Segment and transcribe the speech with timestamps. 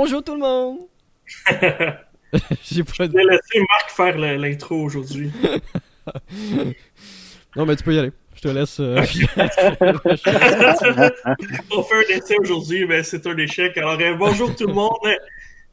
[0.00, 0.78] Bonjour tout le monde!
[2.62, 5.32] J'ai pas Marc faire l'intro aujourd'hui.
[7.56, 8.12] non, mais tu peux y aller.
[8.36, 8.78] Je te laisse.
[8.78, 8.94] Euh...
[11.72, 13.76] On fait un essai aujourd'hui, mais c'est un échec.
[13.76, 14.94] Alors, euh, bonjour tout le monde.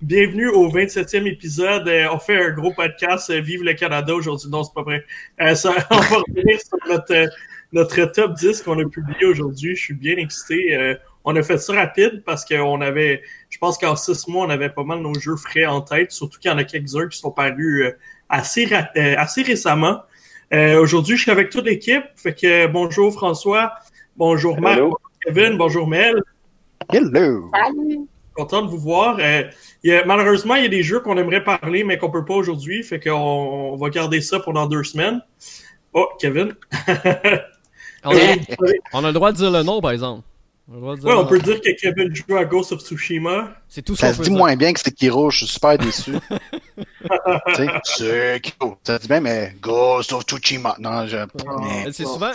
[0.01, 1.87] Bienvenue au 27e épisode.
[1.87, 3.29] Euh, on fait un gros podcast.
[3.29, 4.49] Euh, Vive le Canada aujourd'hui.
[4.49, 5.05] Non, c'est pas vrai.
[5.53, 7.29] Ça, on va revenir sur notre,
[7.73, 9.75] notre top 10 qu'on a publié aujourd'hui.
[9.75, 13.95] Je suis bien excité on a fait ça rapide parce qu'on avait, je pense qu'en
[13.95, 16.57] six mois, on avait pas mal nos jeux frais en tête, surtout qu'il y en
[16.59, 17.97] a quelques-uns qui sont parus euh,
[18.29, 20.01] assez, euh, assez récemment.
[20.53, 22.03] Euh, aujourd'hui, je suis avec toute l'équipe.
[22.15, 23.73] Fait que bonjour François,
[24.15, 26.21] bonjour Marc, bonjour Kevin, bonjour Mel.
[26.93, 27.49] Hello.
[28.35, 29.17] Content de vous voir.
[30.05, 32.83] malheureusement, il y a des jeux qu'on aimerait parler, mais qu'on peut pas aujourd'hui.
[32.83, 35.21] Fait qu'on on va garder ça pendant deux semaines.
[35.93, 36.53] Oh, Kevin.
[38.03, 40.21] on a le droit de dire le nom, par exemple.
[40.67, 43.55] On ouais, on peut dire que Kevin joue à Ghost of Tsushima.
[43.69, 44.07] C'est tout ça.
[44.07, 46.13] Ça se dit moins bien que c'est Kiro, je suis super déçu.
[47.55, 48.75] tu c'est Kiro.
[48.83, 50.75] Ça se dit bien, mais Ghost of Tsushima.
[50.79, 51.17] Non, je.
[51.17, 51.27] Ah,
[51.91, 52.31] c'est souvent.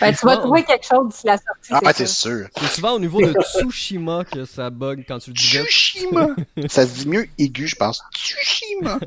[0.00, 1.86] Ben, tu vas trouver quelque chose d'ici la sortie.
[1.86, 2.46] Ah, c'est sûr.
[2.60, 5.42] C'est souvent au niveau de Tsushima que ça bug quand tu le dis.
[5.42, 6.26] Tsushima.
[6.68, 8.02] ça se dit mieux aigu, je pense.
[8.14, 9.00] Tsushima.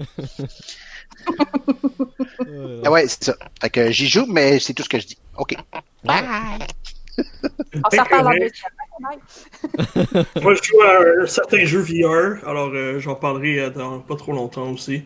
[2.83, 3.36] ah ouais, c'est ça.
[3.61, 5.17] Fait que j'y joue, mais c'est tout ce que je dis.
[5.38, 5.55] OK.
[6.03, 6.66] Bye.
[7.73, 8.39] On s'en parle
[10.41, 14.16] Moi, je joue à un certain jeu VR, alors euh, j'en parlerai euh, dans pas
[14.16, 15.03] trop longtemps aussi.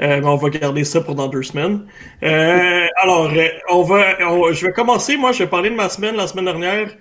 [0.00, 1.86] Euh, mais on va garder ça pour dans deux semaines.
[2.22, 3.30] alors,
[3.68, 5.16] on va, je vais commencer.
[5.16, 6.16] Moi, je vais parler de ma semaine.
[6.16, 6.96] La semaine dernière,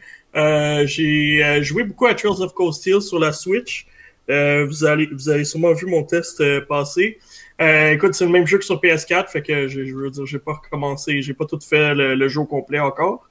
[0.86, 3.86] j'ai joué beaucoup à Trails of Cold Steel sur la Switch.
[4.28, 7.20] vous allez, vous avez sûrement vu mon test passer.
[7.60, 10.54] écoute, c'est le même jeu que sur PS4, fait que je, veux dire, j'ai pas
[10.54, 13.27] recommencé, j'ai pas tout fait le, le jeu complet encore.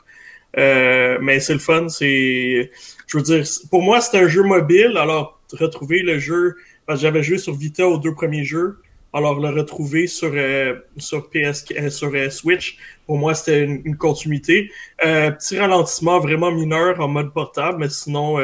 [0.59, 2.71] Euh, mais c'est le fun, c'est,
[3.07, 4.97] je veux dire, pour moi c'est un jeu mobile.
[4.97, 6.57] Alors retrouver le jeu,
[6.87, 8.79] parce que j'avais joué sur Vita aux deux premiers jeux.
[9.13, 14.71] Alors le retrouver sur euh, sur PS euh, sur Switch, pour moi c'était une, continuité.
[14.99, 18.39] petit ralentissement vraiment mineur en mode portable, mais sinon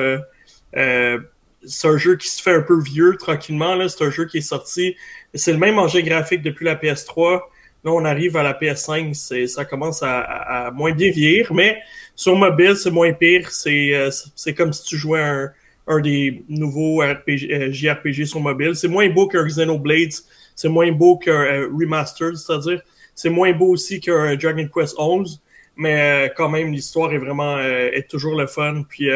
[1.64, 3.76] c'est un jeu qui se fait un peu vieux tranquillement.
[3.88, 4.96] C'est un jeu qui est sorti.
[5.34, 7.40] C'est le même engin graphique depuis la PS3.
[7.84, 11.78] Là, on arrive à la PS5, ça commence à, à, moins bien vieillir, mais
[12.14, 13.50] sur mobile, c'est moins pire.
[13.50, 14.10] C'est euh,
[14.56, 15.50] comme si tu jouais un,
[15.88, 18.76] un des nouveaux RPG, euh, JRPG sur mobile.
[18.76, 20.12] C'est moins beau qu'un Xenoblade,
[20.54, 22.82] c'est moins beau qu'un euh, Remastered, c'est-à-dire
[23.14, 25.42] c'est moins beau aussi qu'un Dragon Quest 11,
[25.76, 28.84] mais quand même l'histoire est vraiment est toujours le fun.
[28.88, 29.08] Puis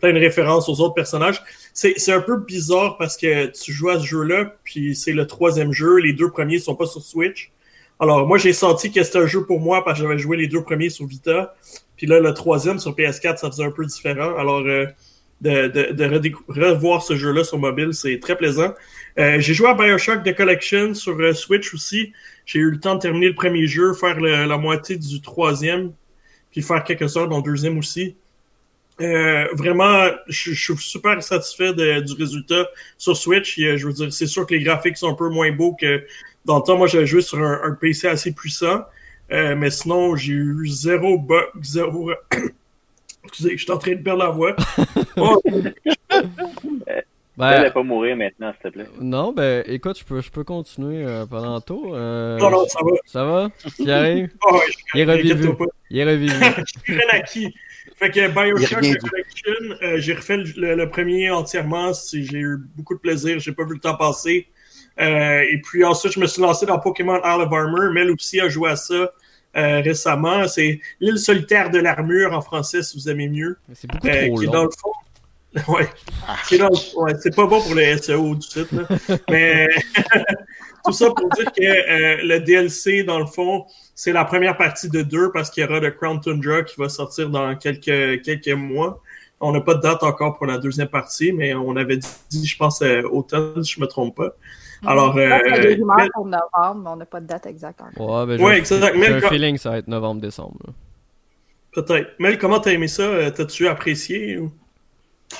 [0.00, 1.42] plein de références aux autres personnages.
[1.72, 5.72] C'est un peu bizarre parce que tu joues à ce jeu-là, puis c'est le troisième
[5.72, 5.98] jeu.
[5.98, 7.52] Les deux premiers sont pas sur Switch.
[7.98, 10.48] Alors, moi, j'ai senti que c'était un jeu pour moi parce que j'avais joué les
[10.48, 11.54] deux premiers sur Vita.
[11.96, 14.36] Puis là, le troisième sur PS4, ça faisait un peu différent.
[14.36, 14.86] Alors, euh,
[15.40, 18.74] de, de, de revoir ce jeu-là sur mobile, c'est très plaisant.
[19.18, 22.12] Euh, j'ai joué à Bioshock The Collection sur euh, Switch aussi.
[22.44, 25.92] J'ai eu le temps de terminer le premier jeu, faire la moitié du troisième,
[26.50, 28.14] puis faire quelques heures dans le deuxième aussi.
[28.98, 32.68] vraiment, je, suis super satisfait du résultat
[32.98, 33.58] sur Switch.
[33.58, 36.04] je veux dire, c'est sûr que les graphiques sont un peu moins beaux que
[36.46, 38.84] dans le temps, moi, j'avais joué sur un, PC assez puissant.
[39.32, 42.12] Euh, mais sinon, j'ai eu zéro bug, zéro.
[43.24, 44.54] Excusez, je suis en train de perdre la voix.
[45.16, 45.42] oh.
[47.36, 48.86] Ben, pas mourir maintenant, s'il te plaît.
[48.98, 51.94] Non, ben, écoute, je peux, je peux continuer euh, pendant tôt.
[51.94, 52.90] Euh, non, non, ça va.
[53.04, 53.48] Ça va?
[53.76, 54.30] Tu arrives?
[54.48, 54.60] Oh,
[54.94, 55.50] il est revivu.
[55.90, 56.34] Il est revivu.
[56.84, 57.54] je suis acquis.
[57.96, 61.92] Fait que Bioshock Collection, euh, j'ai refait le, le, premier entièrement.
[61.92, 63.38] J'ai eu beaucoup de plaisir.
[63.38, 64.48] J'ai pas vu le temps passer.
[64.98, 67.92] Euh, et puis ensuite, je me suis lancé dans Pokémon Isle of Armor.
[67.92, 69.12] Mel aussi a joué à ça
[69.56, 70.46] euh, récemment.
[70.48, 73.56] C'est l'île solitaire de l'armure en français, si vous aimez mieux.
[73.74, 74.92] C'est beaucoup euh, trop qui dans le fond.
[75.68, 75.88] Ouais.
[77.18, 78.70] c'est pas bon pour le SEO du site.
[78.72, 78.82] Là.
[79.30, 79.66] Mais
[80.84, 83.64] tout ça pour dire que euh, le DLC, dans le fond,
[83.94, 86.90] c'est la première partie de deux parce qu'il y aura le Crown Tundra qui va
[86.90, 89.00] sortir dans quelques, quelques mois.
[89.40, 92.56] On n'a pas de date encore pour la deuxième partie, mais on avait dit, je
[92.58, 94.34] pense, automne, si je me trompe pas.
[94.86, 97.46] Alors, euh, il y a des rumeurs pour novembre, mais on n'a pas de date
[97.46, 99.02] exacte Ouais, ben, ouais exactement.
[99.02, 100.58] J'ai un feeling que ça va être novembre-décembre.
[101.72, 102.12] Peut-être.
[102.18, 103.02] Mel, comment t'as aimé ça?
[103.02, 104.38] Euh, t'as-tu apprécié?
[104.38, 104.50] Ou...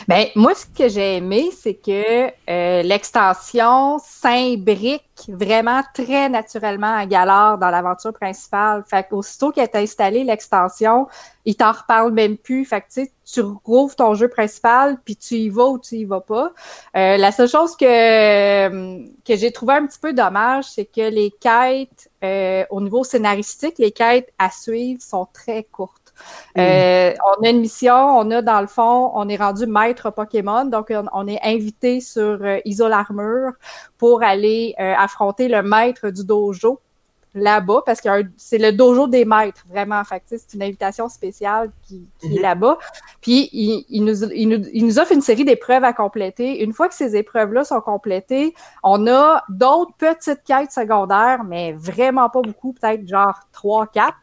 [0.09, 7.07] Ben, moi, ce que j'ai aimé, c'est que euh, l'extension s'imbrique vraiment très naturellement à
[7.07, 8.85] Galore dans l'aventure principale.
[8.89, 11.07] Fait qu'aussitôt qu'elle est installée, l'extension,
[11.45, 12.65] il t'en reparle même plus.
[12.65, 16.21] Fait que tu rouvres ton jeu principal, puis tu y vas ou tu y vas
[16.21, 16.53] pas.
[16.97, 18.69] Euh, la seule chose que,
[19.25, 23.79] que j'ai trouvé un petit peu dommage, c'est que les quêtes, euh, au niveau scénaristique,
[23.79, 26.06] les quêtes à suivre sont très courtes.
[26.59, 30.65] Euh, on a une mission, on a dans le fond, on est rendu maître Pokémon,
[30.65, 33.53] donc on, on est invité sur euh, Isole Armure
[33.99, 36.81] pour aller euh, affronter le maître du dojo
[37.39, 38.09] là-bas, parce que
[38.39, 40.03] c'est le dojo des maîtres, vraiment.
[40.05, 42.43] Fait tu sais, c'est une invitation spéciale qui, qui est Mhm.
[42.43, 42.79] là-bas.
[43.21, 46.63] Puis, il, il nous, il, nous, il nous offre une série d'épreuves à compléter.
[46.65, 52.31] Une fois que ces épreuves-là sont complétées, on a d'autres petites quêtes secondaires, mais vraiment
[52.31, 54.15] pas beaucoup, peut-être genre 3, 4.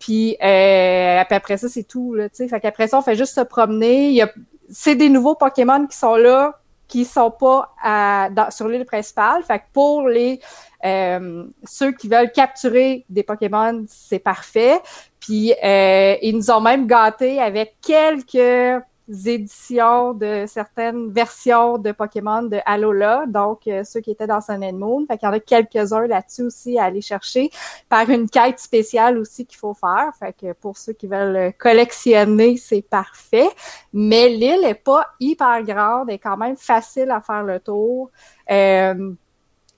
[0.00, 2.48] Puis, euh, après ça, c'est tout, là, tu sais.
[2.48, 4.08] Fait qu'après ça, on fait juste se promener.
[4.08, 4.30] Il y a,
[4.68, 6.58] c'est des nouveaux Pokémon qui sont là,
[6.88, 9.44] qui sont pas à, dans- sur l'île principale.
[9.44, 10.40] Fait que pour les
[10.84, 14.80] euh, ceux qui veulent capturer des Pokémon, c'est parfait.
[15.20, 18.82] Puis euh, ils nous ont même gâtés avec quelques
[19.26, 24.62] éditions de certaines versions de Pokémon de Alola, donc euh, ceux qui étaient dans Sun
[24.64, 25.06] and Moon.
[25.06, 27.50] Fait qu'il y en a quelques-uns là-dessus aussi à aller chercher
[27.88, 30.12] par une quête spéciale aussi qu'il faut faire.
[30.18, 33.48] Fait que pour ceux qui veulent collectionner, c'est parfait.
[33.92, 38.10] Mais l'île est pas hyper grande, est quand même facile à faire le tour.
[38.50, 39.12] Euh,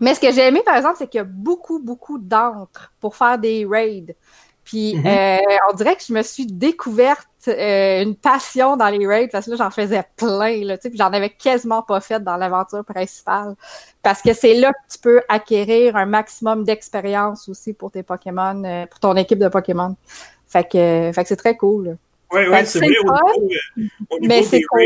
[0.02, 3.14] mais ce que j'ai aimé, par exemple, c'est qu'il y a beaucoup, beaucoup d'entres pour
[3.14, 4.16] faire des raids.
[4.64, 5.06] Puis Mhm.
[5.06, 5.38] euh,
[5.70, 9.50] on dirait que je me suis découverte euh, une passion dans les raids parce que
[9.50, 12.84] là, j'en faisais plein, là, tu sais, puis j'en avais quasiment pas fait dans l'aventure
[12.84, 13.56] principale.
[14.02, 18.62] Parce que c'est là que tu peux acquérir un maximum d'expérience aussi pour tes Pokémon,
[18.64, 19.96] euh, pour ton équipe de Pokémon.
[20.46, 21.84] Fait que, fait que c'est très cool.
[21.86, 21.92] là.
[22.32, 22.88] Ouais, ouais, c'est vrai.
[22.88, 23.50] Au niveau,
[24.10, 24.82] au niveau Mais c'est cool.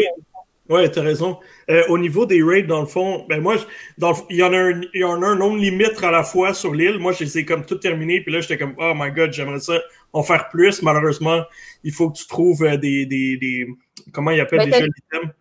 [0.68, 1.38] Raids, Ouais, t'as raison.
[1.70, 3.56] Euh, au niveau des raids, dans le fond, ben moi,
[3.98, 6.10] dans le- il y en a un, il y en a un nombre limite à
[6.10, 6.98] la fois sur l'île.
[6.98, 9.60] Moi, je les ai comme tout terminé, puis là, j'étais comme, oh my god, j'aimerais
[9.60, 9.80] ça
[10.12, 10.82] en faire plus.
[10.82, 11.42] Malheureusement,
[11.84, 13.66] il faut que tu trouves euh, des, des, des,
[14.12, 15.32] comment il appelle Ben, déjà l'item?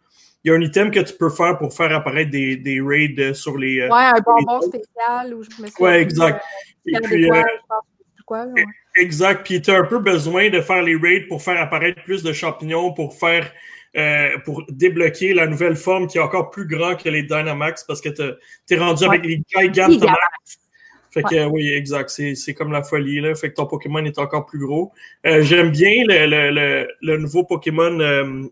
[0.43, 3.15] Il y a un item que tu peux faire pour faire apparaître des, des raids
[3.17, 3.81] euh, sur les.
[3.81, 6.43] Ouais, un bonbon spécial ou je me Ouais, exact.
[6.85, 7.41] Et Et puis, euh,
[8.27, 8.63] quoi, ouais.
[8.97, 9.43] Exact.
[9.43, 12.31] Puis tu as un peu besoin de faire les raids pour faire apparaître plus de
[12.31, 13.51] champignons, pour faire
[13.95, 18.01] euh, pour débloquer la nouvelle forme qui est encore plus grand que les Dynamax parce
[18.01, 18.23] que tu
[18.73, 20.59] es rendu avec les Gigantamax.
[21.11, 22.09] Fait que euh, oui, exact.
[22.09, 23.21] C'est comme la folie.
[23.21, 23.33] Là.
[23.35, 24.91] Fait que ton Pokémon est encore plus gros.
[25.25, 28.43] Euh, J'aime bien le, le, le, le nouveau Pokémon euh,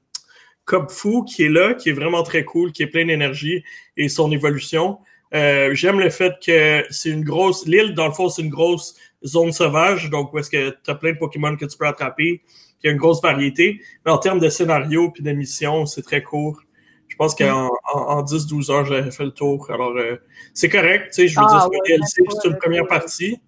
[0.65, 3.65] Cubfu qui est là, qui est vraiment très cool, qui est plein d'énergie
[3.97, 4.97] et son évolution.
[5.33, 7.67] Euh, J'aime le fait que c'est une grosse.
[7.67, 10.95] L'île, dans le fond, c'est une grosse zone sauvage, donc où est-ce que tu as
[10.95, 12.41] plein de Pokémon que tu peux attraper,
[12.83, 13.81] il y a une grosse variété.
[14.05, 16.61] Mais en termes de scénario puis de mission, c'est très court.
[17.07, 19.69] Je pense qu'en en, en 10-12 heures, j'avais fait le tour.
[19.71, 20.17] Alors, euh,
[20.53, 23.39] c'est correct, tu sais, je veux Ah, dire, c'est ouais, DLC, c'est une première partie.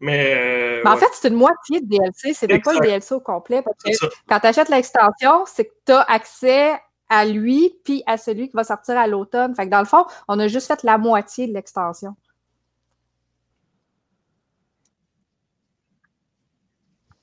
[0.00, 2.80] Mais, euh, Mais en ouais, fait, c'est une moitié de DLC, c'est même pas le.
[2.80, 3.62] DLC au complet.
[3.62, 6.72] Parce que quand tu achètes l'extension, c'est que tu as accès
[7.08, 9.54] à lui puis à celui qui va sortir à l'automne.
[9.54, 12.16] Fait que dans le fond, on a juste fait la moitié de l'extension.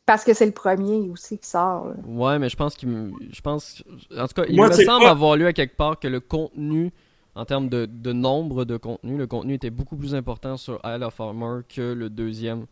[0.09, 1.89] Parce que c'est le premier aussi qui sort.
[1.89, 1.93] là.
[2.07, 3.83] Ouais, mais je pense qu'il me- je pense
[4.17, 6.19] en tout cas, il Moi, me semble pas- avoir lu à quelque part que le
[6.19, 6.91] contenu
[7.35, 11.03] en termes de, de nombre de contenu, le contenu était beaucoup plus important sur Isle
[11.03, 12.65] of Armor que le deuxième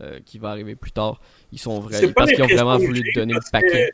[0.00, 1.20] euh, qui va arriver plus tard.
[1.52, 3.92] Ils sont vrais parce qu'ils ont vraiment voulu donner le paquet.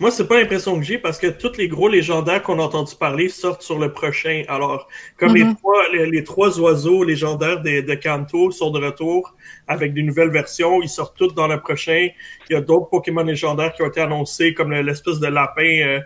[0.00, 2.94] Moi, c'est pas l'impression que j'ai parce que tous les gros légendaires qu'on a entendu
[2.98, 4.44] parler sortent sur le prochain.
[4.48, 4.88] Alors,
[5.18, 5.56] comme les Mhm.
[5.56, 9.36] trois les, les trois oiseaux légendaires de, de Kanto sont de retour
[9.68, 12.08] avec des nouvelles versions, ils sortent tous dans le prochain.
[12.48, 15.82] Il y a d'autres Pokémon légendaires qui ont été annoncés, comme le- l'espèce de lapin.
[15.86, 16.00] euh.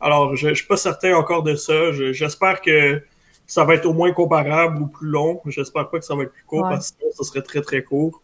[0.00, 1.92] Alors, je, je suis pas certain encore de ça.
[1.92, 3.00] Je- J'espère que
[3.46, 5.40] ça va être au moins comparable ou plus long.
[5.46, 6.70] J'espère pas que ça va être plus court Ouais.
[6.70, 8.20] parce que ça serait très très court.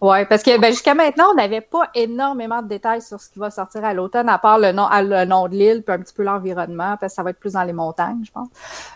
[0.00, 3.40] Ouais, parce que ben, jusqu'à maintenant, on n'avait pas énormément de détails sur ce qui
[3.40, 5.98] va sortir à l'automne, à part le nom, à- le nom de l'île, puis un
[5.98, 8.46] petit peu l'environnement, parce que ça va être plus dans les montagnes, je pense.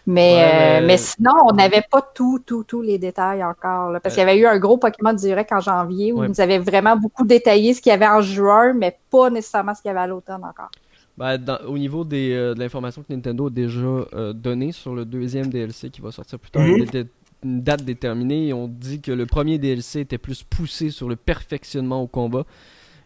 [0.07, 3.91] Mais, Ouais, euh, mais- sinon, on n'avait pas tout, tout, tous les détails encore.
[3.91, 6.27] là, parce qu'il y avait eu un gros Pokémon direct en janvier où Ouais.
[6.27, 9.75] ils nous avaient vraiment beaucoup détaillé ce qu'il y avait en juin, mais pas nécessairement
[9.75, 10.71] ce qu'il y avait à l'automne encore.
[11.19, 13.81] Ben, dans- au niveau des, euh, de l'information que Nintendo a déjà
[14.15, 16.75] euh, donnée sur le deuxième DLC qui va sortir plus tard, Mhm.
[16.79, 17.07] il était
[17.45, 21.17] une date déterminée et on dit que le premier DLC était plus poussé sur le
[21.17, 22.45] perfectionnement au combat,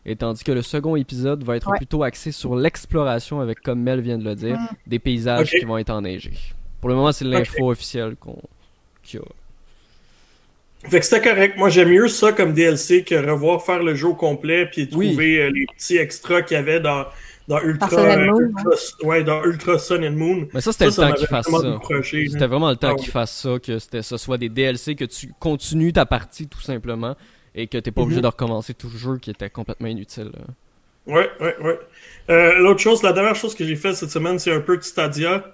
[0.04, 1.78] et tandis que le second épisode va être Ouais.
[1.78, 4.68] plutôt axé sur l'exploration avec, comme Mel vient de le dire, Mhm.
[4.86, 6.34] des paysages qui vont être enneigés.
[6.80, 8.38] Pour le moment, c'est l'info officielle qu'on
[9.02, 10.88] qu'il y a.
[10.88, 11.56] Fait que c'était correct.
[11.56, 15.08] Moi, j'aime mieux ça comme DLC que revoir faire le jeu au complet puis Oui.
[15.08, 17.06] trouver euh, les petits extras qu'il y avait dans,
[17.48, 20.48] dans Ultra, Dans Sun and euh, Ultra- ouais, dans Ultra Sun and Moon.
[20.52, 21.80] Mais ça, c'était le ça temps qu'ils fassent ça.
[22.02, 25.04] C'était vraiment le temps Ah qu'ils fassent ça, que c'était, ce soit des DLC, que
[25.04, 27.16] tu continues ta partie tout simplement,
[27.54, 28.22] et que t'es pas obligé Mhm.
[28.22, 30.30] de recommencer tout le jeu qui était complètement inutile.
[30.34, 31.14] là.
[31.14, 31.78] Ouais, ouais, ouais.
[32.30, 34.82] Euh, L'autre chose, la dernière chose que j'ai fait cette semaine, c'est un peu de
[34.82, 35.44] Stadia.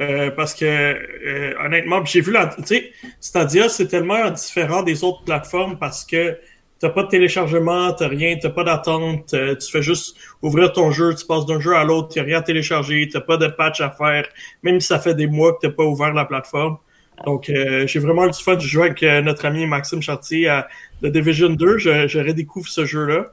[0.00, 2.46] euh, parce que euh, honnêtement, j'ai vu la.
[2.46, 6.38] Tu sais, Stadia, c'est tellement différent des autres plateformes parce que
[6.80, 10.92] T'as pas de téléchargement, t'as rien, t'as pas d'attente, euh, tu fais juste ouvrir ton
[10.92, 13.80] jeu, tu passes d'un jeu à l'autre, t'as rien à télécharger, t'as pas de patch
[13.80, 14.28] à faire,
[14.62, 16.78] même si ça fait des mois que t'as pas ouvert la plateforme.
[17.26, 18.58] Donc, euh, j'ai vraiment eu du fun.
[18.58, 20.68] J'ai joué avec euh, notre ami Maxime Chartier à
[21.02, 21.78] The Division 2.
[21.78, 23.26] Je, je redécouvre ce jeu-là.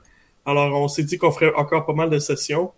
[0.46, 2.72] Alors, on s'est dit qu'on ferait encore pas mal de sessions.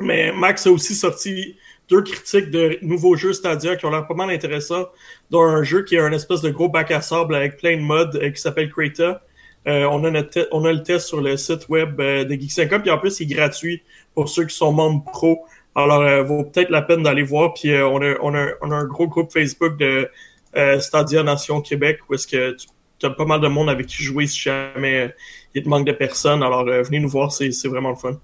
[0.00, 1.56] Mais Max a aussi sorti
[1.88, 4.86] deux critiques de nouveaux jeux Stadia qui ont l'air pas mal intéressants,
[5.30, 7.82] dont un jeu qui est un espèce de gros bac à sable avec plein de
[7.82, 9.22] modes euh, qui s'appelle Creta.
[9.66, 12.98] Euh, on, a notre le test sur le site web euh, de Geek50, puis en
[12.98, 13.82] plus, il est gratuit
[14.14, 15.44] pour ceux qui sont membres pro.
[15.76, 17.52] Alors, euh, vaut peut-être la peine d'aller voir.
[17.52, 20.10] Puis euh, on, a, un gros groupe Facebook de
[20.56, 22.56] euh, Stadia Nation Québec où est-ce que
[22.98, 25.14] tu as pas mal de monde avec qui jouer si jamais
[25.54, 26.42] il te manque de personnes.
[26.42, 28.18] Alors, venez nous voir, c'est c'est vraiment le fun.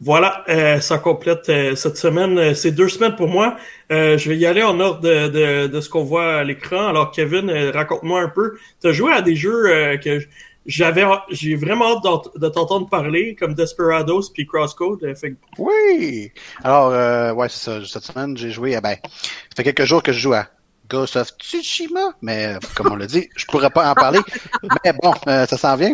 [0.00, 2.38] Voilà, euh, ça complète euh, cette semaine.
[2.38, 3.56] Euh, C'est deux semaines pour moi.
[3.90, 6.86] Euh, je vais y aller en ordre de, de, de ce qu'on voit à l'écran.
[6.86, 8.56] Alors, Kevin, raconte-moi un peu.
[8.80, 10.20] Tu as joué à des jeux euh, que
[10.66, 15.00] j'avais, j'ai vraiment hâte de t'entendre parler, comme Desperados puis Crosscode.
[15.16, 16.30] Fait Oui!
[16.62, 17.84] Alors, euh, ouais, c'est ça.
[17.84, 20.46] Cette semaine, j'ai joué à, ben, ça fait quelques jours que je joue à
[20.88, 24.20] Ghost of Tsushima, mais comme on l'a dit, je pourrais pas en parler.
[24.84, 25.92] Mais bon, euh, ça s'en vient.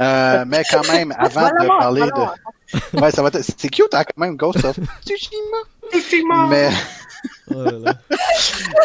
[0.00, 2.22] Euh, mais quand même, avant de parler de...
[2.94, 3.42] Ouais, ça va être...
[3.42, 6.46] C'est cute, hein, quand même, Ghost of Tsushima.
[6.48, 6.70] Mais...
[7.50, 7.94] Oh là là.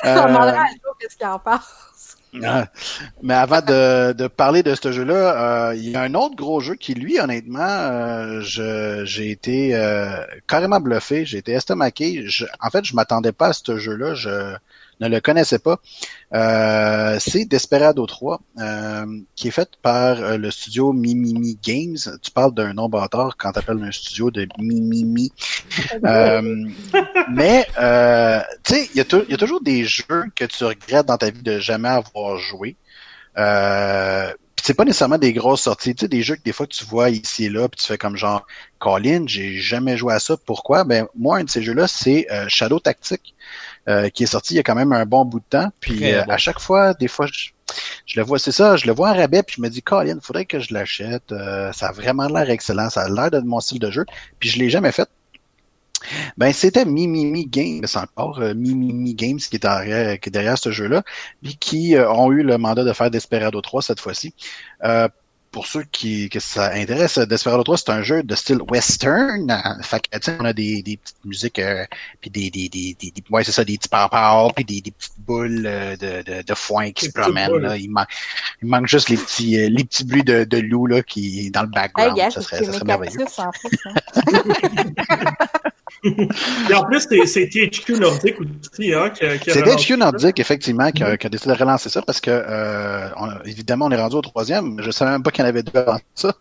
[0.03, 1.61] On euh, à Joe qu'est-ce qu'il en pense.
[2.43, 2.65] Ah.
[3.21, 6.61] Mais avant de, de parler de ce jeu-là, euh, il y a un autre gros
[6.61, 10.15] jeu qui, lui, honnêtement, euh, je- j'ai été euh,
[10.47, 12.23] carrément bluffé, j'ai été estomaqué.
[12.25, 14.55] Je- en fait, je m'attendais pas à ce jeu-là, je
[15.03, 15.79] ne le connaissais pas.
[16.33, 19.05] Euh, c'est Desperado 3, euh,
[19.35, 21.97] qui est fait par euh, le studio Mimimi Games.
[22.21, 25.31] Tu parles d'un nom bâtard quand tu appelles un studio de Mimimi.
[26.05, 26.41] Euh,
[27.31, 27.65] mais,
[28.63, 31.41] tu sais, il y, a y toujours des jeux que tu regrettes dans ta vie
[31.41, 32.75] de jamais avoir joué.
[33.37, 34.31] Euh,
[34.61, 37.09] c'est pas nécessairement des grosses sorties, tu sais, des jeux que des fois tu vois
[37.09, 38.45] ici et là, puis tu fais comme genre,
[38.79, 40.37] Colin, j'ai jamais joué à ça.
[40.37, 40.85] Pourquoi?
[40.85, 43.35] Ben, moi, un de ces jeux-là, c'est euh, Shadow Tactique,
[43.87, 45.69] euh, qui est sorti il y a quand même un bon bout de temps.
[45.79, 46.31] Puis euh, bon.
[46.31, 47.49] à chaque fois, des fois, je,
[48.05, 50.19] je le vois, c'est ça, je le vois en rabais, puis je me dis, Colin,
[50.21, 51.31] faudrait que je l'achète.
[51.31, 54.05] Euh, ça a vraiment l'air excellent, ça a l'air de mon style de jeu.
[54.39, 55.09] Puis je l'ai jamais fait.
[56.37, 60.57] Ben, c'était Mimimi Games, c'est encore euh, Mimimi Games qui est derrière, qui est derrière
[60.57, 61.01] ce jeu-là,
[61.41, 64.33] puis qui euh, ont eu le mandat de faire Desperado 3 cette fois-ci.
[65.53, 69.49] Euh, pour ceux qui que ça intéresse, Desperado 3, c'est un jeu de style western.
[69.51, 71.85] Euh, Fait que, tu sais, on a des, des petites musiques, euh,
[72.21, 74.91] puis des, des, des, des, des- ouais, c'est ça, des petits pow puis des, des
[74.91, 77.57] petites boules euh, de, de, de foin qui Des se promènent.
[77.57, 77.77] Là.
[77.77, 78.07] Il, manque,
[78.61, 81.61] il manque juste les petits, euh, les petits bruits de, de loup là, qui dans
[81.63, 82.17] le Hey, background.
[82.17, 83.25] gars, ça c'est serait, ça serait merveilleux.
[86.69, 89.97] Et en plus, c'est- THQ Nordic aussi, hein, qui, qui C'est THQ ça.
[89.97, 93.85] Nordic, effectivement, qui a, qui a décidé de relancer ça parce que, euh, on- évidemment,
[93.85, 94.81] on est rendu au troisième.
[94.81, 96.33] Je savais même pas qu'il y en avait deux avant ça.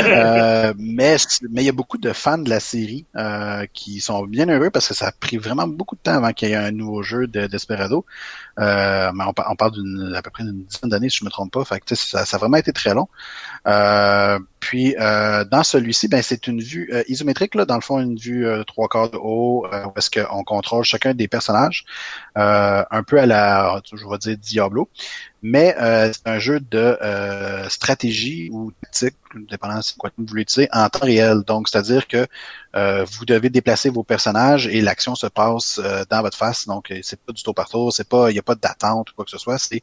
[0.00, 1.16] Euh, mais
[1.50, 4.70] mais il y a beaucoup de fans de la série euh, qui sont bien heureux
[4.70, 7.02] parce que ça a pris vraiment beaucoup de temps avant qu'il y ait un nouveau
[7.02, 8.04] jeu de Desperado.
[8.60, 11.24] Euh, mais on, par- on parle d'une à peu près d'une dizaine d'années, si je
[11.24, 11.64] me trompe pas.
[11.64, 13.08] Fait que, ça, ça a vraiment été très long.
[13.66, 18.16] Euh, puis euh, dans celui-ci, ben c'est une vue isométrique, là, dans le fond, une
[18.16, 21.84] vue trois quarts de haut, où est-ce qu'on contrôle chacun des personnages,
[22.38, 24.88] euh, un peu à la, je vais dire Diablo,
[25.46, 29.14] mais euh, c'est un jeu de euh, stratégie ou tactique,
[29.50, 31.42] dépendant de quoi vous voulez utiliser, en temps réel.
[31.46, 32.26] Donc, c'est-à-dire que
[32.74, 36.66] euh, vous devez déplacer vos personnages et l'action se passe euh, dans votre face.
[36.66, 39.10] Donc, euh, c'est pas du tour par tour, c'est pas, il n'y a pas d'attente
[39.10, 39.58] ou quoi que ce soit.
[39.58, 39.82] C'est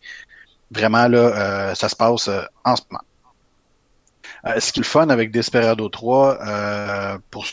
[0.71, 1.19] vraiment là,
[1.71, 2.27] euh, ça se passe
[2.65, 3.03] en ce moment.
[4.59, 7.45] Ce qui est le fun avec Desperado 3, euh, pour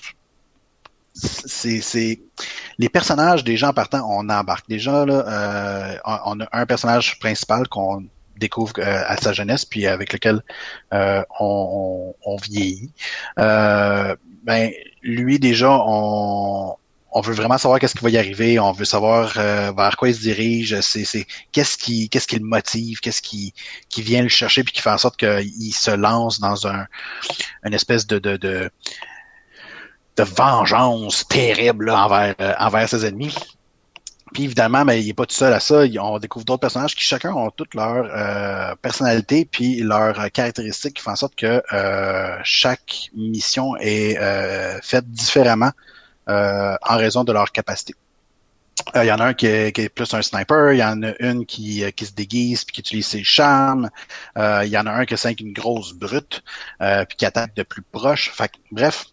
[1.18, 2.20] c'est
[2.78, 5.24] les personnages des gens partant, on embarque déjà là.
[5.26, 8.04] Euh, on, a un personnage principal qu'on
[8.36, 10.42] découvre euh, à sa jeunesse, puis avec lequel
[10.94, 12.92] euh, on, on, vieillit.
[13.38, 14.70] Euh, ben
[15.02, 16.76] lui déjà, on
[17.10, 20.10] on veut vraiment savoir qu'est-ce qui va y arriver, on veut savoir euh, vers quoi
[20.10, 23.54] il se dirige, c'est qu'est-ce qui qu'est-ce qui le motive, qu'est-ce qui
[23.88, 26.86] qui vient le chercher puis qui fait en sorte qu'il se lance dans un
[27.64, 28.70] une espèce de de, de
[30.18, 33.34] de vengeance terrible là, envers, euh, envers ses ennemis.
[34.32, 35.82] Puis évidemment, mais il n'est pas tout seul à ça.
[36.00, 40.94] On découvre d'autres personnages qui chacun ont toute leur euh, personnalité puis leurs euh, caractéristiques
[40.94, 44.16] qui font en sorte que euh, chaque mission est
[44.82, 45.70] faite différemment
[46.26, 47.94] en raison de leur capacité.
[48.94, 51.02] Il y en a un qui est, qui est, plus un sniper, il y en
[51.02, 53.90] a une qui, qui se déguise puis qui utilise ses charmes,
[54.36, 56.42] il y en a un qui est une grosse brute
[56.78, 58.30] puis qui attaque de plus proche.
[58.30, 59.06] Fait bref,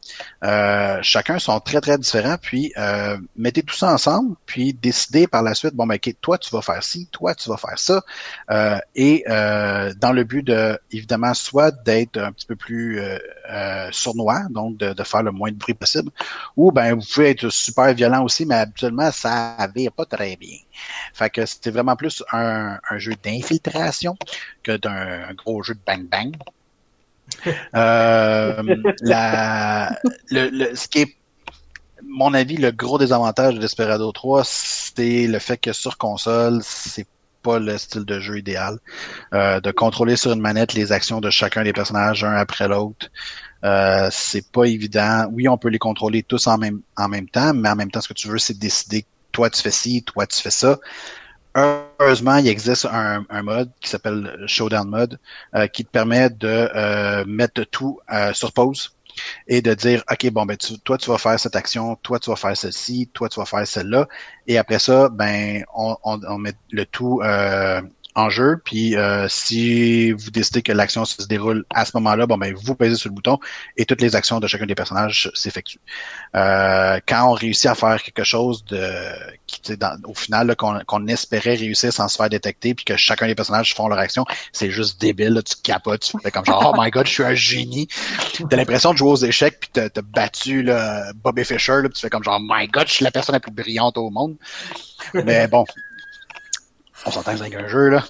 [1.02, 2.38] chacun sont très très différents.
[2.42, 2.74] Puis
[3.36, 6.84] mettez tout ça ensemble, puis décidez par la suite, bon ben toi tu vas faire
[6.84, 8.02] ci, toi tu vas faire ça,
[8.96, 13.02] et dans le but de évidemment soit d'être un petit peu plus
[13.92, 16.12] sournois, donc de, de, faire le moins de bruit possible,
[16.56, 19.55] ou ben vous pouvez être super violent aussi, mais habituellement ça
[19.96, 20.58] pas très bien.
[21.14, 24.18] Fait que c'était vraiment plus un, jeu d'infiltration
[24.64, 26.36] que d'un gros jeu de bang-bang.
[27.76, 31.16] euh, la, le, ce qui est,
[32.04, 37.08] mon avis, le gros désavantage de Desperado 3, c'est le fait que sur console, c'est
[37.42, 38.80] pas le style de jeu idéal.
[39.34, 43.08] Euh, de contrôler sur une manette les actions de chacun des personnages un après l'autre.
[43.64, 45.28] Euh, c'est pas évident.
[45.32, 48.02] Oui, on peut les contrôler tous en même, en même temps, mais en même temps,
[48.02, 49.06] ce que tu veux, c'est décider
[49.36, 50.80] toi tu fais ci, toi tu fais ça.
[51.56, 55.20] Heureusement, il existe un, mode qui s'appelle Showdown Mode
[55.56, 58.96] euh, qui te permet de euh, mettre tout euh, sur pause
[59.48, 62.36] et de dire OK, bon ben toi tu vas faire cette action, toi tu vas
[62.38, 64.08] faire celle-ci, toi tu vas faire celle-là.
[64.48, 67.22] Et après ça, ben on, on met le tout
[68.16, 68.58] en jeu.
[68.64, 72.76] Puis euh, si vous décidez que l'action se déroule à ce moment-là, bon ben vous
[72.76, 73.38] pesez sur le bouton
[73.78, 75.80] et toutes les actions de chacun des personnages s'effectuent.
[76.36, 78.90] Euh, quand on réussit à faire quelque chose de
[80.06, 83.88] au final qu'on espérait réussir sans se faire détecter, puis que chacun des personnages font
[83.88, 85.34] leur action, c'est juste débile.
[85.34, 87.88] Là, tu capotes, tu fais comme genre oh my god, je suis un génie.
[88.50, 92.02] T'as l'impression de jouer aux échecs puis t'as battu là, Bobby Fischer, là, puis tu
[92.02, 94.36] fais comme genre oh my god, je suis la personne la plus brillante au monde.
[95.14, 95.66] Mais bon,
[97.06, 98.04] on s'entend avec un jeu, là.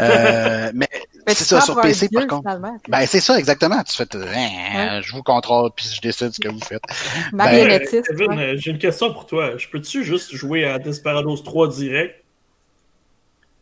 [0.00, 0.88] Euh, mais,
[1.28, 2.60] c'est ça, sur PC, par contre.
[2.88, 3.82] Ben, c'est ça, exactement.
[3.84, 6.82] Tu fais, hein, je vous contrôle, puis je décide ce que vous faites.
[7.32, 9.56] Ben, Kevin, euh, j'ai une question pour toi.
[9.56, 12.24] Je peux-tu juste jouer à Desperados 3 direct?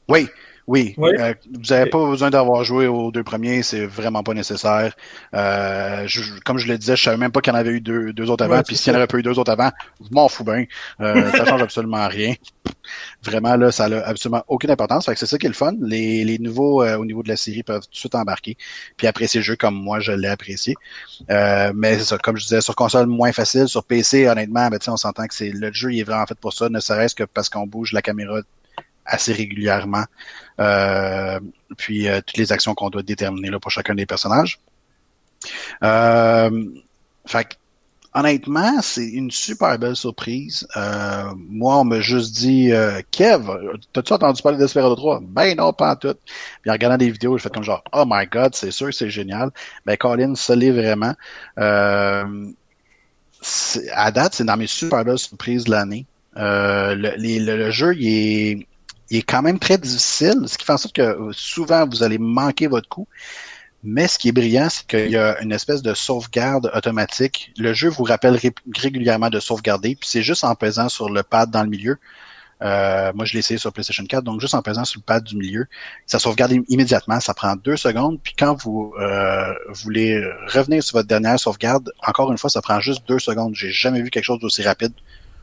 [0.09, 0.29] Oui.
[0.71, 4.95] Oui, euh, vous n'avez pas besoin d'avoir joué aux deux premiers, c'est vraiment pas nécessaire.
[5.35, 6.07] Euh,
[6.45, 8.31] comme je le disais, je savais même pas qu'il y en avait eu deux, deux
[8.31, 10.45] autres avant, puis s'il y en avait pas eu deux autres avant, je m'en fous
[10.45, 10.67] bien.
[11.01, 12.35] Euh, ça change absolument rien.
[13.25, 15.07] Vraiment, là, ça n'a absolument aucune importance.
[15.07, 15.73] Fait que c'est ça qui est le fun.
[15.81, 18.57] Les, les nouveaux au niveau de la série peuvent tout de suite embarquer,
[18.97, 20.77] puis apprécier le jeu comme moi je l'ai apprécié.
[21.29, 24.97] mais c'est ça, comme je disais, sur console moins facile, sur PC, honnêtement, ben, on
[24.97, 27.49] s'entend que c'est le jeu il est vraiment fait pour ça, ne serait-ce que parce
[27.49, 28.41] qu'on bouge la caméra
[29.05, 30.05] assez régulièrement.
[30.61, 31.41] Euh,
[31.77, 34.61] puis euh, toutes les actions qu'on doit déterminer là, pour chacun des personnages.
[35.83, 36.65] Euh,
[37.27, 37.59] fait
[38.13, 40.67] honnêtement, c'est une super belle surprise.
[40.77, 42.73] Euh, moi, on m'a juste dit
[43.13, 43.49] Kev,
[43.93, 45.21] t'as-tu entendu parler d'Esperado 3?
[45.23, 46.17] Ben non, pas en tout.
[46.61, 49.11] Puis en regardant des vidéos, j'ai fait comme genre Oh my god, c'est sûr, c'est
[49.11, 49.51] génial.
[49.87, 51.15] Ben Colin, ça l'est vraiment.
[51.59, 52.47] Euh,
[53.93, 56.05] à date, c'est dans mes super belles surprises de l'année.
[56.35, 58.67] le, le, jeu, il est,
[59.11, 62.03] il est quand même très difficile, ce qui fait en sorte que euh, souvent vous
[62.03, 63.07] allez manquer votre coup.
[63.83, 67.53] Mais ce qui est brillant, c'est qu'il y a une espèce de sauvegarde automatique.
[67.57, 68.39] Le jeu vous rappelle
[68.77, 71.99] régulièrement de sauvegarder, puis c'est juste en pesant sur le pad dans le milieu.
[72.63, 75.25] Euh, moi, je l'ai essayé sur PlayStation 4, donc juste en pesant sur le pad
[75.25, 75.67] du milieu,
[76.05, 77.21] ça sauvegarde immédiatement.
[77.21, 82.31] Ça prend deux secondes, puis quand vous euh, voulez revenir sur votre dernière sauvegarde, encore
[82.31, 83.55] une fois, ça prend juste deux secondes.
[83.55, 84.93] J'ai jamais vu quelque chose d'aussi rapide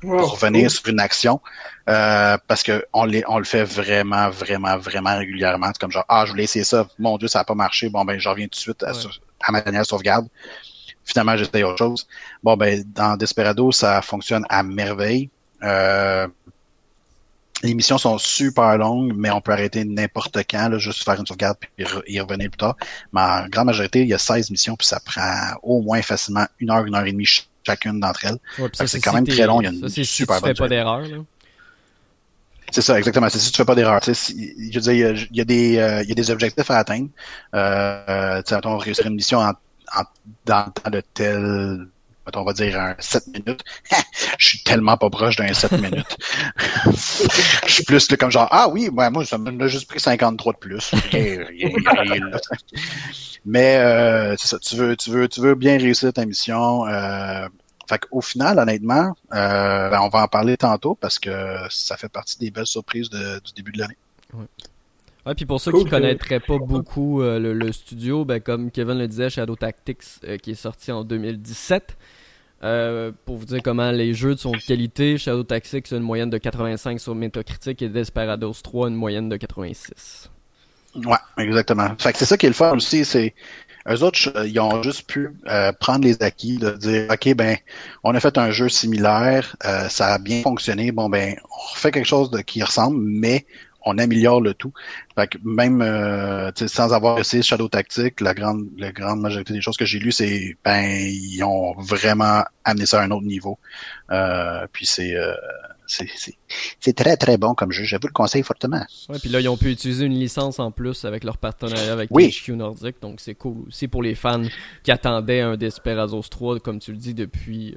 [0.02, 1.42] pour revenir sur une action
[1.90, 5.68] euh, parce que on, on le fait vraiment, vraiment, vraiment régulièrement.
[5.68, 8.04] C'est comme genre, ah, je voulais essayer ça, mon Dieu, ça n'a pas marché, bon
[8.06, 10.28] ben je reviens tout de suite à, ma dernière sauvegarde.
[11.06, 12.08] Finalement, j'essaye autre chose.
[12.44, 15.30] Bon ben, dans Desperado, ça fonctionne à merveille.
[15.64, 16.28] Euh,
[17.64, 21.26] les missions sont super longues, mais on peut arrêter n'importe quand, là, juste faire une
[21.26, 22.76] sauvegarde puis y revenir plus tard.
[23.14, 26.46] Mais en grande majorité, il y a 16 missions, puis ça prend au moins facilement
[26.60, 27.26] une heure, une heure et demie
[27.68, 28.40] chacune d'entre elles.
[28.74, 29.62] c'est quand même très long.
[29.62, 31.04] Il y a une ça, super si tu fais pas d'erreur.
[32.72, 33.30] C'est ça, exactement.
[33.30, 34.02] C'est si tu fais pas d'erreur.
[34.04, 37.10] Je veux dire, il y, a, des, euh, il y a des objectifs à atteindre.
[37.56, 40.04] Euh, tu sais, on réussir une mission en, en,
[40.46, 41.88] dans le temps de tel
[42.36, 43.64] on va dire un 7 minutes.
[44.38, 46.18] je suis tellement pas proche d'un 7 minutes.
[47.66, 50.58] je suis plus comme genre, ah oui, moi, moi ça m'a juste pris 53 de
[50.58, 50.92] plus.
[53.46, 56.86] Mais euh, c'est ça, tu veux, tu veux, tu veux bien réussir ta mission.
[56.86, 57.48] Euh,
[57.88, 61.32] fait qu'au final, honnêtement, euh, ben, on va en parler tantôt parce que
[61.70, 63.98] ça fait partie des belles surprises du début de l'année.
[64.34, 65.36] Ouais.
[65.36, 69.08] puis pour ceux qui ne connaîtraient pas beaucoup euh, le, studio, ben, comme Kevin le
[69.08, 71.98] disait, Shadow Tactics euh, qui est sorti en 2017.
[72.64, 76.30] Euh, pour vous dire comment les jeux de son qualité, Shadow Tactics a une moyenne
[76.30, 80.32] de 85 sur Metacritic et Desperados 3 une moyenne de 86.
[80.96, 81.90] Ouais, exactement.
[82.00, 83.36] Fait que c'est ça qui est le fun aussi, c'est
[83.88, 85.30] eux autres, ils ont juste pu
[85.80, 87.56] prendre les acquis, de dire, OK, ben,
[88.04, 89.56] on a fait un jeu similaire,
[89.90, 93.46] ça a bien fonctionné, bon, ben, on refait quelque chose de, qui ressemble, mais
[93.86, 94.74] on améliore le tout.
[95.16, 99.62] Fait que même euh, sans avoir essayé Shadow Tactique, la grande, la grande majorité des
[99.62, 103.58] choses que j'ai lues, c'est ben ils ont vraiment amené ça à un autre niveau.
[104.12, 105.34] Euh, puis c'est euh,
[105.88, 107.84] c'est très très bon comme jeu.
[107.86, 108.86] Je vous le conseille fortement.
[109.10, 112.10] Ouais, puis là ils ont pu utiliser une licence en plus avec leur partenariat avec
[112.12, 114.44] HQ Nordic, donc c'est cool aussi pour les fans
[114.84, 117.76] qui attendaient un Desperados 3 comme tu le dis depuis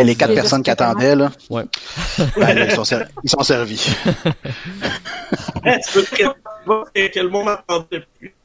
[0.00, 1.30] les quatre personnes qui attendaient, là.
[1.50, 1.64] Ouais.
[2.36, 2.84] Ben, ils, sont
[3.22, 3.94] ils, sont servis.
[4.04, 8.34] tu veux que le monde attendait plus?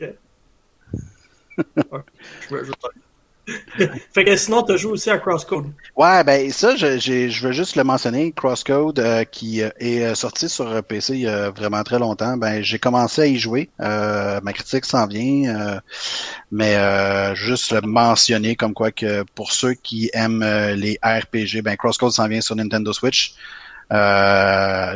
[1.60, 1.66] je,
[2.50, 2.72] je,
[4.14, 5.72] fait que sinon, tu joué aussi à Crosscode.
[5.96, 8.32] Ouais, ben ça, je, je veux juste le mentionner.
[8.34, 12.36] Crosscode, euh, qui euh, est euh, sorti sur PC il y a vraiment très longtemps.
[12.36, 13.70] Ben, j'ai commencé à y jouer.
[13.80, 15.80] ma critique s'en vient.
[16.52, 16.76] mais
[17.36, 22.28] juste le mentionner comme quoi que pour ceux qui aiment les RPG, ben Crosscode s'en
[22.28, 23.34] vient sur Nintendo Switch.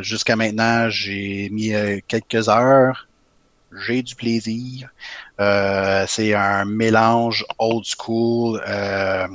[0.02, 1.72] Jusqu'à maintenant, j'ai mis
[2.08, 3.08] quelques heures
[3.86, 4.90] j'ai du plaisir.
[5.40, 8.62] Euh, c'est un mélange old school.
[8.68, 9.28] Euh,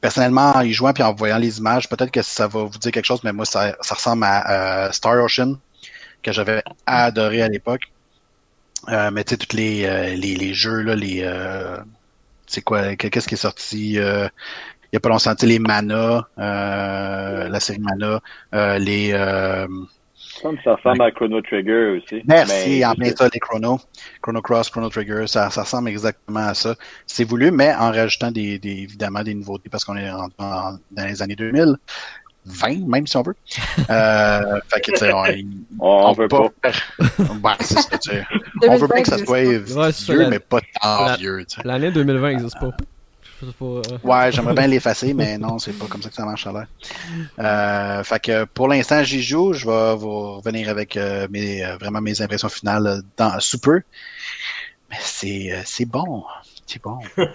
[0.00, 2.92] personnellement, en y jouant puis en voyant les images, peut-être que ça va vous dire
[2.92, 5.56] quelque chose, mais moi, ça, ça ressemble à euh, Star Ocean,
[6.22, 7.82] que j'avais adoré à l'époque.
[8.88, 11.24] mais tu sais, tous les, les, les, jeux, là, les.
[12.46, 17.80] c'est quoi, qu'est-ce qui est sorti il y a pas longtemps, les Mana, la série
[17.80, 18.20] Mana,
[18.78, 19.12] les
[20.64, 22.22] ça ressemble à Chrono Trigger aussi.
[22.26, 23.80] Merci, en plein ça, les Chrono.
[24.20, 26.74] Chrono Cross, Chrono Trigger, ça, ça ressemble exactement à ça.
[27.06, 31.22] C'est voulu, mais en rajoutant des, des, évidemment des nouveautés parce qu'on est dans les
[31.22, 31.76] années 2000.
[32.44, 33.36] 20, même si on veut.
[33.88, 35.22] Euh, fait que, tu sais, on,
[35.78, 36.42] on, on, veut pas.
[36.62, 38.24] ouais, c'est ça, tu sais.
[38.66, 41.62] On veut bien que ça soit vieux, mais pas tant vieux, tu sais.
[41.64, 42.70] L'année 2020 n'existe pas.
[43.42, 46.52] Euh, ouais, j'aimerais bien l'effacer, mais non, c'est pas comme ça que ça marche à
[46.52, 46.66] l'air.
[47.38, 49.52] Euh, fait que pour l'instant, j'y joue.
[49.52, 53.82] Je vais vous revenir avec euh, mes, vraiment mes impressions finales dans sous peu.
[54.90, 56.24] Mais c'est bon.
[56.66, 56.98] C'est bon.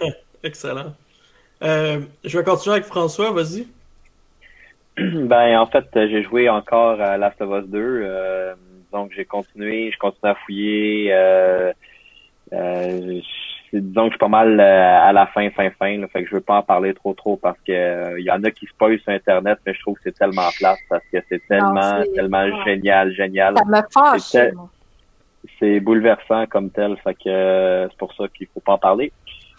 [0.42, 0.94] Excellent.
[1.60, 3.66] je vais continuer avec François, vas-y.
[4.98, 8.54] Ben, en fait, j'ai joué encore à Last of Us 2.
[8.92, 11.12] donc, j'ai continué, je continue à fouiller.
[12.52, 13.20] Euh,
[13.72, 15.98] disons que je suis pas mal euh, à la fin, fin, fin.
[15.98, 18.30] Là, fait que je veux pas en parler trop, trop parce que il euh, y
[18.30, 21.18] en a qui spoilent sur Internet, mais je trouve que c'est tellement place parce que
[21.28, 23.56] c'est tellement, tellement génial, génial.
[23.56, 24.52] Ça me fâche.
[25.58, 29.12] C'est bouleversant comme tel, fait que euh, c'est pour ça qu'il faut pas en parler.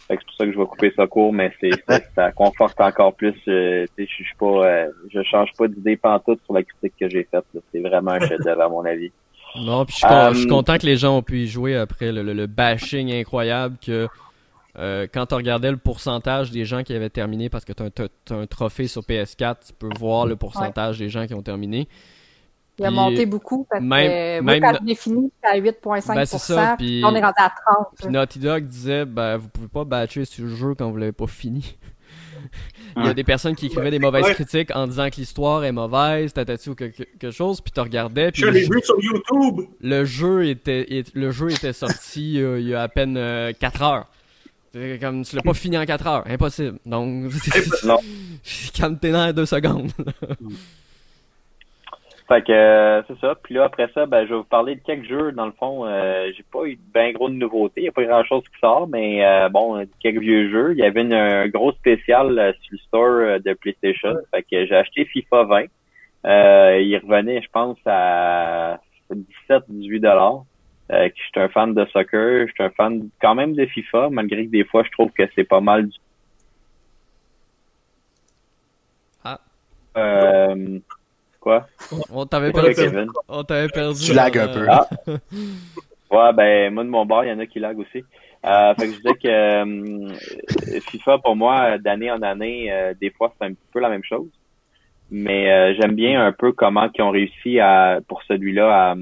[0.07, 1.71] Fait que c'est pour ça que je vais couper ça court, mais c'est
[2.15, 3.35] ça conforte encore plus.
[3.45, 7.45] je suis pas, je change pas d'idée pantoute sur la critique que j'ai faite.
[7.71, 9.11] C'est vraiment un chef-d'œuvre à mon avis.
[9.55, 13.11] Non, puis je, suis content que les gens ont pu y jouer après le, bashing
[13.11, 14.07] incroyable que
[14.77, 18.33] euh, quand tu regardais le pourcentage des gens qui avaient terminé, parce que tu as,
[18.33, 21.87] un trophée sur PS4, tu peux voir le pourcentage des gens qui ont terminé.
[22.77, 27.01] Il a monté beaucoup parce que moi, quand j'ai fini, c'était à 8,5%, ben, puis
[27.03, 27.87] on est rendu à 30.
[27.97, 31.11] Puis Naughty Dog disait, ben, vous pouvez pas batcher sur le jeu quand vous l'avez
[31.11, 31.77] pas fini.
[32.97, 35.71] Il y a des personnes qui écrivaient des mauvaises critiques en disant que l'histoire est
[35.71, 38.31] mauvaise, tatati ou quelque, chose, puis tu regardais.
[38.31, 39.67] Puis Je l'ai vu sur YouTube.
[39.81, 43.15] Le jeu était, le jeu était sorti euh, il y a à peine
[43.59, 44.07] 4 euh, heures.
[44.99, 46.79] Comme tu l'as pas fini en 4 heures, impossible.
[46.85, 47.31] Donc,
[48.73, 49.91] calme tes nerfs deux secondes.
[52.29, 53.33] Fait que euh, c'est ça.
[53.41, 55.31] Puis là, après ça, ben, je vais vous parler de quelques jeux.
[55.31, 57.81] Dans le fond, euh, j'ai pas eu bien gros de nouveautés.
[57.81, 60.73] Il n'y a pas grand chose qui sort, mais euh, bon, quelques vieux jeux.
[60.73, 64.15] Il y avait une, un gros spécial sur le store de PlayStation.
[64.29, 65.61] Fait que j'ai acheté FIFA 20.
[66.81, 68.79] il revenait, je pense, à
[69.49, 70.43] 17-18 dollars.
[70.91, 74.45] je suis un fan de soccer, je suis un fan quand même de FIFA, malgré
[74.45, 75.97] que des fois je trouve que c'est pas mal du.
[79.23, 79.39] Ah.
[81.49, 81.59] Euh,
[81.89, 81.97] Quoi?
[82.11, 83.07] On t'avait perdu.
[83.27, 84.03] On t'avait perdu.
[84.03, 84.65] Tu lags un peu.
[84.69, 84.87] Ah.
[86.11, 88.03] Ouais, ben, moi, de mon bord, il y en a qui lag aussi.
[88.45, 93.11] Euh, fait que je disais que euh, FIFA, pour moi, d'année en année, euh, des
[93.11, 94.29] fois, c'est un petit peu la même chose.
[95.11, 98.95] Mais euh, j'aime bien un peu comment ils ont réussi à, pour celui-là, à,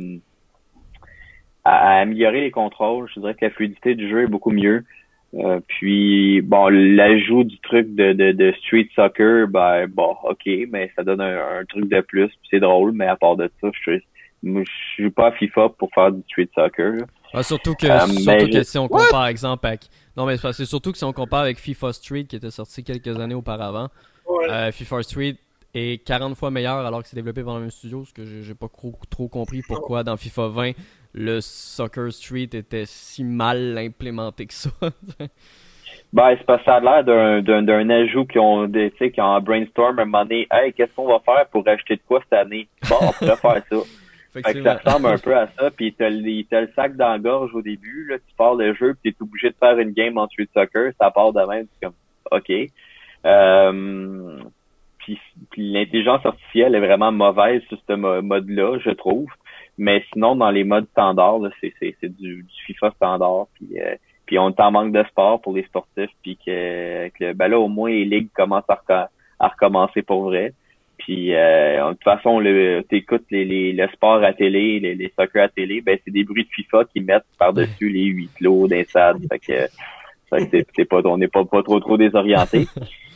[1.63, 3.09] à, améliorer les contrôles.
[3.13, 4.83] Je dirais que la fluidité du jeu est beaucoup mieux.
[5.35, 10.89] Euh, puis bon, l'ajout du truc de, de, de, street soccer, ben bon, ok, mais
[10.95, 13.99] ça donne un, truc de plus, c'est drôle, mais à part de ça, je
[14.43, 14.63] je
[15.03, 16.93] joue pas à FIFA pour faire du street soccer.
[17.33, 19.81] Ah, surtout que, euh, surtout que si on compare par exemple avec.
[20.15, 23.19] Non mais c'est surtout que si on compare avec FIFA Street qui était sorti quelques
[23.19, 23.89] années auparavant,
[24.49, 25.35] euh, FIFA Street
[25.73, 28.55] est 40 fois meilleur alors que c'est développé par le même studio, ce que j'ai
[28.55, 30.71] pas trop, trop compris pourquoi dans FIFA 20
[31.17, 34.69] le Soccer Street était si mal implémenté que ça.
[36.13, 39.19] ben, c'est parce que ça a l'air d'un, d'un, ajout qui ont, tu sais, qui
[39.19, 40.47] ont un brainstorm un moment donné.
[40.51, 42.67] Hey, qu'est-ce qu'on va faire pour acheter de quoi cette année?
[42.87, 43.77] Bon, on pourrait faire ça.
[44.33, 47.13] Fait que ça ressemble un peu à ça, puis t'as le, t'as le sac dans
[47.13, 49.93] la gorge au début, là, tu pars le jeu, puis t'es obligé de faire une
[49.93, 51.95] game en street soccer, ça part de même, c'est comme,
[52.31, 52.51] ok.
[53.25, 54.39] Euh,
[54.99, 55.19] puis,
[55.73, 59.29] l'intelligence artificielle est vraiment mauvaise sur ce mode-là, je trouve.
[59.77, 64.39] Mais sinon, dans les modes standards, c'est, c'est, du, du, FIFA standard, puis, euh, puis
[64.39, 67.67] on est en manque de sport pour les sportifs, puis que, que ben là, au
[67.67, 69.09] moins, les ligues commencent à,
[69.39, 70.53] à recommencer pour vrai.
[70.97, 75.13] Puis euh, de toute façon, le t'écoutes les, les, le sport à télé, les, les
[75.17, 78.67] soccer à télé, ben c'est des bruits de FIFA qui mettent par-dessus les huit clos
[78.67, 78.83] d'un.
[78.83, 79.67] Fait que,
[80.29, 82.65] fait c'est, pas, on n'est pas, pas trop trop désorienté.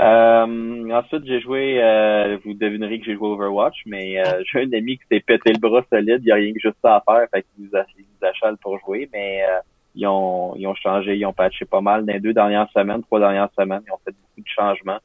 [0.00, 4.72] Euh, ensuite, j'ai joué, euh, vous devinerez que j'ai joué Overwatch, mais euh, j'ai un
[4.72, 7.00] ami qui s'est pété le bras solide, il n'y a rien que juste ça à
[7.00, 7.76] faire, fait qu'il nous,
[8.22, 9.58] achale pour jouer, mais euh,
[9.96, 13.02] ils ont ils ont changé, ils ont patché pas mal dans les deux dernières semaines,
[13.02, 14.98] trois dernières semaines, ils ont fait beaucoup de changements.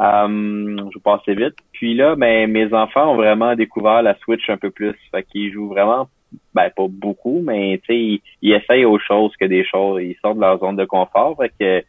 [0.00, 1.56] Euh, je passer vite.
[1.72, 4.94] Puis là, ben, mes enfants ont vraiment découvert la Switch un peu plus.
[5.10, 6.08] Fait qu'ils jouent vraiment,
[6.54, 10.00] ben pas beaucoup, mais tu sais, ils, ils, essayent autre chose que des choses.
[10.02, 11.36] Ils sortent de leur zone de confort.
[11.36, 11.84] Fait que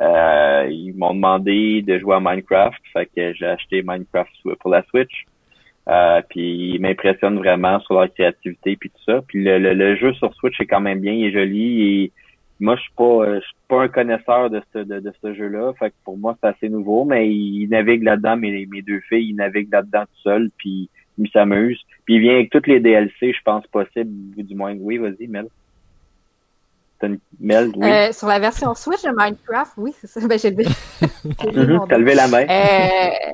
[0.00, 2.80] euh, ils m'ont demandé de jouer à Minecraft.
[2.92, 4.30] Fait que j'ai acheté Minecraft
[4.60, 5.24] pour la Switch.
[5.88, 9.22] Euh, puis ils m'impressionnent vraiment sur leur créativité puis tout ça.
[9.28, 12.12] Puis le, le, jeu sur Switch est quand même bien, il est joli et
[12.58, 15.72] moi, je suis pas, euh, je suis pas un connaisseur de ce, de, ce jeu-là.
[15.78, 19.28] Fait que pour moi, c'est assez nouveau, mais il navigue là-dedans, mes, mes deux filles,
[19.28, 21.80] ils naviguent là-dedans tout seuls, puis ils s'amusent.
[22.04, 24.74] Puis il vient avec toutes les DLC, je pense, possibles, ou du moins.
[24.78, 25.48] Oui, vas-y, Mel.
[27.02, 27.90] Oui.
[27.90, 30.20] Euh, sur la version Switch de Minecraft, oui, c'est ça.
[30.26, 30.66] Ben, j'ai levé.
[31.02, 32.46] Mhm, t'as levé la main.
[32.48, 33.32] Euh,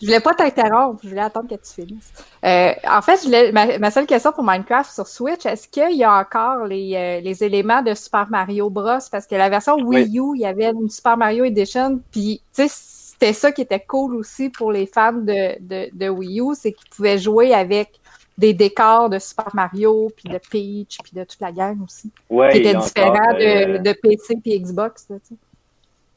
[0.00, 2.12] je voulais pas t'interrompre, je voulais attendre que tu finisses.
[2.44, 6.12] Euh, en fait, je ma, seule question pour Minecraft sur Switch, est-ce qu'il y a
[6.20, 8.98] encore les, euh, les, éléments de Super Mario Bros?
[9.10, 12.68] Parce que la version Wii U, il y avait une Super Mario Edition, puis tu
[12.68, 16.54] sais, c'était ça qui était cool aussi pour les fans de, de, de Wii U,
[16.54, 17.98] c'est qu'ils pouvaient jouer avec
[18.38, 22.10] des décors de Super Mario, puis de Peach, puis de toute la gang aussi.
[22.30, 25.08] Ouais, qui était différent de, euh, de, PC puis Xbox.
[25.10, 25.16] Là,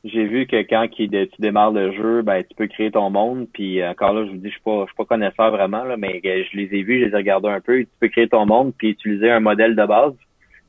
[0.03, 1.07] j'ai vu que quand tu
[1.39, 3.47] démarres le jeu, ben tu peux créer ton monde.
[3.51, 5.97] Puis encore là, je vous dis, je suis pas, je suis pas connaisseur vraiment, là,
[5.97, 7.79] mais je les ai vus, je les ai regardés un peu.
[7.79, 10.13] Tu peux créer ton monde puis utiliser un modèle de base.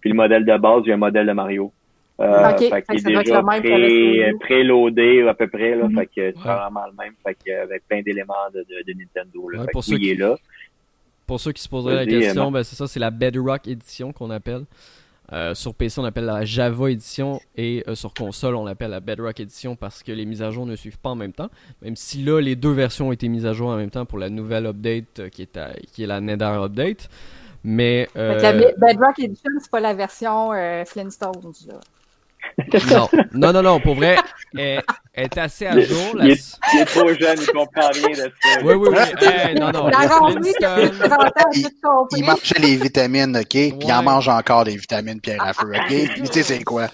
[0.01, 1.73] Puis le modèle de base, il y a un modèle de Mario.
[2.21, 2.69] Euh, okay.
[2.69, 5.75] fait, fait est déjà pré, préloadé à peu près.
[5.77, 5.99] Là, mm-hmm.
[5.99, 7.15] Fait que c'est vraiment le même.
[7.25, 9.49] Fait que, avec plein d'éléments de, de, Nintendo.
[9.49, 9.65] Là.
[9.65, 10.37] fait pour, ceux qui, là.
[11.33, 14.29] Pour ceux qui se poseraient la question, ben, c'est ça, c'est la Bedrock Edition qu'on
[14.29, 14.67] appelle.
[15.33, 19.01] Euh, sur PC, on appelle la Java Edition et euh, sur console, on l'appelle la
[19.01, 21.49] Bedrock Edition parce que les mises à jour ne suivent pas en même temps.
[21.81, 24.19] Même si là, les deux versions ont été mises à jour en même temps pour
[24.19, 25.59] la nouvelle update euh, qui, est
[25.91, 27.09] qui est la Nether Update.
[27.65, 28.11] Mais.
[28.15, 30.51] La Bedrock Edition, c'est pas la version
[30.85, 31.55] Flintstones.
[31.67, 31.81] Là.
[32.91, 34.17] Non, non, non, non, pour vrai,
[34.57, 34.83] elle,
[35.15, 36.17] est assez à jour.
[36.21, 38.61] Il, est, il, est, trop jeune, il comprend rien de ça.
[38.65, 39.55] Oui, oui, oui.
[39.61, 39.91] non, non.
[42.17, 43.49] Il mangeait les vitamines, OK?
[43.49, 45.89] Puis il en mange encore des vitamines, Pierre à feu, OK?
[45.89, 46.89] Puis tu sais, c'est quoi?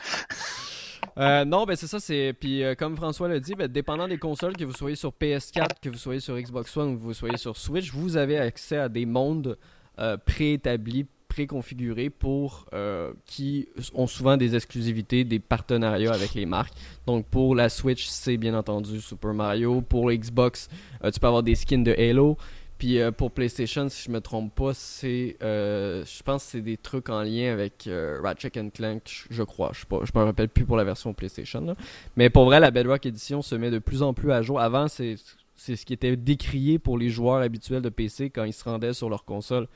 [1.19, 2.33] Euh, non, ben c'est ça, c'est.
[2.39, 5.81] Puis euh, comme François l'a dit, ben, dépendant des consoles, que vous soyez sur PS4,
[5.83, 8.77] que vous soyez sur Xbox One ou que vous soyez sur Switch, vous avez accès
[8.77, 9.59] à des mondes
[9.99, 11.07] euh, préétablis
[11.39, 16.73] préconfigurés pour euh, qui ont souvent des exclusivités, des partenariats avec les marques.
[17.07, 19.81] Donc pour la Switch, c'est bien entendu Super Mario.
[19.81, 20.69] Pour Xbox,
[21.05, 22.37] euh, tu peux avoir des skins de Halo.
[22.77, 27.09] Puis euh, pour PlayStation, si je me trompe pas, c'est, je pense c'est des trucs
[27.09, 27.89] en lien avec
[28.21, 29.71] Ratchet Clank, je crois.
[29.73, 31.77] Je ne me rappelle plus pour la version PlayStation.
[32.17, 34.59] Mais pour vrai, la Bedrock Edition se met de plus en plus à jour.
[34.59, 35.15] Avant, c'est
[35.55, 38.93] c'est ce qui était décrié pour les joueurs habituels de PC quand ils se rendaient
[38.93, 39.67] sur leur console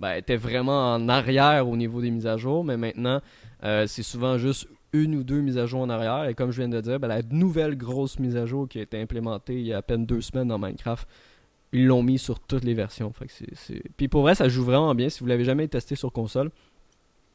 [0.00, 3.20] ben, était vraiment en arrière au niveau des mises à jour, mais maintenant,
[3.64, 6.24] euh, c'est souvent juste une ou deux mises à jour en arrière.
[6.24, 8.82] Et comme je viens de dire, ben, la nouvelle grosse mise à jour qui a
[8.82, 11.06] été implémentée il y a à peine deux semaines dans Minecraft,
[11.72, 13.12] ils l'ont mis sur toutes les versions.
[13.12, 13.26] Fait
[13.98, 15.10] Puis pour vrai, ça joue vraiment bien.
[15.10, 16.50] Si vous l'avez jamais testé sur console,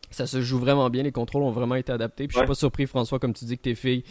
[0.10, 1.04] ça se joue vraiment bien.
[1.04, 2.28] Les contrôles ont vraiment été adaptés.
[2.28, 4.04] Puis je suis pas surpris, François, comme tu dis, que tes filles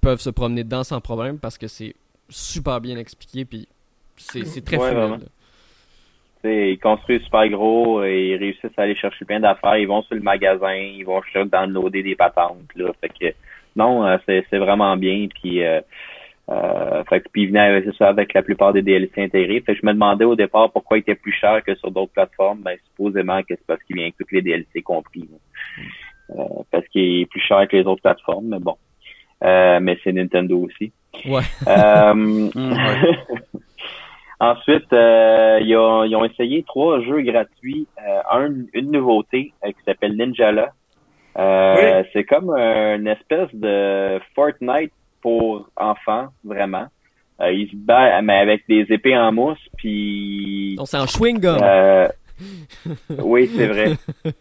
[0.00, 1.94] peuvent se promener dedans sans problème parce que c'est
[2.28, 3.44] super bien expliqué.
[3.44, 3.68] Puis
[4.16, 5.28] c'est, très fluide
[6.44, 10.14] ils construisent super gros, et ils réussissent à aller chercher plein d'affaires, ils vont sur
[10.14, 12.74] le magasin, ils vont chercher downloader des patentes.
[12.76, 12.92] Là.
[13.00, 13.34] Fait que
[13.76, 15.26] non, euh, c'est, vraiment bien.
[15.28, 15.80] Puis euh,
[16.50, 19.60] euh, fait que, puis ils venaient avec ça avec la plupart des DLC intégrés.
[19.60, 22.12] Fait que je me demandais au départ pourquoi il était plus cher que sur d'autres
[22.12, 22.60] plateformes.
[22.62, 25.28] Ben supposément que c'est parce qu'il vient avec tous les DLC compris.
[26.30, 28.76] Euh, parce qu'il est plus cher que les autres plateformes, mais bon.
[29.42, 30.92] mais c'est Nintendo aussi.
[31.26, 31.42] Ouais.
[31.68, 32.50] Euh,
[34.42, 37.86] Ensuite, euh, ils, ont, ils, ont, essayé trois jeux gratuits.
[38.04, 40.72] Euh, un, une nouveauté euh, qui s'appelle Ninjala.
[41.38, 46.86] Euh, C'est comme une espèce de Fortnite pour enfants, vraiment.
[47.40, 50.74] Euh, ils se battent, mais avec des épées en mousse, puis...
[50.80, 52.10] On c'est en chewing-gum.
[53.22, 53.92] oui, c'est vrai.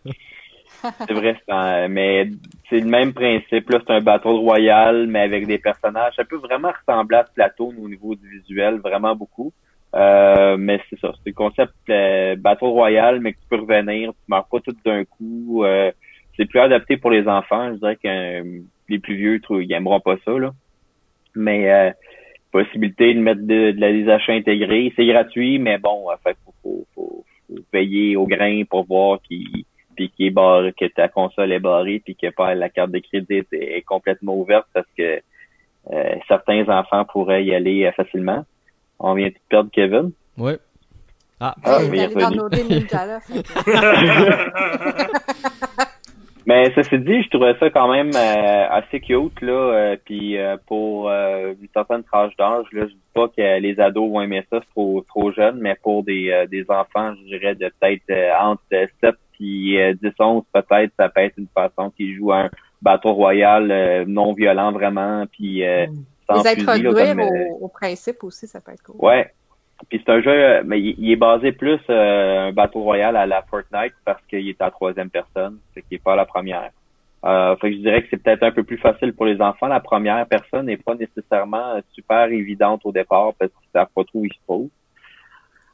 [1.07, 2.27] c'est vrai, mais
[2.71, 3.69] c'est le même principe.
[3.69, 6.15] Là, c'est un bateau royal, mais avec des personnages.
[6.15, 9.53] Ça peut vraiment ressembler à Splatoon au niveau du visuel, vraiment beaucoup.
[9.93, 14.11] Euh, mais c'est ça, c'est le concept euh, bateau royal, mais que tu peux revenir,
[14.11, 15.63] tu meurs pas tout d'un coup.
[15.65, 15.91] Euh,
[16.37, 17.73] c'est plus adapté pour les enfants.
[17.73, 20.31] Je dirais que les plus vieux, ils n'aimeront pas ça.
[20.31, 20.51] Là.
[21.35, 21.93] Mais
[22.51, 26.53] possibilité de mettre de, la, des achats intégrés, c'est gratuit, mais bon, en fait, faut,
[26.63, 27.25] faut, faut,
[27.71, 29.65] veiller au grain pour voir qui
[30.15, 33.43] qui est barré, que ta console est barrée, puis que pas la carte de crédit
[33.51, 35.21] est complètement ouverte parce que
[36.27, 38.43] certains enfants pourraient y aller facilement.
[39.03, 40.11] On vient de perdre Kevin.
[40.37, 40.53] Oui.
[41.39, 42.87] Ah, ah il est revenu.
[46.45, 49.51] Mais ceci dit, je trouvais ça quand même euh, assez cute là.
[49.51, 54.11] Euh, puis euh, pour une certaine tranche d'âge, là, je dis pas que les ados
[54.11, 57.71] vont aimer ça, c'est trop trop jeune, mais pour des, des enfants, je dirais de
[57.79, 58.89] peut-être entre 7
[59.39, 62.49] et 10 11 peut-être, ça peut être une façon qu'ils jouent un
[62.81, 65.93] bateau royal non violent vraiment, puis mm.
[66.29, 68.95] Les introduire au, au, principe aussi, ça peut être cool.
[68.99, 69.31] Ouais.
[69.89, 73.41] Puis c'est un jeu, mais il, est basé plus euh, un bateau royal à la
[73.41, 76.69] Fortnite parce qu'il est en troisième personne, c'est qu'il est pas la première.
[77.23, 79.67] Euh, fait que je dirais que c'est peut-être un peu plus facile pour les enfants.
[79.67, 84.19] La première personne n'est pas nécessairement super évidente au départ parce qu'ils savent pas trop
[84.19, 84.69] où ils se posent.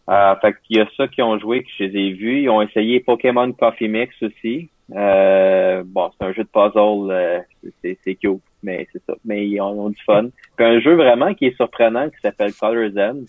[0.09, 2.41] Euh, fait qu'il y a ça qui ont joué, que je les ai vus.
[2.43, 4.69] Ils ont essayé Pokémon Coffee Mix aussi.
[4.95, 7.39] Euh, bon, c'est un jeu de puzzle, euh,
[7.81, 9.13] c'est cute, mais c'est ça.
[9.25, 10.29] Mais ils ont, du fun.
[10.55, 13.23] Puis un jeu vraiment qui est surprenant qui s'appelle Color's End,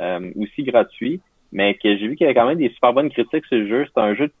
[0.00, 3.10] euh, aussi gratuit, mais que j'ai vu qu'il y avait quand même des super bonnes
[3.10, 3.86] critiques sur le jeu.
[3.94, 4.32] C'est un jeu de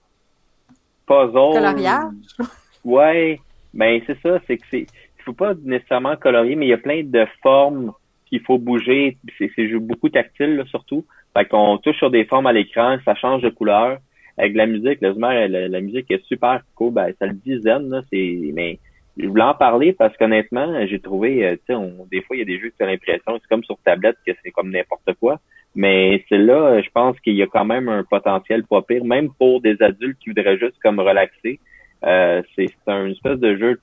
[1.06, 1.32] puzzle.
[1.32, 2.12] Coloriage?
[2.84, 3.38] Ouais,
[3.72, 4.80] mais ben, c'est ça, c'est que c'est.
[4.80, 7.92] Il faut pas nécessairement colorier, mais il y a plein de formes
[8.26, 9.18] qu'il faut bouger.
[9.38, 11.06] C'est beaucoup tactile, là, surtout.
[11.32, 13.98] Fait qu'on touche sur des formes à l'écran, ça change de couleur
[14.38, 18.00] avec la musique, la, la, musique est super cool, ben, ça le dit zen, là,
[18.10, 18.78] c'est, mais
[19.16, 22.42] je voulais en parler parce qu'honnêtement, j'ai trouvé, euh, tu sais, des fois, il y
[22.42, 25.40] a des jeux qui ont l'impression, c'est comme sur tablette, que c'est comme n'importe quoi.
[25.74, 29.30] Mais c'est là, je pense qu'il y a quand même un potentiel pas pire, même
[29.38, 31.60] pour des adultes qui voudraient juste comme relaxer.
[32.04, 33.80] Euh, c'est un espèce de jeu,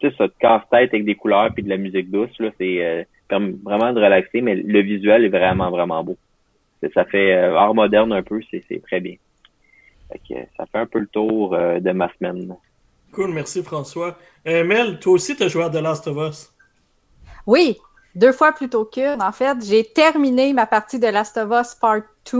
[0.00, 2.84] tu sais, ça te casse-tête avec des couleurs puis de la musique douce, là, c'est
[2.84, 3.04] euh,
[3.64, 6.16] vraiment de relaxer, mais le visuel est vraiment, vraiment beau.
[6.92, 9.16] Ça fait art moderne un peu, c'est très bien
[10.56, 12.54] ça fait un peu le tour euh, de ma semaine.
[13.14, 14.18] Cool, merci François.
[14.46, 16.52] Euh, Mel, toi aussi, tu as joué à The Last of Us?
[17.46, 17.78] Oui,
[18.16, 19.22] deux fois plutôt qu'une.
[19.22, 22.38] En fait, j'ai terminé ma partie de Last of Us Part 2.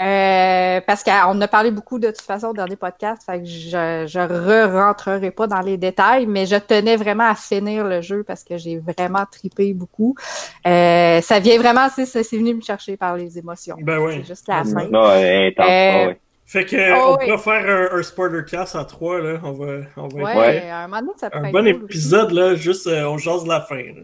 [0.00, 4.06] Euh, parce qu'on a parlé beaucoup de toute façon au dernier podcast, fait que je,
[4.08, 8.42] je re-rentrerai pas dans les détails, mais je tenais vraiment à finir le jeu parce
[8.42, 10.16] que j'ai vraiment tripé beaucoup.
[10.64, 13.76] ça vient vraiment, c'est venu me chercher par les émotions.
[13.80, 14.24] Ben oui.
[14.24, 14.86] Jusqu'à la fin.
[14.86, 16.16] intense,
[16.52, 19.40] fait que oh, on va faire un, un spoiler cast à trois, là.
[19.42, 23.16] On va, on va ouais, un, moment ça un bon épisode, là, juste euh, on
[23.16, 23.76] jase de la fin.
[23.76, 24.02] Là.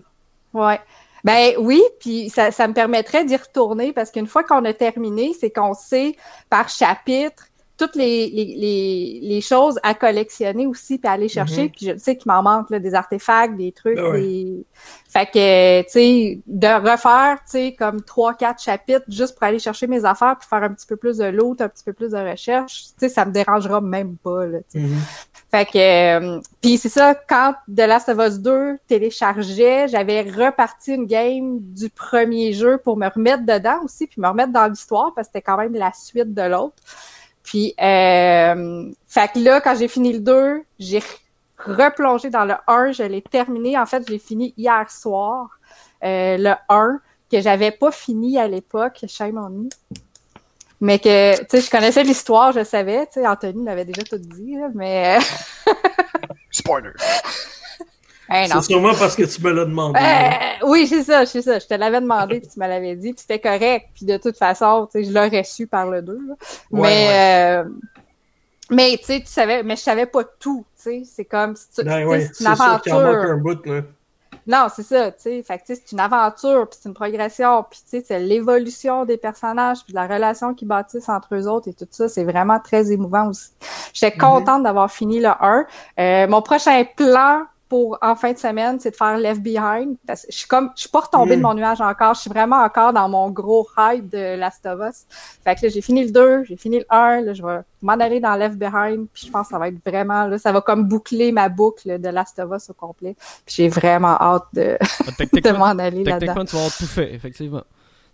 [0.54, 0.80] Ouais.
[1.24, 5.34] Ben oui, puis ça, ça me permettrait d'y retourner parce qu'une fois qu'on a terminé,
[5.38, 6.16] c'est qu'on sait
[6.48, 7.47] par chapitre
[7.78, 11.66] toutes les, les, les, choses à collectionner aussi, puis à aller chercher.
[11.66, 11.76] Mm-hmm.
[11.76, 13.96] Puis je sais qu'il m'en manque là, des artefacts, des trucs.
[13.96, 14.64] Ben des...
[15.08, 19.60] Fait que, tu sais, de refaire, tu sais, comme trois, quatre chapitres juste pour aller
[19.60, 22.10] chercher mes affaires, puis faire un petit peu plus de loot, un petit peu plus
[22.10, 25.28] de recherche, tu sais, ça me dérangera même pas, là, mm-hmm.
[25.50, 30.92] Fait que, euh, puis c'est ça, quand The Last of Us 2 téléchargeait, j'avais reparti
[30.92, 35.14] une game du premier jeu pour me remettre dedans aussi, puis me remettre dans l'histoire,
[35.14, 36.76] parce que c'était quand même la suite de l'autre.
[37.48, 41.02] Puis, euh, fait que là, quand j'ai fini le 2, j'ai
[41.56, 43.78] replongé dans le 1, je l'ai terminé.
[43.78, 45.48] En fait, j'ai fini hier soir,
[46.04, 47.00] euh, le 1,
[47.32, 49.68] que j'avais pas fini à l'époque, shame on me.
[50.82, 54.18] Mais que, tu sais, je connaissais l'histoire, je savais, tu sais, Anthony m'avait déjà tout
[54.18, 55.18] dit, mais...
[55.66, 55.72] Euh,
[58.30, 59.98] C'est sûrement parce que tu me l'as demandé.
[59.98, 61.58] Euh, oui, c'est ça, c'est ça.
[61.58, 63.88] Je te l'avais demandé, puis tu me l'avais dit, puis c'était correct.
[63.94, 66.18] Puis de toute façon, tu sais, je l'aurais su par le 2.
[66.70, 67.64] mais, Euh,
[68.70, 70.64] mais tu sais, tu savais, mais je savais pas tout.
[70.76, 72.96] Tu sais, c'est comme c'est ben une aventure.
[72.96, 73.82] un bout, là.
[74.46, 75.42] Non, c'est ça, tu sais.
[75.42, 79.84] Fait c'est une aventure, puis c'est une progression, puis tu sais, c'est l'évolution des personnages,
[79.84, 83.28] puis la relation qu'ils bâtissent entre eux autres et tout ça, c'est vraiment très émouvant
[83.28, 83.50] aussi.
[83.92, 84.20] J'étais mm-hmm.
[84.20, 85.66] contente d'avoir fini le 1.
[85.98, 89.96] Euh, mon prochain plan pour en fin de semaine, c'est de faire Left Behind.
[90.06, 91.42] Parce que je suis comme, je suis pas retombée de Mm.
[91.42, 92.14] mon nuage encore.
[92.14, 95.04] Je suis vraiment encore dans mon gros hype de Last of Us.
[95.44, 97.20] Fait que là, j'ai fini le 2, j'ai fini le 1.
[97.22, 99.06] Là, je vais m'en aller dans Left Behind.
[99.12, 102.00] Puis je pense que ça va être vraiment, là, ça va comme boucler ma boucle
[102.00, 103.16] de Last of Us au complet.
[103.46, 104.84] Puis j'ai vraiment hâte de, Ah,
[105.32, 106.18] de m'en aller là-dedans.
[106.18, 107.62] techniquement, tu vas avoir tout fait, effectivement.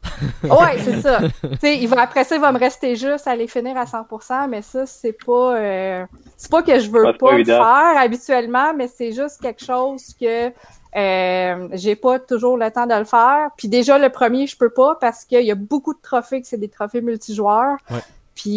[0.44, 1.20] Ouais, c'est ça.
[1.42, 3.84] Tu sais, il va, après ça, il va me rester juste à les finir à
[3.84, 6.04] 100%, mais ça, c'est pas, euh,
[6.36, 10.52] c'est pas que je veux pas, pas faire habituellement, mais c'est juste quelque chose que
[10.96, 13.48] euh, j'ai pas toujours le temps de le faire.
[13.56, 16.46] Puis déjà, le premier, je peux pas parce qu'il y a beaucoup de trophées que
[16.46, 17.76] c'est des trophées multijoueurs.
[17.90, 17.98] Ouais.
[18.34, 18.50] Puis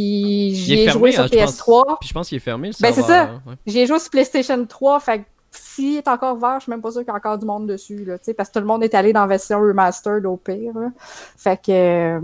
[0.49, 1.59] Il j'y est ai fermé, joué sur hein, je pense.
[1.59, 1.97] PS3.
[1.99, 3.21] Puis je pense qu'il est fermé, le Ben, c'est ça.
[3.23, 3.53] hein, ouais.
[3.65, 7.01] J'ai joué sur PlayStation 3, fait s'il est encore vert, je suis même pas sûre
[7.01, 9.13] qu'il y a encore du monde dessus, là, parce que tout le monde est allé
[9.13, 10.73] dans la remastered au pire.
[11.37, 12.21] Fait que, euh,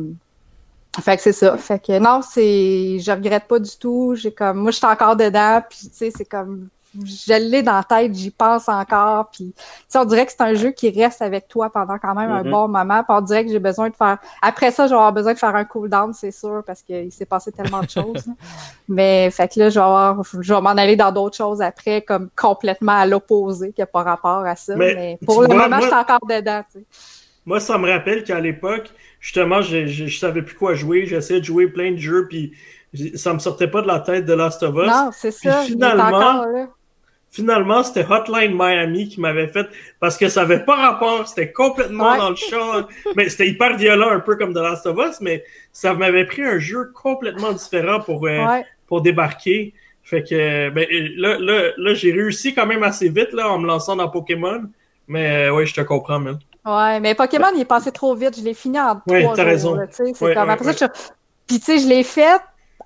[1.01, 1.57] fait que c'est ça.
[1.57, 4.15] Fait que non, c'est, je regrette pas du tout.
[4.15, 6.67] J'ai comme, moi, je suis encore dedans, puis tu sais, c'est comme,
[7.03, 9.53] je l'ai dans la tête, j'y pense encore, puis
[9.95, 12.51] on dirait que c'est un jeu qui reste avec toi pendant quand même un Mhm.
[12.51, 15.11] bon moment, puis on dirait que j'ai besoin de faire, après ça, je vais avoir
[15.13, 18.27] besoin de faire un cooldown, c'est sûr, parce qu'il s'est passé tellement de choses.
[18.27, 18.33] là.
[18.87, 22.01] Mais fait que là, je vais, avoir- je vais m'en aller dans d'autres choses après,
[22.01, 24.75] comme complètement à l'opposé, qui n'a pas rapport à ça.
[24.75, 26.61] Mais pour le vois, moment, moi- je suis encore dedans.
[26.71, 26.85] Tu sais.
[27.45, 28.89] Moi, ça me rappelle qu'à l'époque,
[29.19, 31.05] justement, je, je, je savais plus quoi jouer.
[31.05, 32.53] J'essayais de jouer plein de jeux, puis
[33.15, 34.87] ça me sortait pas de la tête de Last of Us.
[34.87, 35.63] Non, c'est ça.
[35.63, 36.67] il est finalement, encore là.
[37.33, 39.65] Finalement, c'était Hotline Miami qui m'avait fait
[39.99, 42.17] parce que ça avait pas rapport, c'était complètement Ouais.
[42.19, 42.85] dans le champ.
[43.15, 46.43] mais c'était hyper violent, un peu comme The Last of Us, mais ça m'avait pris
[46.43, 48.63] un jeu complètement différent pour, euh, Ouais.
[48.85, 49.73] pour débarquer.
[50.03, 50.85] Fait que ben,
[51.17, 54.61] là, là, là j'ai réussi quand même assez vite là, en me lançant dans Pokémon.
[55.07, 56.37] Mais euh, ouais, je te comprends, man.
[56.65, 58.37] Ouais, mais Pokémon, il est passé trop vite.
[58.37, 59.73] Je l'ai fini en trois Ouais, t'as raison.
[59.73, 59.85] là,
[60.21, 61.01] Ouais, comme, après ça, je-
[61.47, 62.39] Puis tu sais, je l'ai fait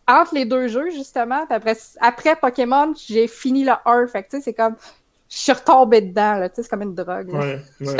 [0.07, 1.45] entre les deux jeux, justement.
[1.45, 4.07] Puis après, après Pokémon, j'ai fini le 1.
[4.07, 4.75] Fait que tu sais, c'est comme...
[5.29, 6.47] Je suis retombée dedans, là.
[6.47, 7.29] Tu sais, c'est comme une drogue.
[7.33, 7.97] Ouais, ouais, ouais.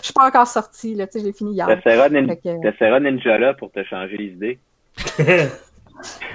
[0.00, 1.06] Je suis pas encore sortie, là.
[1.06, 1.66] Tu sais, je l'ai fini hier.
[1.68, 4.58] T'essaieras nin- Fait que- t'essaieras Ninja là pour te changer les idées.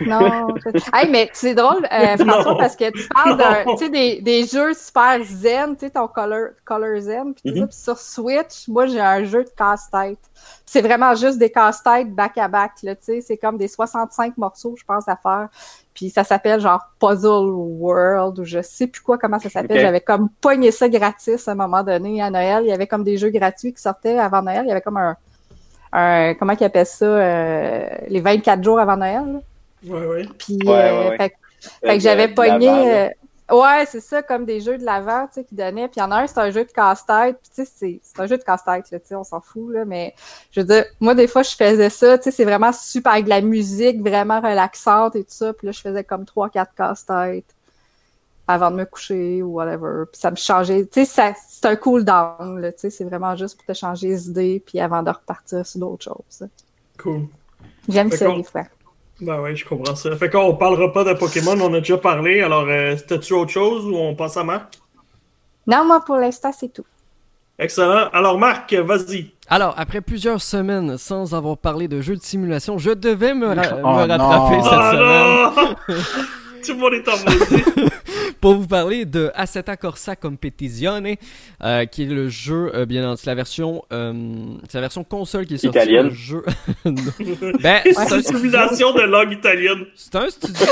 [0.05, 0.55] Non.
[0.93, 3.37] hey, mais c'est drôle, euh, François, parce que tu parles
[3.77, 7.61] sais, des, des jeux super zen, tu sais, ton Color, color Zen, puis tout ça.
[7.61, 7.67] Mhm.
[7.67, 10.19] Puis sur Switch, moi, j'ai un jeu de casse-tête.
[10.65, 13.21] C'est vraiment juste des casse-têtes back-à-back, là, tu sais.
[13.21, 15.49] C'est comme des 65 morceaux, je pense, à faire.
[15.93, 19.81] Puis ça s'appelle genre Puzzle World, ou je sais plus quoi, comment ça s'appelle.
[19.81, 22.63] J'avais comme pogné ça gratis à un moment donné à Noël.
[22.63, 24.63] Il y avait comme des jeux gratuits qui sortaient avant Noël.
[24.65, 25.17] Il y avait comme un,
[25.91, 29.39] un comment ils appellent ça, euh, les 24 jours avant Noël, là.
[29.85, 30.25] Ouais, ouais.
[30.37, 31.33] Puis, Ouais, euh, ouais, fait,
[31.83, 32.95] Euh, fait que j'avais pogné.
[32.95, 33.09] euh,
[33.51, 35.87] ouais, c'est ça, comme des jeux de l'avant, tu sais, qui donnaient.
[35.87, 37.37] Puis il y en a un, c'est un jeu de casse-tête.
[37.41, 39.85] Puis tu sais, c'est- un jeu de casse-tête, là, tu sais, on s'en fout, là.
[39.85, 40.15] Mais
[40.51, 43.25] je veux dire, moi, des fois, je faisais ça, tu sais, c'est vraiment super avec
[43.25, 45.53] de la musique, vraiment relaxante et tout ça.
[45.53, 47.53] Puis là, je faisais comme trois, quatre casse-têtes
[48.47, 50.05] avant de me coucher ou whatever.
[50.11, 50.85] Puis ça me changeait.
[50.87, 54.07] Tu sais, c'est un cool down, là, tu sais, c'est vraiment juste pour te changer
[54.07, 56.49] les idées, puis avant de repartir sur d'autres choses.
[56.97, 57.27] Cool.
[57.87, 58.63] J'aime ça, des fois.
[59.21, 60.15] Ben ouais, je comprends ça.
[60.15, 62.41] Fait qu'on parlera pas de Pokémon, on a déjà parlé.
[62.41, 64.79] Alors, euh, c'était-tu autre chose ou on passe à Marc?
[65.67, 66.85] Non, moi, pour l'instant, c'est tout.
[67.59, 68.09] Excellent.
[68.13, 69.29] Alors, Marc, vas-y.
[69.47, 73.77] Alors, après plusieurs semaines sans avoir parlé de jeux de simulation, je devais me, ra-
[73.83, 74.63] Oh me rattraper non.
[74.63, 75.75] cette Ah semaine non!
[76.65, 77.13] Tout le monde est en.
[78.41, 81.15] pour vous parler de Assetto Corsa Competizione,
[81.63, 84.13] euh, qui est le jeu, euh, bien entendu, la version, euh,
[84.67, 85.77] c'est la version console qui est sortie.
[85.77, 86.07] Italienne.
[86.07, 86.43] Le jeu.
[86.85, 89.85] ben, C'est c'est un une simulation de langue italienne.
[89.95, 90.65] c'est un studio,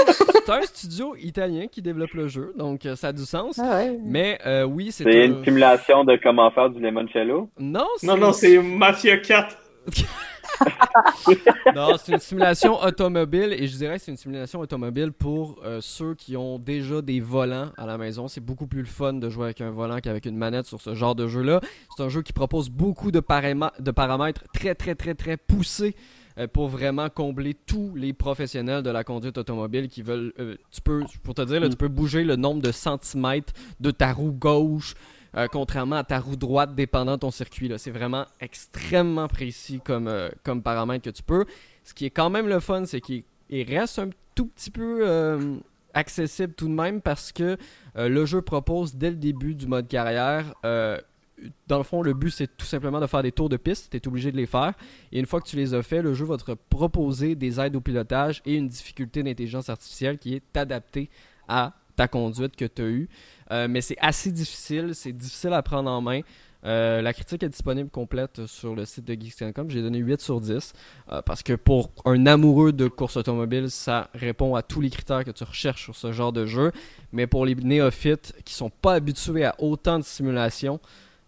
[0.45, 3.59] c'est un studio italien qui développe le jeu, donc euh, ça a du sens.
[3.59, 3.97] Ah ouais.
[4.03, 7.49] Mais euh, oui, c'est C'est un- une simulation de comment faire du limoncello?
[7.59, 9.55] Non, Non, non, c'est Mafia 4.
[11.71, 15.79] Non, c'est une simulation automobile et je dirais que c'est une simulation automobile pour euh,
[15.81, 18.27] ceux qui ont déjà des volants à la maison.
[18.27, 20.95] C'est beaucoup plus le fun de jouer avec un volant qu'avec une manette sur ce
[20.95, 21.61] genre de jeu-là.
[21.95, 25.95] C'est un jeu qui propose beaucoup de, paramè- de paramètres très très très très poussés
[26.39, 30.33] euh, pour vraiment combler tous les professionnels de la conduite automobile qui veulent.
[30.39, 33.91] euh, tu peux, pour te dire, là, tu peux bouger le nombre de centimètres de
[33.91, 34.95] ta roue gauche.
[35.35, 37.71] Euh, contrairement à ta roue droite dépendant de ton circuit.
[37.77, 41.45] C'est vraiment extrêmement précis comme, euh, comme paramètre que tu peux.
[41.83, 44.99] Ce qui est quand même le fun, c'est qu'il il reste un tout petit peu
[45.01, 45.55] euh,
[45.93, 47.57] accessible tout de même parce que
[47.95, 50.53] le jeu propose dès le début du mode carrière.
[50.63, 53.89] dans le fond, le but c'est tout simplement de faire des tours de piste.
[53.89, 54.73] Tu es obligé de les faire.
[55.11, 57.75] Et une fois que tu les as fait, le jeu va te proposer des aides
[57.75, 61.09] au pilotage et une difficulté d'intelligence artificielle qui est adaptée
[61.47, 63.09] à ta conduite que tu as eue.
[63.51, 66.21] Euh, mais c'est assez difficile, c'est difficile à prendre en main.
[66.65, 69.69] Euh, la critique est disponible complète sur le site de Geeks.com.
[69.69, 70.73] J'ai donné 8 sur 10
[71.11, 75.23] euh, parce que pour un amoureux de course automobile, ça répond à tous les critères
[75.23, 76.71] que tu recherches sur ce genre de jeu.
[77.13, 80.79] Mais pour les néophytes qui sont pas habitués à autant de simulation,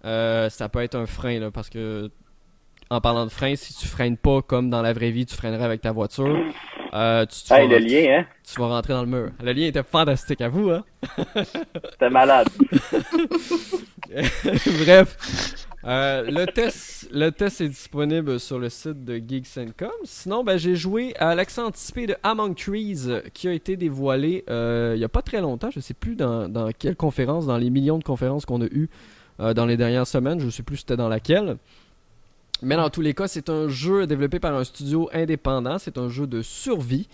[0.03, 2.11] euh, ça peut être un frein parce que
[2.91, 5.63] en parlant de frein, si tu freines pas comme dans la vraie vie, tu freinerais
[5.63, 6.37] avec ta voiture.
[6.93, 8.25] Euh, tu, hey, le lien, hein?
[8.43, 9.31] Tu vas rentrer dans le mur.
[9.41, 10.83] Le lien était fantastique à vous, hein?
[11.91, 12.49] C'était malade.
[14.83, 15.55] Bref.
[15.85, 19.89] Euh, le, test, le test est disponible sur le site de Geeks.com.
[20.03, 24.91] Sinon, ben, j'ai joué à l'accent anticipé de Among Trees qui a été dévoilé euh,
[24.95, 25.71] il n'y a pas très longtemps.
[25.71, 28.65] Je ne sais plus dans, dans, quelle conférence, dans les millions de conférences qu'on a
[28.65, 28.89] eues
[29.39, 30.41] euh, dans les dernières semaines.
[30.41, 31.55] Je ne sais plus c'était dans laquelle.
[32.61, 35.79] Mais dans tous les cas, c'est un jeu développé par un studio indépendant.
[35.79, 37.07] C'est un jeu de survie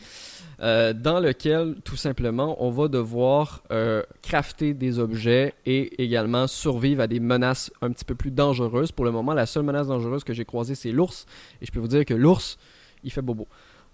[0.60, 7.02] euh, dans lequel, tout simplement, on va devoir euh, crafter des objets et également survivre
[7.02, 8.92] à des menaces un petit peu plus dangereuses.
[8.92, 11.26] Pour le moment, la seule menace dangereuse que j'ai croisée, c'est l'ours.
[11.62, 12.58] Et je peux vous dire que l'ours,
[13.04, 13.48] il fait bobo.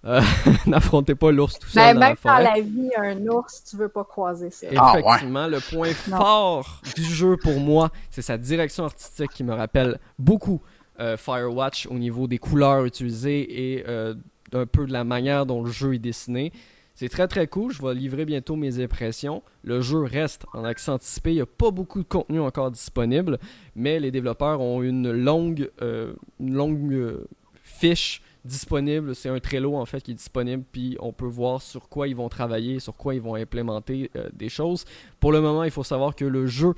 [0.06, 0.22] Euh,
[0.66, 1.98] n'affrontez pas l'ours tout seul.
[1.98, 4.68] Ben, même dans la, vie, un ours, tu veux pas croiser ça.
[4.68, 10.00] Effectivement, le point fort du jeu pour moi, c'est sa direction artistique qui me rappelle
[10.20, 10.73] beaucoup euh,
[11.18, 14.14] Firewatch au niveau des couleurs utilisées et euh,
[14.54, 16.52] un peu de la manière dont le jeu est dessiné.
[16.96, 19.42] C'est très très cool, je vais livrer bientôt mes impressions.
[19.64, 23.40] Le jeu reste en accent anticipé, il n'y a pas beaucoup de contenu encore disponible,
[23.76, 27.26] mais les développeurs ont une longue, euh, longue
[27.64, 29.16] fiche disponible.
[29.16, 32.16] C'est un Trello en fait qui est disponible, puis on peut voir sur quoi ils
[32.16, 34.86] vont travailler, sur quoi ils vont implémenter des choses.
[35.20, 36.76] Pour le moment, il faut savoir que le jeu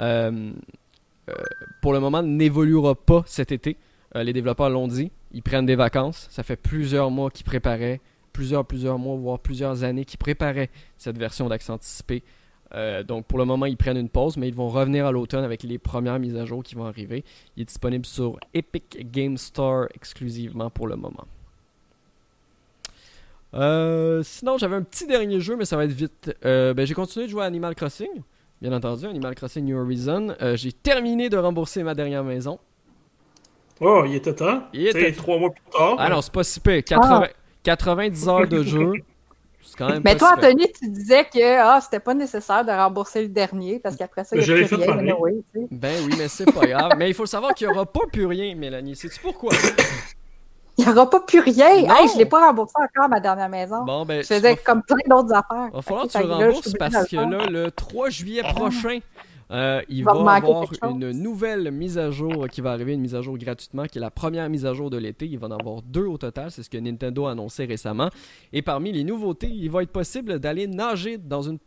[0.00, 0.52] euh,
[1.80, 3.76] pour le moment, n'évoluera pas cet été.
[4.16, 5.10] Euh, les développeurs l'ont dit.
[5.32, 6.26] Ils prennent des vacances.
[6.30, 8.00] Ça fait plusieurs mois qu'ils préparaient,
[8.32, 12.22] plusieurs, plusieurs mois, voire plusieurs années qu'ils préparaient cette version d'accent anticipé.
[12.74, 15.44] Euh, donc pour le moment, ils prennent une pause, mais ils vont revenir à l'automne
[15.44, 17.24] avec les premières mises à jour qui vont arriver.
[17.56, 21.26] Il est disponible sur Epic Game Store exclusivement pour le moment.
[24.22, 26.34] sinon, j'avais un petit dernier jeu, mais ça va être vite.
[26.42, 28.22] Ben, j'ai continué de jouer à Animal Crossing.
[28.60, 30.34] Bien entendu, Animal Crossing New Horizon.
[30.42, 32.58] Euh, j'ai terminé de rembourser ma dernière maison.
[33.80, 34.64] Oh, il était temps.
[34.72, 35.94] Il était trois mois plus tard.
[35.98, 36.80] Ah non, c'est pas si peu.
[37.62, 38.92] 90 heures de jeu.
[39.76, 43.28] Quand même mais toi, Anthony, tu disais que ah, c'était pas nécessaire de rembourser le
[43.28, 44.96] dernier parce qu'après ça, il y a plus rien.
[45.70, 46.92] Ben oui, mais c'est pas grave.
[46.96, 48.96] mais il faut savoir qu'il n'y aura pas plus rien, Mélanie.
[48.96, 49.52] Sais-tu pourquoi?
[50.78, 51.68] Il n'y aura pas plus rien.
[51.68, 53.82] Hey, je ne l'ai pas remboursé encore, ma dernière maison.
[53.84, 55.68] Bon, ben, je faisais comme plein d'autres affaires.
[55.72, 59.00] Il va falloir que tu le rembourses parce que là, le 3 juillet prochain,
[59.50, 63.14] euh, il va, y avoir une nouvelle mise à jour qui va arriver, une mise
[63.14, 65.26] à jour gratuitement, qui est la première mise à jour de l'été.
[65.26, 68.10] Il va en avoir deux au total, c'est ce que Nintendo a annoncé récemment.
[68.52, 71.58] Et parmi les nouveautés, il va être possible d'aller nager dans une,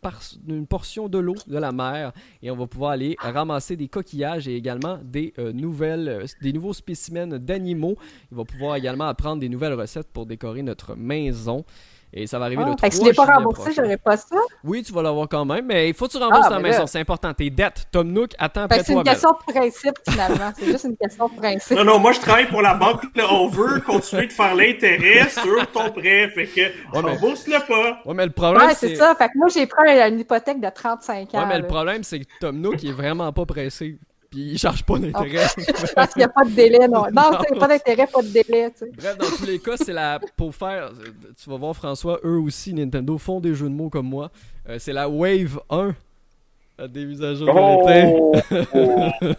[0.48, 2.12] une portion de l'eau de la mer
[2.42, 6.52] et on va pouvoir aller ramasser des coquillages et également des, euh, nouvelles, euh, des
[6.52, 7.96] nouveaux spécimens d'animaux.
[8.30, 11.64] Il va pouvoir également apprendre des nouvelles recettes pour décorer notre maison.
[12.14, 14.36] Et ça va arriver le 3 Si je l'ai pas remboursé, j'aurais pas ça.
[14.64, 16.86] Oui, tu vas l'avoir quand même, mais il faut que tu rembourses ah, ta maison.
[16.86, 17.32] C'est important.
[17.32, 17.86] Tes dettes.
[17.90, 18.84] Tom Nook, attends après toi.
[18.86, 20.52] C'est une question de principe, finalement.
[20.58, 21.76] c'est juste une question de principe.
[21.78, 23.02] Non, non, moi, je travaille pour la banque.
[23.30, 26.28] on veut continuer de faire l'intérêt sur ton prêt.
[26.28, 28.02] Fait que, ouais, rembourse-le pas.
[28.04, 29.14] Ouais, mais le problème, ouais, c'est ça.
[29.14, 31.40] Fait que moi, j'ai pris une hypothèque de 35 ans.
[31.40, 33.98] Ouais, mais le problème, c'est que Tom Nook, il est vraiment pas pressé
[34.32, 35.46] puis il charge pas d'intérêt.
[35.94, 37.04] Parce qu'il n'y a pas de délai, non.
[37.12, 38.70] Non, non pas d'intérêt, pas de délai.
[38.70, 38.92] Tu sais.
[38.96, 40.18] Bref, dans tous les cas, c'est la.
[40.36, 40.90] Pour faire.
[41.40, 44.30] Tu vas voir, François, eux aussi, Nintendo font des jeux de mots comme moi.
[44.68, 45.94] Euh, c'est la Wave 1
[46.88, 49.36] des mises à jour de l'été.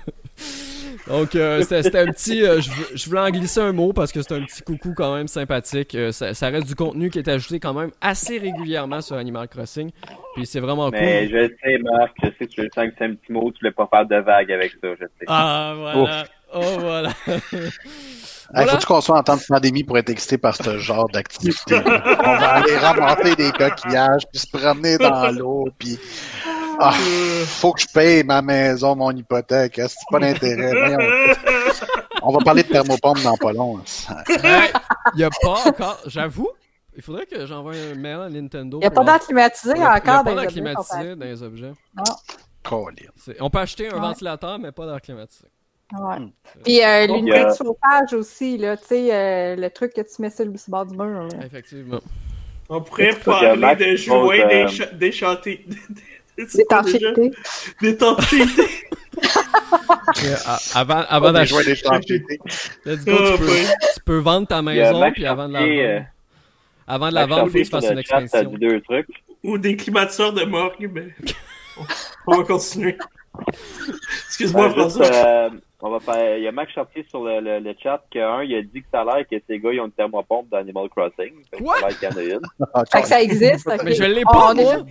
[1.08, 2.46] Donc, euh, c'était un petit.
[2.46, 5.28] Euh, je, voulais en glisser un mot parce que c'est un petit coucou quand même
[5.28, 5.96] sympathique.
[5.96, 9.92] Euh, ça, reste du contenu qui est ajouté quand même assez régulièrement sur Animal Crossing.
[10.36, 11.00] Puis c'est vraiment cool.
[11.00, 13.52] Mais je sais, Marc, je sais que tu le sens que c'est un petit mot,
[13.52, 15.26] tu voulais pas faire de vagues avec ça, je sais.
[15.28, 16.26] Ah, voilà.
[16.56, 17.10] Oh, voilà.
[18.56, 21.76] Il faut-tu qu'on soit en temps de pandémie pour être excité par ce genre d'activité?
[21.86, 25.98] On va aller ramasser des coquillages, puis se promener dans l'eau, puis
[26.80, 26.92] ah,
[27.46, 29.76] faut que je paye ma maison, mon hypothèque.
[29.76, 30.96] C'est pas d'intérêt?
[32.22, 33.80] On va parler de thermopompe dans pas long.
[34.30, 36.50] Il n'y a pas encore, j'avoue,
[36.96, 38.78] il faudrait que j'envoie un mail à Nintendo.
[38.78, 40.60] Il n'y a pas d'air climatisé encore dans les objets.
[40.60, 41.74] Il n'y a pas d'air climatisé dans les objets.
[41.96, 42.84] Non.
[43.40, 45.48] On peut acheter un ventilateur, mais pas d'air climatisé.
[45.92, 46.20] Ouais.
[46.20, 46.32] Hmm.
[46.64, 50.30] Puis euh, l'unité de chauffage aussi, là, tu sais, euh, le truc que tu mets
[50.30, 51.28] sur le bord du mur.
[51.44, 52.00] Effectivement.
[52.70, 55.66] On pourrait parler de jouer des, des chantiers.
[56.38, 57.32] D'étanchéité.
[57.82, 58.64] D'étanchéité.
[60.74, 61.76] avant avant d'acheter.
[62.86, 63.48] Let's go, tu, peux,
[63.94, 65.72] tu peux vendre ta maison, puis avant de la vendre.
[65.72, 66.00] Euh,
[66.88, 68.52] avant de la vendre, il faut que tu fasses une expansion.
[68.60, 69.08] Deux trucs.
[69.44, 71.10] Ou des climatiseurs de morgue, mais
[72.28, 72.98] on va continuer.
[74.28, 75.06] Excuse-moi, François.
[75.06, 75.50] Euh,
[75.82, 76.38] On va faire.
[76.38, 78.88] Il y a Max Chartier sur le, le, le chat qu'un, il a dit que
[78.90, 81.34] ça a l'air que ces gars ils ont une thermopompe dans Animal Crossing.
[81.52, 81.78] Fait que Quoi?
[81.80, 82.86] Ça a l'air qu'il y en a une.
[82.92, 83.70] Fait que ça existe.
[83.84, 84.86] Mais je l'ai pas, on est juste.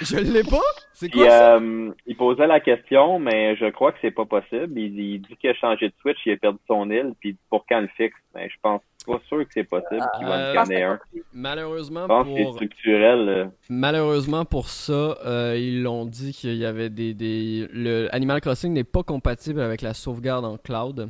[0.00, 0.60] Je l'ai pas?
[0.92, 1.56] C'est Puis, quoi ça?
[1.56, 4.78] euh, il posait la question, mais je crois que c'est pas possible.
[4.78, 7.64] Il, il dit qu'il a changé de Switch, il a perdu son île, puis pour
[7.68, 8.16] quand le fixe?
[8.34, 10.98] Mais je pense pas sûr que c'est possible qu'il va Euh, en que un.
[11.32, 13.50] Malheureusement Je pense c'est pour, structurel.
[13.70, 17.68] malheureusement pour ça, euh, ils l'ont dit qu'il y avait des, des...
[17.72, 21.08] Le Animal Crossing n'est pas compatible avec la sauvegarde en cloud.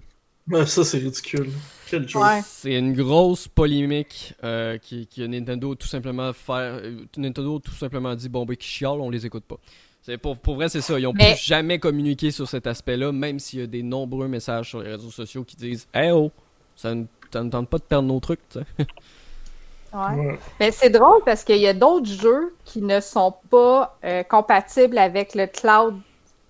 [0.51, 1.51] Ouais, ça, c'est ridicule.
[1.90, 2.22] Quel joke.
[2.22, 2.40] Ouais.
[2.44, 6.80] C'est une grosse polémique euh, qui, qui Nintendo tout simplement faire.
[6.82, 9.57] euh, Nintendo tout simplement dit bon ben qui chiale, on les écoute pas.
[10.03, 10.99] C'est pour, pour vrai c'est ça.
[10.99, 14.28] Ils ont Mais- plus jamais communiqué sur cet aspect-là, même s'il y a des nombreux
[14.28, 16.30] messages sur les réseaux sociaux qui disent Hey oh,
[16.76, 18.86] ça ne, ça ne tente pas de perdre nos trucs, tu sais.
[19.94, 20.14] Ouais.
[20.26, 20.38] Ouais.
[20.61, 24.99] Mais c'est drôle parce qu'il y a d'autres jeux qui ne sont pas euh, compatibles
[24.99, 25.96] avec le cloud,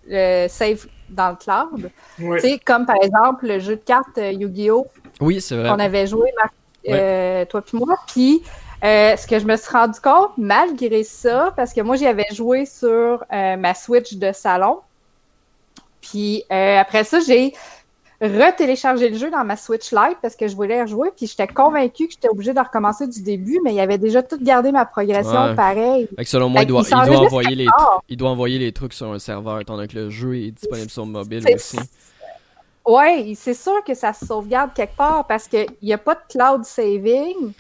[0.09, 1.91] le save dans le cloud.
[2.19, 2.41] Ouais.
[2.41, 4.87] Tu sais, comme par exemple le jeu de cartes euh, Yu-Gi-Oh!
[5.21, 5.69] Oui, c'est vrai.
[5.69, 6.53] qu'on avait joué, Marc,
[6.89, 7.97] euh, toi puis moi.
[8.07, 8.43] Puis,
[8.85, 12.29] euh, ce que je me suis rendu compte, malgré ça, parce que moi, j'y avais
[12.33, 14.79] joué sur euh, ma Switch de salon.
[16.01, 17.53] Puis, euh, après ça, j'ai
[18.21, 21.11] retéléchargé le jeu dans ma Switch Lite parce que je voulais rejouer.
[21.17, 24.39] Puis, j'étais convaincue que j'étais obligée de recommencer du début, mais il avait déjà tout
[24.43, 25.55] gardé ma progression Ouais.
[25.55, 26.09] pareil.
[26.17, 28.03] Fait que selon moi, Fait il doit, il envoyer les, tard.
[28.09, 30.91] il doit envoyer les trucs sur un serveur, étant donné que le jeu est disponible
[30.91, 31.79] sur mobile aussi.
[32.87, 36.21] Ouais, c'est sûr que ça se sauvegarde quelque part parce qu'il n'y a pas de
[36.31, 37.53] cloud saving,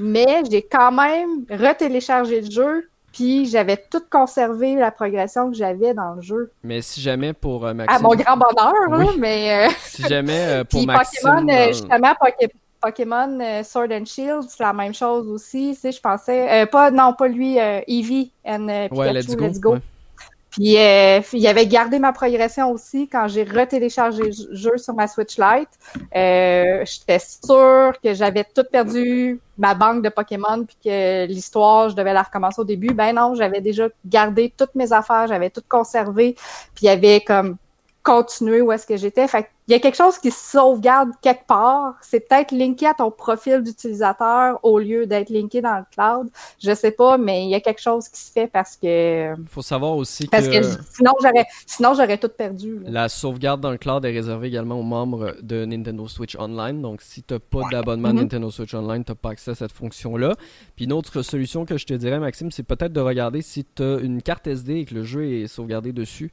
[0.00, 5.94] mais j'ai quand même retéléchargé le jeu, puis j'avais tout conservé la progression que j'avais
[5.94, 6.50] dans le jeu.
[6.62, 8.02] Mais si jamais pour euh, À Maxime.
[8.02, 9.16] mon grand bonheur, là, Oui.
[9.18, 11.20] mais euh, Si jamais euh, pour puis Maxime.
[11.22, 15.70] Pokémon, euh, dans- justement, Poké- Pokémon euh, Sword and Shield, c'est la même chose aussi.
[15.74, 19.60] Tu sais, je pensais, euh, pas, non, pas lui, euh, Eevee and Pikachu, Ouais, let's
[19.60, 19.72] go.
[19.72, 19.80] ouais.
[20.56, 25.06] Puis euh, il avait gardé ma progression aussi quand j'ai retéléchargé le jeu sur ma
[25.06, 25.68] Switch Lite.
[26.16, 31.96] Euh, J'étais sûre que j'avais tout perdu ma banque de Pokémon puis que l'histoire, je
[31.96, 32.94] devais la recommencer au début.
[32.94, 36.34] Ben non, j'avais déjà gardé toutes mes affaires, j'avais tout conservé.
[36.74, 37.58] Puis il y avait comme
[38.06, 39.26] continué où est-ce que j'étais.
[39.26, 41.94] Fait il y a quelque chose qui se sauvegarde quelque part.
[42.00, 46.28] C'est peut-être linké à ton profil d'utilisateur au lieu d'être linké dans le cloud.
[46.62, 49.62] Je sais pas, mais il y a quelque chose qui se fait parce que Faut
[49.62, 50.62] savoir aussi parce que,
[50.94, 52.78] sinon, j'aurais, sinon, j'aurais tout perdu.
[52.84, 52.90] là.
[52.92, 56.80] la sauvegarde dans le cloud est réservée également aux membres de Nintendo Switch Online.
[56.80, 58.20] Donc, si t'as pas d'abonnement Mhm.
[58.20, 60.34] Nintendo Switch Online, t'as pas accès à cette fonction-là.
[60.76, 63.98] Puis une autre solution que je te dirais, Maxime, c'est peut-être de regarder si t'as
[63.98, 66.30] une carte SD et que le jeu est sauvegardé dessus.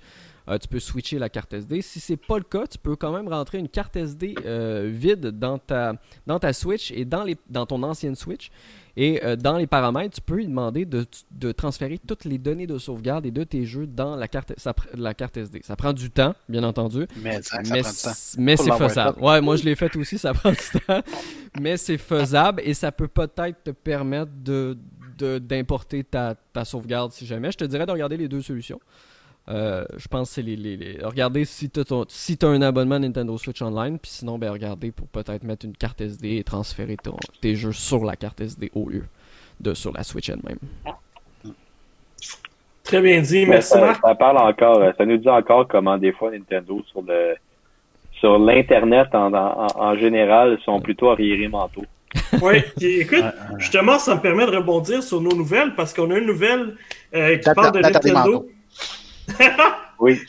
[0.50, 1.82] Euh, tu peux switcher la carte SD.
[1.82, 5.28] Si c'est pas le cas, tu peux quand même rentrer une carte SD euh, vide
[5.28, 5.94] dans ta,
[6.28, 8.50] dans ta Switch et dans, les, dans ton ancienne Switch.
[8.96, 12.68] Et euh, dans les paramètres, tu peux lui demander de, de transférer toutes les données
[12.68, 15.62] de sauvegarde et de tes jeux dans la carte, ça la carte SD.
[15.64, 17.08] Ça prend du temps, bien entendu.
[17.24, 18.14] Mais ça, mais prend du temps.
[18.14, 19.20] c- mais c'est faisable.
[19.24, 21.02] Ouais, moi je l'ai fait aussi, ça prend du temps.
[21.60, 24.78] Mais c'est faisable et ça peut peut-être te permettre de
[25.18, 27.52] de- d'importer ta, ta sauvegarde si jamais.
[27.52, 28.80] Je te dirais de regarder les deux solutions.
[29.50, 32.98] Euh, je pense que c'est les, les, les- Regardez si tu as, si un abonnement
[33.00, 36.96] Nintendo Switch Online, puis sinon, ben regardez pour peut-être mettre une carte SD et transférer
[36.96, 39.04] ton- tes jeux sur la carte SD au lieu
[39.60, 40.60] de sur la Switch elle-même.
[42.84, 43.46] Très bien dit.
[43.46, 46.82] Mais Merci, ça, ça parle encore, euh, ça nous dit encore comment des fois Nintendo
[46.92, 47.36] sur le
[48.20, 51.84] sur l'internet en, en, en général sont plutôt arriérés mentaux.
[52.42, 53.24] Oui, écoute,
[53.58, 56.76] justement, ça me permet de rebondir sur nos nouvelles parce qu'on a une nouvelle
[57.14, 58.48] euh, qui parle de Nintendo.
[60.00, 60.20] Oui.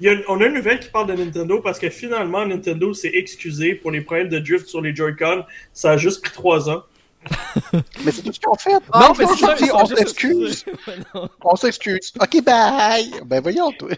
[0.00, 2.46] Il y a une- on a une nouvelle qui parle de Nintendo parce que finalement,
[2.46, 5.44] Nintendo s'est excusé pour les problèmes de drift sur les Joy-Con.
[5.72, 6.82] Ça a juste pris trois ans.
[8.04, 8.72] Mais c'est tout ce qu'ils ont fait.
[8.92, 10.64] Ah, non, mais c'est on ça, on s'excuse.
[11.14, 11.28] non.
[11.44, 12.12] On s'excuse.
[12.20, 13.10] OK, bye.
[13.26, 13.90] Ben voyons, toi.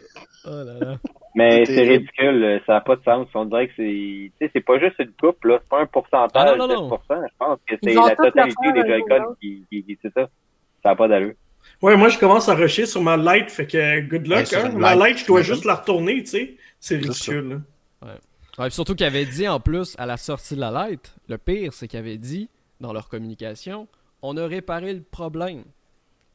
[0.46, 0.96] Oh là là.
[1.34, 3.26] Mais C'est ridicule, ça n'a pas de sens.
[3.34, 3.82] On dirait que c'est.
[3.82, 5.58] Tu sais, c'est pas juste une coupe, là.
[5.62, 6.88] C'est pas un pourcentage, Ah, non, non, non.
[6.90, 7.00] 10%.
[7.08, 10.28] Je pense que c'est la totalité des Joy-Con qui, qui- c'est ça.
[10.82, 11.32] Ça n'a pas d'allure.
[11.82, 14.46] Ouais, moi, je commence à rusher sur ma light, fait que good luck.
[14.52, 14.68] Ouais, hein.
[14.70, 16.56] Ma light, je dois juste la retourner, tu sais.
[16.80, 17.62] C'est ridicule.
[18.02, 18.14] là.
[18.58, 21.72] Ouais, surtout qu'il avait dit en plus à la sortie de la light, le pire
[21.72, 22.48] c'est qu'il avait dit
[22.80, 23.88] dans leur communication,
[24.22, 25.64] on a réparé le problème.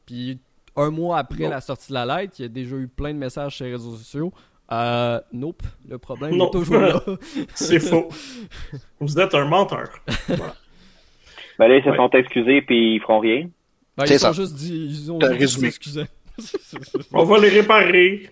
[0.04, 0.38] Puis
[0.76, 3.18] un mois après la sortie de la light, il y a déjà eu plein de
[3.18, 4.32] messages sur les réseaux sociaux.
[4.70, 6.48] Euh, nope, le problème Non.
[6.48, 7.02] est toujours là.
[7.54, 8.08] C'est faux.
[9.00, 9.88] Vous êtes un menteur.
[11.58, 11.96] Ben là, ils se Ouais.
[11.96, 13.48] sont excusés puis ils feront rien.
[13.96, 14.30] Ben, C'est ils ça.
[14.30, 16.04] ont juste dit, ils ont juste excusez.
[17.12, 18.30] On va les réparer.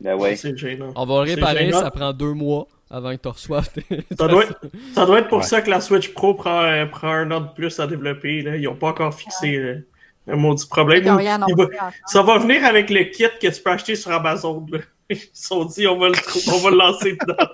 [0.00, 0.36] Ben ouais.
[0.36, 0.92] C'est gênant.
[0.96, 1.80] On va le réparer, gênant.
[1.80, 3.84] ça prend deux mois avant que tu reçoives tes...
[4.18, 4.60] Ça doit, être,
[4.94, 5.44] ça doit être pour Ouais.
[5.44, 8.42] ça que la Switch Pro prend, euh, prend un an de plus à développer.
[8.42, 8.56] Là.
[8.56, 9.86] Ils n'ont pas encore fixé euh,
[10.28, 11.08] un maudit problème.
[11.16, 11.68] Rien va-
[12.06, 14.66] ça va venir avec le kit que tu peux acheter sur Amazon.
[14.72, 14.78] là.
[15.10, 16.14] Ils sont dit, on va le,
[16.52, 17.46] on va le lancer dedans,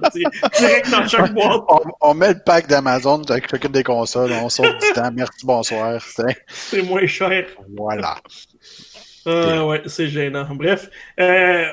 [0.58, 1.62] direct dans chaque boîte.
[2.02, 5.10] On, met le pack d'Amazon avec chacune des consoles, on sort du temps.
[5.12, 6.00] Merci, bonsoir.
[6.48, 7.46] C'est moins cher.
[7.76, 8.16] Voilà.
[9.26, 10.46] Euh, ouais, c'est gênant.
[10.54, 10.88] Bref,
[11.18, 11.64] euh,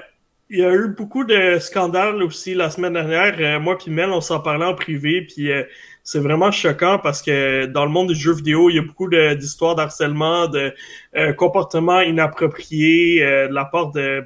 [0.50, 3.36] il y a eu beaucoup de scandales aussi la semaine dernière.
[3.40, 5.64] Euh, moi puis Mel, on s'en parlait en privé, puis euh,
[6.04, 9.10] c'est vraiment choquant parce que dans le monde du jeu vidéo, il y a beaucoup
[9.10, 10.74] d'histoires d'harcèlement, de
[11.38, 14.24] comportements inappropriés de la part de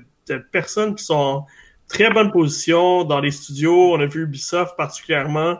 [0.51, 1.45] personnes qui sont en
[1.87, 3.93] très bonne position dans les studios.
[3.93, 5.57] On a vu Ubisoft particulièrement.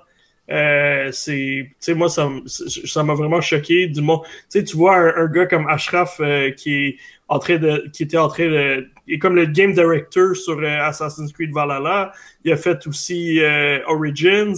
[0.49, 3.87] Euh, c'est, moi, ça, m'a vraiment choqué.
[3.87, 6.97] Du monde, tu tu vois un, gars comme Ashraf euh, qui est
[7.27, 10.79] en train de, qui était en train de, est comme le game director sur euh,
[10.81, 12.13] Assassin's Creed Valhalla.
[12.45, 13.41] Il a fait aussi
[13.87, 14.55] Origins.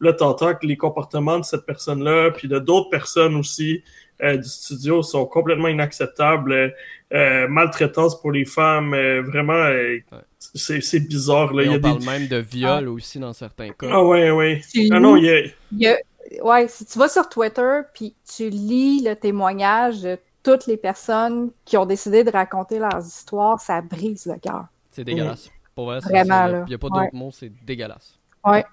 [0.00, 3.82] Là, t'entends que les comportements de cette personne-là, puis de d'autres personnes aussi
[4.22, 6.74] du studio sont complètement inacceptables.
[7.12, 9.98] Euh, maltraitance pour les femmes, euh, vraiment, euh,
[10.38, 11.52] c'est bizarre.
[11.52, 11.62] Là.
[11.62, 13.86] il y a parle même de viol aussi dans certains cas.
[13.92, 14.60] Ah ouais, ouais.
[14.90, 15.96] ah non, il y a...
[16.42, 21.52] Ouais, si tu vas sur Twitter puis tu lis le témoignage de toutes les personnes
[21.64, 24.64] qui ont décidé de raconter leurs histoires, ça brise le cœur.
[24.90, 25.48] C'est dégueulasse.
[25.76, 28.18] Pour vrai, Vraiment, Il n'y a pas d'autre mot, c'est dégueulasse.
[28.44, 28.64] Ouais.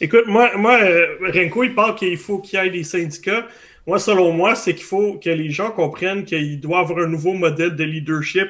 [0.00, 0.78] Écoute, moi, moi
[1.32, 3.46] Renko, il parle qu'il faut qu'il y ait des syndicats.
[3.86, 7.32] Moi, selon moi, c'est qu'il faut que les gens comprennent qu'il doit avoir un nouveau
[7.32, 8.48] modèle de leadership.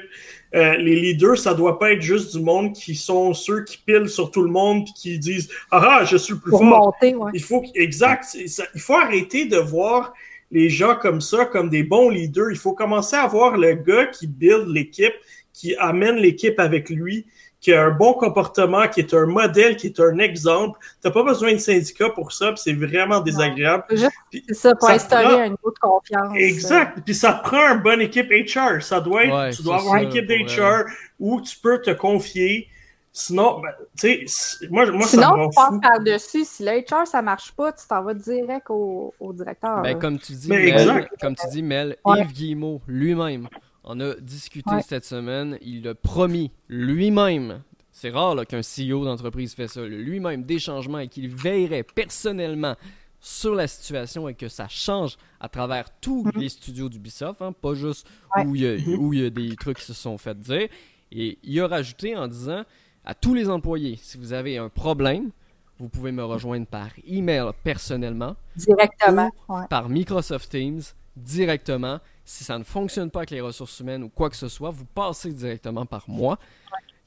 [0.55, 4.09] Euh, les leaders, ça doit pas être juste du monde qui sont ceux qui pilent
[4.09, 6.95] sur tout le monde et qui disent ah, ah je suis le plus fort.
[7.33, 10.13] Il faut exact, il faut arrêter de voir
[10.51, 12.51] les gens comme ça comme des bons leaders.
[12.51, 15.15] Il faut commencer à voir le gars qui build l'équipe,
[15.55, 17.25] qui amène l'équipe avec lui,
[17.63, 20.81] qui a un bon comportement, qui est un modèle, qui est un exemple.
[21.01, 23.85] Tu n'as pas besoin de syndicat pour ça, puis c'est vraiment désagréable.
[23.89, 26.35] C'est ça, pour instaurer un niveau de confiance.
[26.37, 26.99] Exact.
[27.05, 28.83] Puis ça prend une bonne équipe HR.
[28.83, 30.87] Ça doit être, tu dois avoir une équipe d'HR
[31.21, 32.67] où tu peux te confier.
[33.15, 36.45] Sinon, ben, tu sais, moi, moi Sinon, ça me tu passes par-dessus.
[36.45, 39.83] Si l'HR, ça marche pas, tu t'en vas direct au, au directeur.
[39.83, 43.49] Ben, comme tu dis, Mel, comme tu dis, Mel, Yves Guillemot, lui-même,
[43.85, 45.59] on a discuté cette semaine.
[45.63, 47.63] Il a promis lui-même.
[47.91, 49.83] C'est rare qu'un CEO d'entreprise fait ça.
[49.83, 52.77] Lui-même des changements et qu'il veillerait personnellement
[53.21, 56.33] sur la situation et que ça change à travers tous mhm.
[56.37, 58.07] les studios d'Ubisoft, hein, pas juste
[58.45, 58.99] où, il y a, mhm.
[58.99, 60.69] où il y a des trucs qui se sont fait dire.
[61.13, 62.65] Et il a rajouté en disant
[63.05, 65.31] à tous les employés, si vous avez un problème,
[65.79, 68.37] vous pouvez me rejoindre par email personnellement.
[68.57, 69.31] Directement.
[69.69, 70.83] Par Microsoft Teams
[71.17, 72.01] directement.
[72.25, 74.85] Si ça ne fonctionne pas avec les ressources humaines ou quoi que ce soit, vous
[74.85, 76.39] passez directement par moi.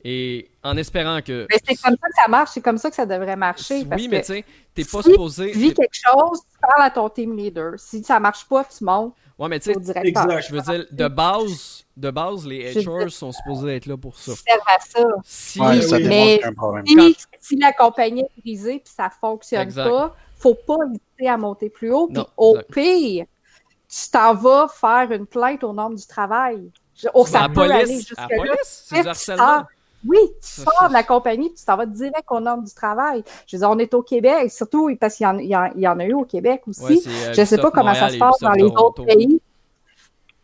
[0.08, 1.48] Et en espérant que.
[1.50, 3.84] Mais c'est comme ça que ça marche, c'est comme ça que ça devrait marcher.
[3.96, 4.46] oui, mais tu sais,
[4.76, 5.48] t'es pas supposé.
[5.48, 7.74] Si tu vis quelque chose, tu parles à ton team leader.
[7.78, 9.16] Si ça marche pas, tu montes.
[9.40, 13.76] Ouais, mais tu sais, je veux dire, de base, de base, les HR sont supposés
[13.76, 14.32] être là pour ça.
[14.48, 15.08] Ils à ça.
[15.24, 16.40] Si, mais
[17.40, 21.92] si, la compagnie est brisée et ça fonctionne pas, faut pas hésiter à monter plus
[21.92, 22.08] haut.
[22.08, 23.26] Puis au pire,
[23.96, 26.70] tu t'en vas faire une plainte aux normes du travail.
[27.14, 29.68] Oh, ça peut aller jusque-là.
[30.08, 33.24] Oui, tu sors de la compagnie, tu t'en vas direct aux normes du travail.
[33.48, 36.14] Je veux dire, on est au Québec, surtout parce qu'il y, y, en a eu
[36.14, 37.02] au Québec aussi.
[37.08, 39.42] Euh, je ne sais pas comment ça se passe dans les autres pays.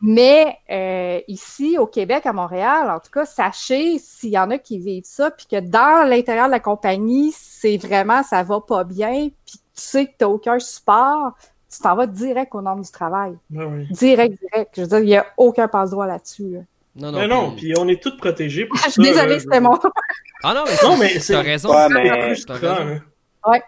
[0.01, 4.57] Mais euh, ici, au Québec, à Montréal, en tout cas, sachez s'il y en a
[4.57, 8.83] qui vivent ça, puis que dans l'intérieur de la compagnie, c'est vraiment, ça va pas
[8.83, 11.33] bien, puis tu sais que tu n'as aucun support,
[11.71, 13.33] tu t'en vas direct aux normes du travail.
[13.57, 14.71] Ah direct, direct.
[14.75, 16.57] Je veux dire, il n'y a aucun passe-droit là-dessus.
[16.95, 18.65] Non, non, mais non, puis on est tous protégés.
[18.65, 19.77] Pour je suis désolé, c'était mon.
[20.43, 21.69] ah non, mais, non, mais t'as raison.
[21.69, 22.11] Ouais, mais...
[22.11, 23.01] raison.
[23.47, 23.61] Ouais.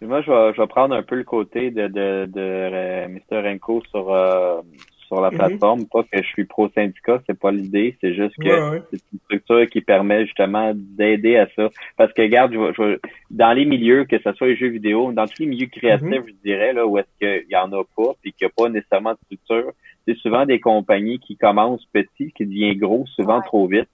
[0.00, 3.42] Moi, je vais, je vais prendre un peu le côté de, de, de, euh, Mr.
[3.42, 4.60] Renko sur, euh,
[5.08, 5.38] sur la mhm.
[5.38, 5.86] plateforme.
[5.86, 7.96] Pas que je suis pro-syndicat, c'est pas l'idée.
[8.00, 11.68] C'est juste que c'est une structure qui permet justement d'aider à ça.
[11.96, 12.98] Parce que, regarde, je,
[13.30, 16.24] dans les milieux, que ce soit les jeux vidéo, dans tous les milieux créatifs, mhm.
[16.28, 18.68] je dirais, là, où est-ce qu'il y en a pas, puis qu'il n'y a pas
[18.68, 19.72] nécessairement de structure,
[20.06, 23.88] c'est souvent des compagnies qui commencent petits, qui deviennent gros souvent trop vite.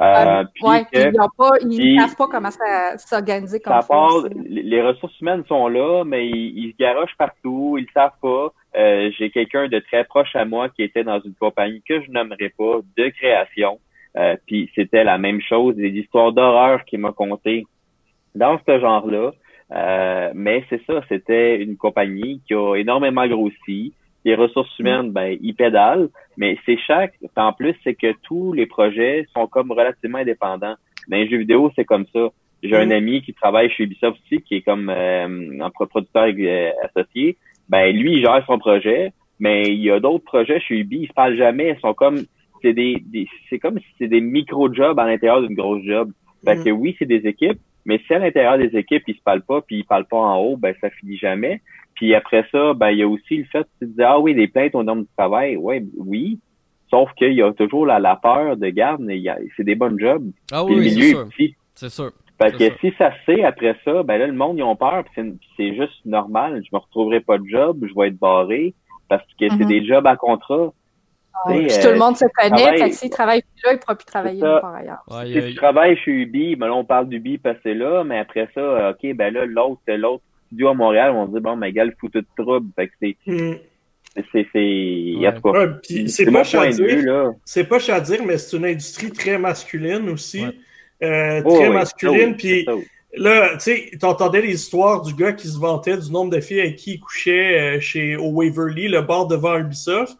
[0.00, 2.50] Euh, ouais, ils ne savent pas comment
[2.96, 3.86] s'organiser comme ça.
[3.88, 8.52] Part, les ressources humaines sont là, mais ils, se garochent partout, ils ne savent pas.
[8.76, 12.10] Euh, J'ai quelqu'un de très proche à moi qui était dans une compagnie que je
[12.10, 13.78] nommerai pas de création.
[14.16, 17.66] Euh, puis c'était la même chose, des histoires d'horreur qu'il m'a conté
[18.34, 19.32] dans ce genre-là.
[19.72, 23.94] Euh, mais c'est ça, c'était une compagnie qui a énormément grossi.
[24.24, 27.14] Les ressources humaines, ben, ils pédalent, mais c'est chaque.
[27.36, 30.76] En plus, c'est que tous les projets sont comme relativement indépendants.
[31.08, 32.28] Dans les jeux vidéo, c'est comme ça.
[32.62, 32.92] J'ai un mm.
[32.92, 37.36] ami qui travaille chez Ubisoft aussi, qui est comme euh, un producteur euh, associé.
[37.68, 41.08] Ben, lui, il gère son projet, mais il y a d'autres projets chez Ubi, ils
[41.08, 41.74] se parlent jamais.
[41.76, 42.18] Ils sont comme
[42.62, 43.02] c'est des,
[43.50, 46.12] c'est comme si c'est des micro-jobs à l'intérieur d'une grosse job.
[46.44, 49.42] Fait que oui, c'est des équipes, mais si à l'intérieur des équipes, ils se parlent
[49.42, 51.60] pas, puis ils parlent pas en haut, ben ça finit jamais.
[51.94, 54.48] Puis après ça, ben il y a aussi le fait de dire Ah oui, les
[54.48, 55.56] plaintes au nombre de travail.
[55.56, 56.38] Ouais, oui.
[56.90, 59.22] Sauf qu'il y a toujours la, la peur de garde, mais
[59.56, 60.30] c'est des bonnes jobs.
[60.50, 61.28] Ah oui, c'est sûr.
[61.74, 62.12] C'est sûr.
[62.38, 65.04] Parce que si ça se sait après ça, ben là, le monde, ils ont peur,
[65.14, 66.60] c'est juste normal.
[66.64, 68.74] Je me retrouverai pas de job, je vais être barré,
[69.08, 69.66] parce que c'est mm-hmm.
[69.66, 70.72] des jobs à contrat.
[71.46, 73.94] Ouais, tout le monde se connaît, fait que s'il travaille plus là, il ne pourra
[73.94, 75.02] plus travailler par ailleurs.
[75.26, 78.90] si tu travailles chez Ubi, ben là, on parle d'Ubi passer là, mais après ça,
[78.90, 82.18] OK, ben là, l'autre, l'autre studio à Montréal, on dit, bon, mais gars, le foutu
[82.18, 82.68] de trouble.
[82.76, 83.16] Fait que c'est.
[83.26, 83.54] Mm.
[84.30, 84.46] C'est.
[84.52, 87.30] c'est c'est pas cher à dire.
[87.44, 90.44] C'est pas cher à dire, mais c'est une industrie très masculine aussi.
[91.02, 92.36] Euh, très masculine.
[92.36, 92.66] Puis
[93.14, 96.60] là, tu sais, t'entendais les histoires du gars qui se vantait du nombre de filles
[96.60, 100.16] avec qui il couchait euh, chez, au Waverly, le bord devant Ubisoft.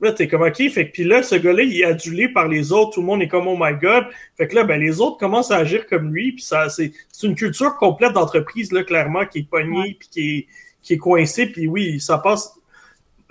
[0.00, 0.56] Là, t'es comme OK.
[0.56, 2.94] Fait que puis là, ce gars-là, il est adulé par les autres.
[2.94, 4.06] Tout le monde est comme Oh my God.
[4.36, 6.32] Fait que là, ben, les autres commencent à agir comme lui.
[6.32, 10.36] Puis ça, c'est, c'est une culture complète d'entreprise, là, clairement, qui est pognée, puis qui
[10.38, 10.46] est,
[10.82, 11.46] qui est coincée.
[11.46, 12.52] Puis oui, ça passe.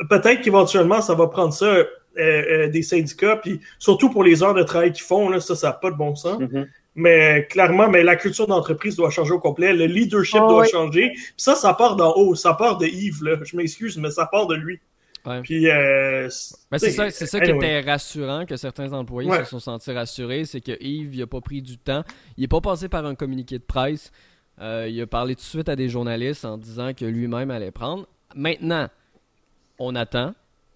[0.09, 1.87] Peut-être qu'éventuellement, ça va prendre ça euh,
[2.17, 5.67] euh, des syndicats, puis surtout pour les heures de travail qu'ils font, là, ça, ça
[5.67, 6.41] n'a pas de bon sens.
[6.41, 6.67] Mm-hmm.
[6.95, 9.73] Mais clairement, mais la culture d'entreprise doit changer au complet.
[9.73, 11.11] Le leadership ah doit changer.
[11.13, 12.35] Puis ça, ça part d'en haut.
[12.35, 13.23] Ça part de Yves.
[13.23, 13.37] Là.
[13.43, 14.79] Je m'excuse, mais ça part de lui.
[15.43, 19.91] Puis, euh, c'est ça, c'est ça qui était rassurant, que certains employés se sont sentis
[19.91, 22.03] rassurés, c'est que Yves, il a pas pris du temps,
[22.37, 24.11] il est pas passé par un communiqué de presse,
[24.59, 27.71] euh, il a parlé tout de suite à des journalistes en disant que lui-même allait
[27.71, 28.07] prendre.
[28.35, 28.89] Maintenant,
[29.79, 30.33] on attend.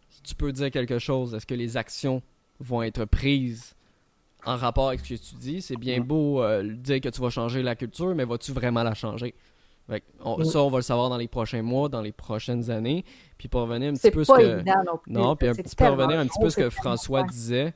[0.09, 2.21] Si tu peux dire quelque chose, est-ce que les actions
[2.59, 3.75] vont être prises
[4.45, 5.61] en rapport avec ce que tu dis?
[5.61, 8.93] C'est bien beau euh, dire que tu vas changer la culture, mais vas-tu vraiment la
[8.93, 9.33] changer?
[9.87, 13.05] Ça, on va le savoir dans les prochains mois, dans les prochaines années.
[13.37, 14.63] Puis pour revenir un petit peu ce que.
[15.07, 17.73] Non, puis un petit peu revenir un petit peu ce que François disait.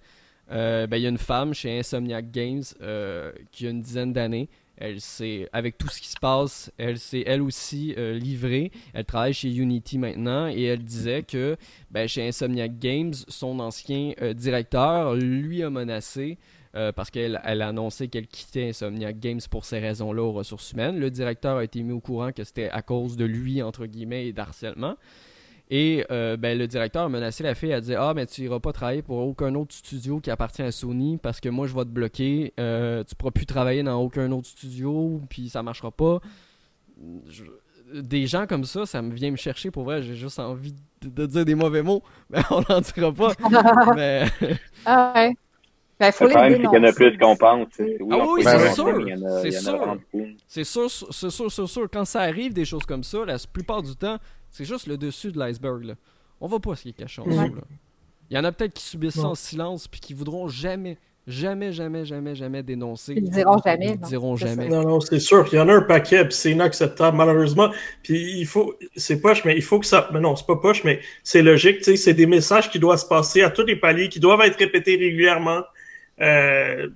[0.52, 4.14] Euh, ben, il y a une femme chez Insomniac Games euh, qui a une dizaine
[4.14, 4.50] d'années.
[4.78, 8.72] Elle s'est, avec tout ce qui se passe, elle s'est elle aussi euh, livrée.
[8.94, 11.58] Elle travaille chez Unity maintenant et elle disait que
[11.92, 16.38] ben, chez Insomniac Games, son ancien directeur lui a menacé
[16.76, 21.00] euh, parce qu'elle a annoncé qu'elle quittait Insomniac Games pour ces raisons-là aux ressources humaines.
[21.00, 24.28] Le directeur a été mis au courant que c'était à cause de lui, entre guillemets,
[24.28, 24.96] et d'harcèlement.
[25.72, 28.60] Et euh, ben, le directeur a menacé la fille, a dit Ah, mais tu iras
[28.60, 31.84] pas travailler pour aucun autre studio qui appartient à Sony parce que moi je vais
[31.84, 32.54] te bloquer.
[32.60, 36.20] Euh, tu pourras plus travailler dans aucun autre studio, puis ça marchera pas.
[37.94, 40.02] Des gens comme ça, ça me vient me chercher pour vrai.
[40.02, 43.34] J'ai juste envie de, dire des mauvais mots, mais on n'en dira pas.
[43.96, 44.26] mais...
[44.86, 45.36] ah ouais.
[46.00, 47.68] Ben, faut le problème, c'est qu'il y en a plus qu'on pense.
[47.78, 49.06] Oui, ah oui, c'est sûr.
[49.42, 49.98] C'est sûr.
[50.48, 51.88] C'est sûr, c'est sûr, c'est sûr.
[51.92, 54.18] Quand ça arrive, des choses comme ça, la plupart du temps,
[54.50, 55.96] c'est juste le dessus de l'iceberg.
[56.40, 57.56] On voit pas ce qui est caché en dessous.
[58.30, 60.98] Il y en a peut-être qui subissent ça en silence puis qui voudront jamais,
[61.28, 63.16] jamais, jamais, jamais, jamais dénoncer.
[63.18, 63.98] Ils diront jamais.
[64.02, 64.70] Ils diront jamais.
[64.70, 65.46] Non, non, c'est sûr.
[65.52, 67.72] Il y en a un paquet, puis c'est inacceptable, malheureusement.
[68.04, 70.84] Puis il faut, c'est poche, mais il faut que ça, mais non, c'est pas poche,
[70.86, 73.76] mais c'est logique, tu sais, c'est des messages qui doivent se passer à tous les
[73.76, 75.62] paliers, qui doivent être répétés régulièrement.
[76.22, 76.90] Euh,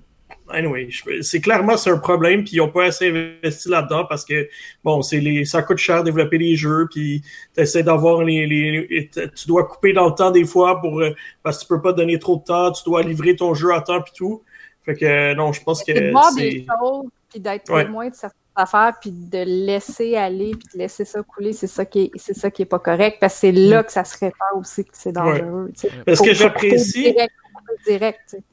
[0.50, 0.88] anyway,
[1.22, 4.48] c'est clairement c'est un problème, puis ils n'ont pas assez investi là-dedans parce que
[4.82, 7.22] bon, c'est les, ça coûte cher développer les jeux, puis
[7.54, 11.14] tu essaies d'avoir les, les, tu dois couper dans le temps des fois pour euh,
[11.42, 13.80] parce que tu peux pas donner trop de temps, tu dois livrer ton jeu à
[13.80, 14.42] temps puis tout.
[14.84, 18.38] Fait que non, je pense que de voir des choses puis d'être témoin de certaines
[18.54, 22.34] affaires puis de laisser aller puis de laisser ça couler, c'est ça qui est c'est
[22.34, 24.90] ça qui est pas correct parce que c'est là que ça se répand aussi que
[24.92, 25.72] c'est dangereux.
[26.04, 27.32] Parce que j'apprécie direct.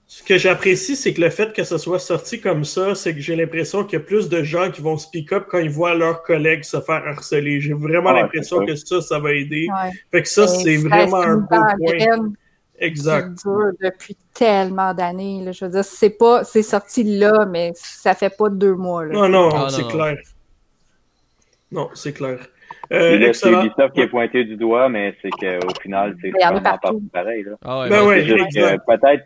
[0.07, 3.21] Ce que j'apprécie, c'est que le fait que ça soit sorti comme ça, c'est que
[3.21, 5.95] j'ai l'impression qu'il y a plus de gens qui vont speak up quand ils voient
[5.95, 7.61] leurs collègues se faire harceler.
[7.61, 9.67] J'ai vraiment l'impression que ça, ça va aider.
[10.11, 11.47] Fait que ça, c'est vraiment un beau
[11.77, 12.33] point.
[12.81, 13.37] Exact.
[13.79, 15.45] depuis tellement d'années.
[15.53, 19.05] Je veux dire, c'est pas, c'est sorti là, mais ça fait pas deux mois.
[19.05, 20.17] Non, non, ah, c'est clair.
[21.71, 22.39] Non, c'est clair.
[22.91, 26.79] Euh, c'est Ubisoft qui est pointé du doigt, mais c'est qu'au final, c'est vraiment pas
[27.13, 27.43] pareil.
[27.43, 27.51] Là.
[27.63, 29.23] Ah ouais, ben ouais, peut-être,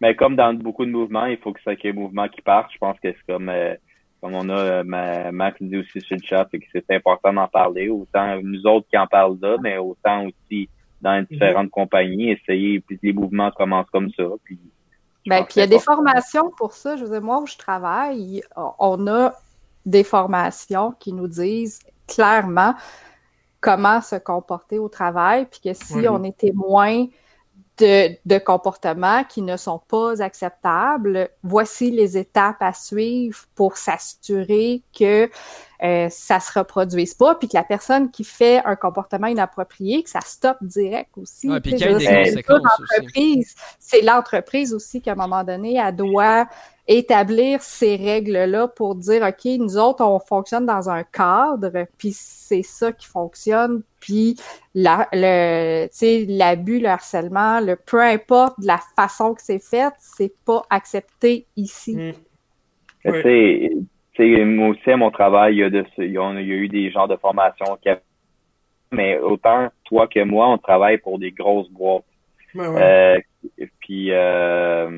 [0.00, 2.28] mais comme dans beaucoup de mouvements, il faut que ça qu'il y ait un mouvement
[2.28, 2.70] qui parte.
[2.72, 3.74] Je pense que c'est comme, euh,
[4.20, 7.46] comme on a, euh, Max dit aussi sur le chat, c'est que c'est important d'en
[7.46, 7.88] parler.
[7.88, 10.68] Autant nous autres qui en parlent là, mais autant aussi
[11.00, 14.24] dans différentes compagnies, essayer, puis les mouvements commencent comme ça.
[14.42, 14.58] Puis,
[15.26, 16.96] ben, puis il y a des formations pour ça.
[16.96, 18.42] Je veux dire, moi où je travaille,
[18.78, 19.34] on a
[19.86, 22.74] des formations qui nous disent clairement
[23.60, 27.06] comment se comporter au travail, puis que si on est témoin
[27.78, 34.82] de, de, comportements qui ne sont pas acceptables, voici les étapes à suivre pour s'assurer
[34.96, 35.28] que
[35.82, 40.10] euh, ça se reproduise pas, puis que la personne qui fait un comportement inapproprié, que
[40.10, 41.50] ça stoppe direct aussi.
[41.50, 41.76] Ouais, puis.
[43.78, 46.46] C'est l'entreprise aussi qu'à un moment donné, elle doit
[46.86, 52.62] établir ces règles-là pour dire, OK, nous autres, on fonctionne dans un cadre, puis c'est
[52.62, 54.36] ça qui fonctionne, puis
[54.74, 55.88] la, le,
[56.38, 61.96] l'abus, le harcèlement, le peu importe la façon que c'est fait, c'est pas accepté ici.
[61.96, 62.12] Mm.
[63.06, 64.44] Oui.
[64.44, 67.08] moi aussi, à mon travail, il y, a de, il y a eu des genres
[67.08, 67.88] de formation qui
[68.92, 72.04] mais autant toi que moi, on travaille pour des grosses boîtes.
[72.56, 73.18] Euh,
[73.80, 74.90] puis euh,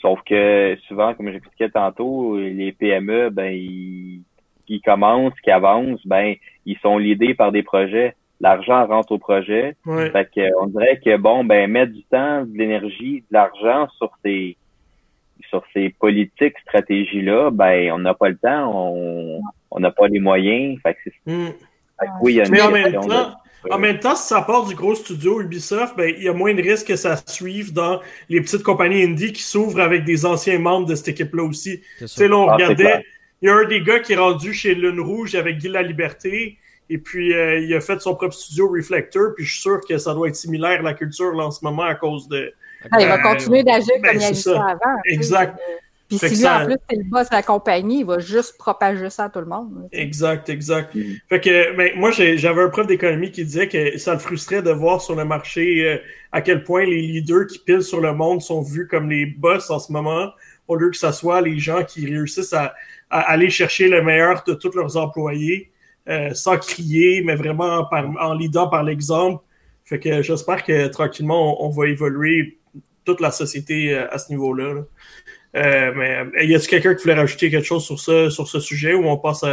[0.00, 4.22] Sauf que souvent, comme j'expliquais tantôt, les PME, ben, ils,
[4.66, 8.14] qui commencent, qui avancent, ben, ils sont lidés par des projets.
[8.40, 9.76] L'argent rentre au projet.
[9.84, 14.10] Fait que, on dirait que, bon, ben, mettre du temps, de l'énergie, de l'argent sur
[14.24, 14.56] ces,
[15.48, 18.92] sur ces politiques, stratégies-là, ben, on n'a pas le temps,
[19.70, 20.78] on n'a pas les moyens.
[20.82, 21.32] Fait que c'est,
[22.20, 23.36] oui, il y a une
[23.70, 26.54] en même temps, si ça part du gros studio Ubisoft, ben, il y a moins
[26.54, 30.58] de risques que ça suive dans les petites compagnies indie qui s'ouvrent avec des anciens
[30.58, 31.80] membres de cette équipe-là aussi.
[31.98, 33.04] Tu sais, là, on ah, regardait,
[33.42, 35.82] il y a un des gars qui est rendu chez Lune Rouge avec Guy La
[35.82, 36.58] Liberté,
[36.88, 39.98] et puis euh, il a fait son propre studio Reflector, puis je suis sûr que
[39.98, 42.52] ça doit être similaire à la culture là, en ce moment à cause de...
[42.90, 45.00] Ah, il va continuer d'agir ben, comme il agissait avant.
[45.06, 45.58] Exact.
[46.08, 49.10] Puis si lui, en plus, c'est le boss de la compagnie, il va juste propager
[49.10, 49.88] ça à tout le monde.
[49.90, 50.94] Exact, exact.
[50.94, 51.00] Mm.
[51.28, 54.70] Fait que, ben, moi, j'avais un prof d'économie qui disait que ça le frustrait de
[54.70, 55.98] voir sur le marché euh,
[56.30, 59.68] à quel point les leaders qui pilent sur le monde sont vus comme les boss
[59.70, 60.30] en ce moment,
[60.68, 62.74] au lieu que ce soit les gens qui réussissent à,
[63.10, 65.70] aller chercher le meilleur de tous leurs employés,
[66.08, 69.42] euh, sans crier, mais vraiment par, en leadant par l'exemple.
[69.84, 72.58] Fait que j'espère que tranquillement, on, va évoluer
[73.04, 74.74] toute la société euh, à ce niveau-là.
[74.74, 74.82] là
[75.56, 78.94] euh, mais y a-t-il quelqu'un qui voulait rajouter quelque chose sur ce, sur ce sujet
[78.94, 79.44] ou on passe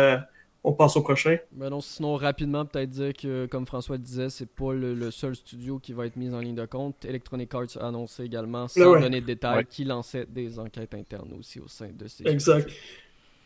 [0.64, 1.38] on passe au prochain?
[1.52, 5.78] Ben non, sinon rapidement peut-être dire que comme François disait, c'est pas le, seul studio
[5.78, 7.04] qui va être mis en ligne de compte.
[7.04, 11.60] Electronic Arts a annoncé également, sans donner de détails, qui lançait des enquêtes internes aussi
[11.60, 12.26] au sein de ces.
[12.28, 12.70] Exact.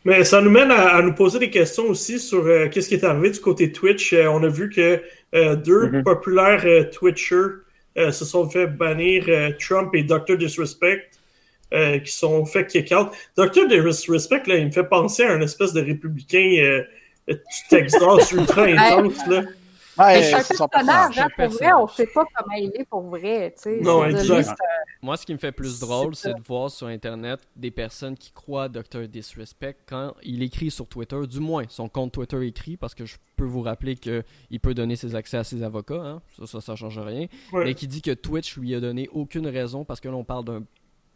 [0.04, 3.04] Mais ça nous mène à, nous poser des questions aussi sur euh, qu'est-ce qui est
[3.04, 4.14] arrivé du côté Twitch.
[4.14, 6.02] on a vu que deux mm-hmm.
[6.02, 7.62] populaires Twitchers
[7.96, 9.24] se sont fait bannir
[9.58, 10.36] Trump et Dr.
[10.38, 11.10] Disrespect.
[11.74, 13.08] Euh, qui sont fait kick-out.
[13.36, 13.68] Dr.
[13.68, 16.82] Disrespect, là, il me fait penser à un espèce de républicain euh,
[17.28, 17.36] du
[17.68, 19.26] Texas ultra intense.
[19.26, 19.42] Là.
[19.98, 23.02] Ouais, c'est un personnage, hein, pour vrai, on ne sait pas comment il est pour
[23.02, 23.52] vrai.
[23.56, 23.80] sais.
[23.80, 24.58] Non, exact.
[25.02, 28.32] Moi, ce qui me fait plus drôle, c'est de voir sur Internet des personnes qui
[28.32, 29.06] croient Dr.
[29.08, 33.16] Disrespect quand il écrit sur Twitter, du moins son compte Twitter écrit, parce que je
[33.36, 36.98] peux vous rappeler qu'il peut donner ses accès à ses avocats, hein, ça, ça, change
[36.98, 40.24] rien, mais qui dit que Twitch lui a donné aucune raison, parce que là, on
[40.24, 40.62] parle d'un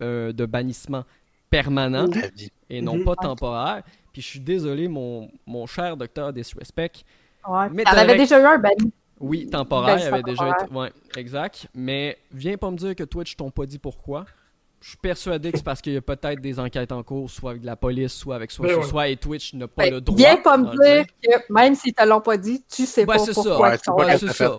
[0.02, 1.04] euh, de bannissement
[1.48, 2.08] permanent
[2.70, 3.04] et non mhm.
[3.04, 3.82] pas temporaire.
[4.12, 7.04] Puis je suis désolé, mon, mon cher docteur Disrespect.
[7.48, 8.92] Ouais, mais avait déjà eu un banni.
[9.20, 10.72] Oui, temporaire, il avait déjà été.
[10.72, 11.68] Ouais, exact.
[11.74, 14.24] Mais viens pas me dire que Twitch t'ont pas dit pourquoi.
[14.80, 17.52] Je suis persuadé que c'est parce qu'il y a peut-être des enquêtes en cours, soit
[17.52, 20.18] avec la police, soit avec soit, ben soit et Twitch n'a pas ben, le droit.
[20.18, 23.76] Viens pas me dire que même s'ils te l'ont pas dit, tu sais pas pourquoi.
[24.18, 24.58] c'est ça.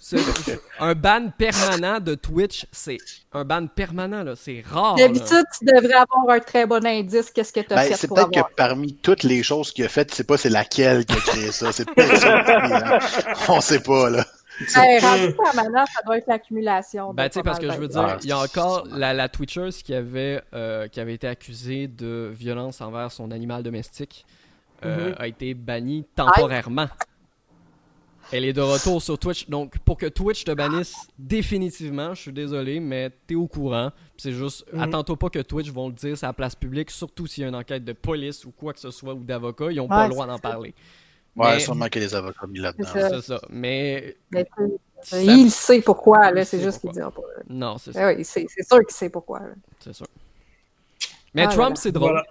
[0.80, 2.96] un ban permanent de Twitch, c'est
[3.32, 4.34] un ban permanent, là.
[4.34, 4.94] C'est rare.
[4.96, 7.30] D'habitude, tu devrais avoir un très bon indice.
[7.30, 9.88] Qu'est-ce que tu as ben, fait C'est peut-être que parmi toutes les choses qu'il a
[9.88, 11.70] faites, c'est pas c'est laquelle qui a créé ça.
[11.72, 12.98] C'est peut-être ça.
[13.48, 14.24] On sait pas, là.
[14.74, 17.14] Ben, rendu permanent, ça doit être l'accumulation.
[17.14, 19.68] Ben, tu sais, parce que je veux dire, il y a encore la, la Twitcher
[19.84, 24.24] qui avait, euh, qui avait été accusée de violence envers son animal domestique.
[24.82, 25.20] Euh, mm-hmm.
[25.20, 26.88] a été bannie temporairement.
[28.32, 29.48] Elle est de retour sur Twitch.
[29.48, 33.90] Donc, pour que Twitch te bannisse définitivement, je suis désolé, mais t'es au courant.
[34.16, 34.82] C'est juste, mhm.
[34.82, 37.48] attends-toi pas que Twitch vont le dire à la place publique, surtout s'il y a
[37.48, 40.10] une enquête de police ou quoi que ce soit, ou d'avocat, ils ont pas le
[40.12, 40.74] droit d'en parler.
[41.36, 42.88] Ouais, sûrement qu'il y a des avocats mis là-dedans.
[42.92, 43.40] C'est ça.
[43.50, 44.16] Mais.
[45.12, 46.44] il sait pourquoi, là.
[46.44, 47.12] C'est juste qu'il pas.
[47.48, 48.12] Non, c'est ça.
[48.12, 49.40] oui, c'est sûr qu'il sait pourquoi.
[49.80, 50.06] C'est sûr.
[51.34, 52.10] Mais ah, Trump, c'est drôle.
[52.10, 52.24] Voilà.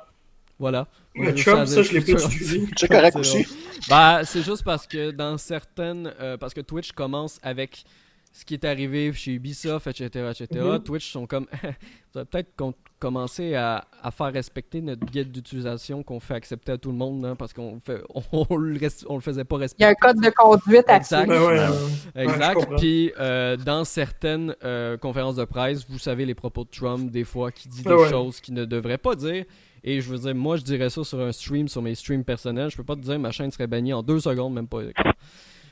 [1.16, 2.68] Mais Trump, ça, je l'ai pas suivi.
[2.78, 3.46] C'est correct aussi.
[3.88, 6.14] Bah, c'est juste parce que dans certaines.
[6.20, 7.84] Euh, parce que Twitch commence avec
[8.32, 10.32] ce qui est arrivé chez Ubisoft, etc.
[10.32, 10.48] etc.
[10.52, 10.84] Mm-hmm.
[10.84, 11.48] Twitch sont comme.
[12.16, 12.50] Vous peut-être
[12.98, 17.24] commencer à, à, faire respecter notre guide d'utilisation qu'on fait accepter à tout le monde,
[17.24, 18.02] hein, parce qu'on fait,
[18.32, 19.84] on, le, le faisait pas respecter.
[19.84, 21.28] Il y a un code de conduite à Exact.
[21.28, 21.72] Ben
[22.16, 22.68] exact.
[22.78, 27.24] Puis euh, dans certaines euh, conférences de presse, vous savez les propos de Trump, des
[27.24, 29.46] fois, qui dit des choses qu'il ne devrait pas dire.
[29.84, 32.70] Et je veux dire, moi, je dirais ça sur un stream, sur mes streams personnels.
[32.70, 34.80] Je peux pas te dire ma chaîne serait bannie en deux secondes, même pas.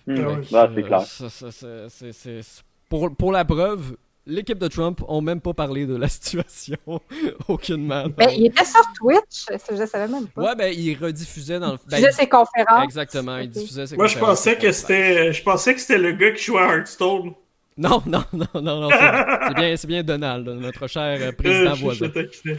[0.07, 0.43] Mmh.
[0.43, 2.43] c'est clair.
[2.89, 6.77] pour, pour la preuve, l'équipe de Trump ont même pas parlé de la situation.
[7.47, 8.05] Aucunement.
[8.15, 10.41] Ben, il était sur Twitch, je savais même pas.
[10.41, 11.77] Ouais, ben, il rediffusait dans le.
[11.85, 12.83] Il diffusait ses conférences.
[12.85, 14.27] Exactement, il diffusait ses Moi, conférences.
[14.43, 17.33] je pensais que c'était, je pensais que c'était le gars qui jouait à Hearthstone.
[17.77, 18.89] Non, non, non, non, non.
[18.89, 22.09] C'est bien, c'est bien Donald, notre cher euh, président Euh, je- voisin.
[22.09, 22.57] taquinais.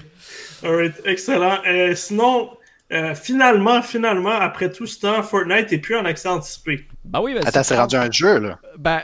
[0.62, 1.58] Alright, excellent.
[1.66, 2.50] Euh, sinon,
[2.92, 6.86] euh, finalement, finalement, après tout ce temps, Fortnite est plus en accès anticipé.
[7.04, 8.58] Ben oui, ben, Attends, c'est rendu un jeu, là.
[8.78, 9.02] Ben,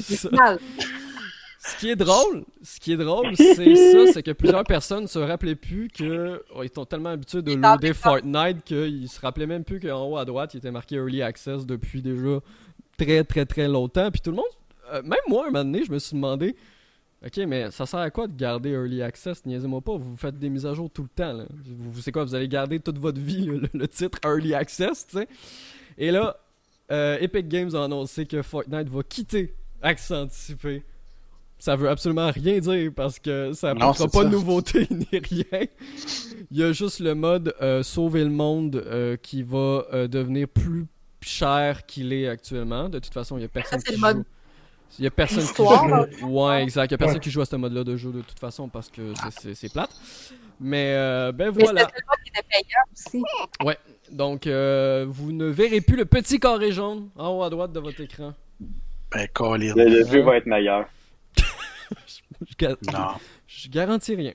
[0.00, 0.58] C'est ça- mal.
[1.62, 5.18] ce qui est drôle, ce qui est drôle, c'est ça, c'est que plusieurs personnes se
[5.18, 7.92] rappelaient plus que oh, ils sont tellement habitués de loader.
[7.92, 11.66] Fortnite qu'ils se rappelaient même plus qu'en haut à droite, il était marqué Early Access
[11.66, 12.38] depuis déjà
[12.96, 14.10] très très très longtemps.
[14.10, 14.46] Puis tout le monde,
[14.94, 16.56] euh, même moi, un moment donné, je me suis demandé,
[17.24, 19.44] ok, mais ça sert à quoi de garder Early Access?
[19.46, 21.32] Niaisez-moi pas, vous faites des mises à jour tout le temps.
[21.32, 21.44] Là.
[21.66, 25.06] Vous, vous- c'est quoi, vous allez garder toute votre vie le, le titre Early Access,
[25.06, 25.28] tu sais?
[25.98, 26.36] Et là,
[26.90, 30.82] euh, Epic Games a annoncé que Fortnite va quitter Accès Anticipé.
[31.58, 35.66] Ça veut absolument rien dire parce que ça c'est pas de nouveauté ni rien.
[36.50, 40.48] Il y a juste le mode euh, sauver le monde euh, qui va euh, devenir
[40.48, 40.86] plus
[41.20, 42.88] cher qu'il est actuellement.
[42.88, 44.24] De toute façon, il y a personne Ça, c'est qui le mode joue.
[44.98, 46.26] Il y a personne Histoire, qui joue.
[46.26, 46.86] Ouais, exact.
[46.86, 47.20] Il y a personne Ouais.
[47.22, 49.90] qui joue à ce mode-là de jeu de toute façon parce que c'est- c'est plate.
[50.60, 51.82] Mais euh, ben voilà.
[51.82, 53.76] c'était le mode qui était payant aussi.
[54.12, 57.78] Donc, euh, vous ne verrez plus le petit carré jaune en haut à droite de
[57.80, 58.34] votre écran.
[59.12, 59.28] Ben.
[59.38, 60.10] Le, le Hein?
[60.10, 60.86] jeu va être meilleur.
[62.48, 63.08] Je, ga- Non.
[63.46, 64.32] je garantis rien.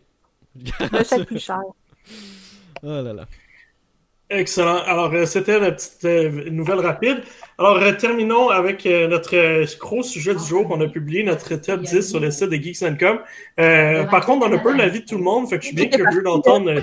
[0.56, 1.62] Je Mais garantis- c'est plus cher.
[2.84, 3.26] Oh là là.
[4.30, 4.78] Excellent.
[4.88, 7.22] Alors, euh, c'était la petite euh, nouvelle rapide.
[7.60, 10.66] Alors, euh, terminons avec euh, notre euh, gros sujet du jour.
[10.72, 13.20] On a publié notre top 10 sur le site de Geeks Com.
[13.60, 15.76] Euh, par contre, on a peu l'avis de tout le monde, fait que je suis
[15.76, 16.72] bien curieux d'entendre.
[16.72, 16.82] euh,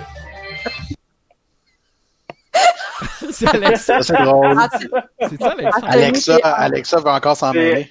[3.32, 4.02] C'est Alexa.
[4.02, 4.54] C'est drôle.
[4.56, 4.88] Ah, tu-
[5.28, 5.80] C'est ça, Alexa?
[5.86, 7.90] Alexa, Alexa va encore s'en C'est- mêler.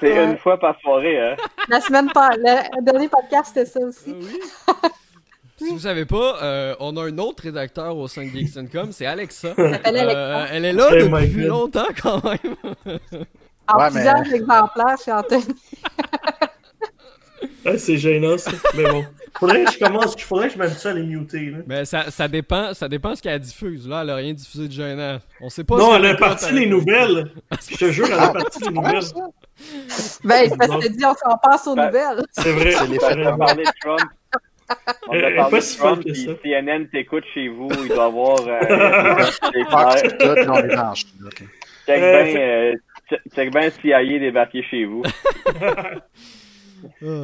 [0.00, 0.24] C'est Ouais.
[0.24, 1.36] une fois par soirée, hein.
[1.68, 4.14] La semaine pas, le dernier podcast, c'était ça aussi.
[4.68, 4.90] Ah oui.
[5.66, 8.92] Si vous savez pas, euh, on a un autre rédacteur au sein de Geeks Com,
[8.92, 9.54] c'est Alexa.
[9.58, 10.46] Euh, Alexa.
[10.52, 12.56] elle est là Oh depuis longtemps quand même.
[13.68, 15.44] En Ouais, plusieurs mais- exemplaires chez Anthony.
[17.64, 18.50] ouais, c'est gênant, ça.
[18.76, 19.04] Mais bon.
[19.38, 21.46] Faudrait que je commence, faudrait que je m'habitue à les muter.
[21.50, 21.58] Là.
[21.66, 23.88] Mais ça, ça dépend, ça dépend ce qu'elle diffuse.
[23.88, 25.18] Là, elle a rien diffusé de gênant.
[25.40, 25.76] On sait pas.
[25.78, 27.32] Non, ce elle a parti les elle- nouvelles.
[27.70, 29.04] Je te jure, elle a parti les nouvelles.
[30.24, 32.24] Ben, parce que dit, on s'en passe aux Ben- nouvelles.
[32.32, 32.72] C'est vrai.
[32.72, 34.00] C'est les parlé de Trump.
[35.08, 36.32] On a parlé pas si Trump, que puis ça.
[36.42, 38.60] CNN t'écoute chez vous, il doit avoir euh,
[39.52, 40.66] des Ah, frères.
[40.76, 41.06] branché.
[41.24, 41.42] Ok.
[41.86, 42.74] Check Euh, bien euh,
[43.34, 45.02] check- bien CIA débarquer chez vous.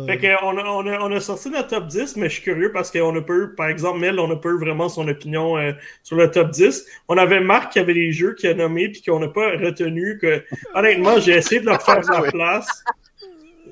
[0.07, 2.43] Fait que, on, a, on, a, on a sorti notre top 10, mais je suis
[2.45, 5.72] curieux parce qu'on a peu, par exemple, Mel, on a peu vraiment son opinion euh,
[6.05, 6.86] sur le top 10.
[7.09, 10.16] On avait Marc qui avait les jeux qu'il a nommés puis qu'on n'a pas retenu
[10.18, 12.30] que, honnêtement, j'ai essayé de leur faire la Oui.
[12.30, 12.84] place.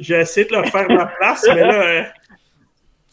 [0.00, 2.12] J'ai essayé de leur faire la place, mais là,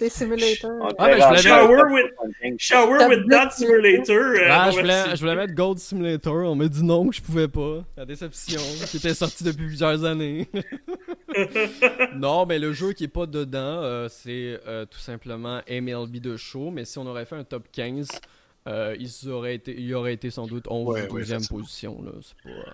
[0.03, 0.71] Des simulators.
[0.81, 1.41] On Ah, ben, je.
[1.43, 4.15] Shower with- Shower Top with That 10 Simulator.
[4.17, 5.11] euh, Ah, je, voulais, merci.
[5.15, 7.83] je voulais mettre Gold Simulator, on m'a dit non que je pouvais pas.
[7.95, 10.49] La déception, qui était sorti depuis plusieurs années.
[12.15, 16.35] non, mais le jeu qui est pas dedans, euh, c'est euh, tout simplement MLB de
[16.35, 16.69] show.
[16.69, 18.09] Mais si on aurait fait un top 15,
[18.67, 21.45] euh, il, aurait été, il aurait été sans doute 11 Ouais, ou ouais, 12e c'est
[21.45, 21.53] ça.
[21.55, 22.01] position.
[22.03, 22.11] Là.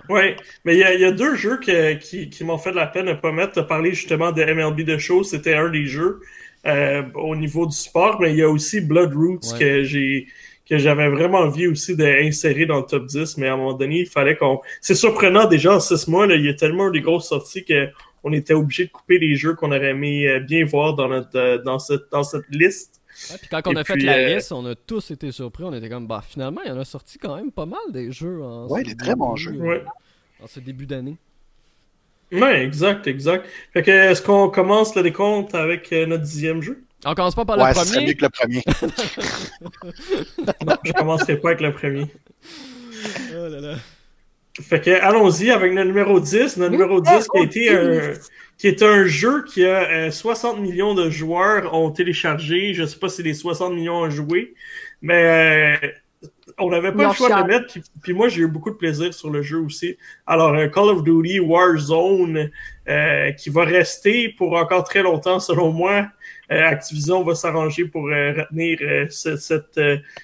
[0.08, 2.58] Pas, Ouais, mais il y, a- il y a deux jeux que- qui, qui m'ont
[2.58, 3.54] fait de la peine de pas mettre.
[3.54, 6.22] Tu as parlé justement de MLB The Show, c'était un des jeux
[6.66, 9.60] euh, au niveau du sport, mais il y a aussi Blood Roots Ouais.
[9.60, 10.28] que j'ai
[10.70, 14.02] que j'avais vraiment envie aussi d'insérer dans le top 10, mais à un moment donné,
[14.02, 14.62] il fallait qu'on...
[14.82, 17.90] C'est surprenant, déjà, en six mois, là, il y a tellement des grosses sorties que
[18.24, 21.36] on était obligé de couper les jeux qu'on aurait aimé euh, bien voir dans, notre,
[21.40, 23.02] euh, dans, cette, dans cette liste.
[23.32, 25.32] Ouais, puis quand on Et a fait puis, la euh, liste, on a tous été
[25.32, 25.64] surpris.
[25.64, 28.12] On était comme, bah finalement, il y en a sorti quand même pas mal des
[28.12, 28.44] jeux.
[28.44, 29.54] En Ouais, des très bons jeux.
[29.54, 29.84] Ouais.
[30.40, 31.18] En ce début d'année.
[32.32, 33.46] Ouais, exact, exact.
[33.74, 36.84] Fait que, est-ce qu'on commence le décompte avec euh, notre dixième jeu?
[37.06, 38.08] On commence pas par Ouais, le c'est premier.
[38.08, 38.64] mieux que le premier.
[40.66, 42.06] Non, je commencerai pas avec le premier.
[43.32, 43.76] Oh là là.
[44.62, 46.58] Fait que allons-y avec notre numéro 10.
[46.58, 48.14] Notre numéro 10 qui a été un,
[48.58, 52.74] qui est un jeu qui a euh, 60 millions de joueurs ont téléchargé.
[52.74, 54.54] Je sais pas si les 60 millions ont joué,
[55.02, 55.88] mais euh,
[56.60, 57.68] on n'avait pas le choix de mettre.
[57.72, 59.98] Puis, puis moi, j'ai eu beaucoup de plaisir sur le jeu aussi.
[60.26, 62.50] Alors, Call of Duty Warzone,
[62.88, 66.08] euh, qui va rester pour encore très longtemps, selon moi.
[66.52, 69.80] Euh, Activision va s'arranger pour euh, retenir euh, ce, cette,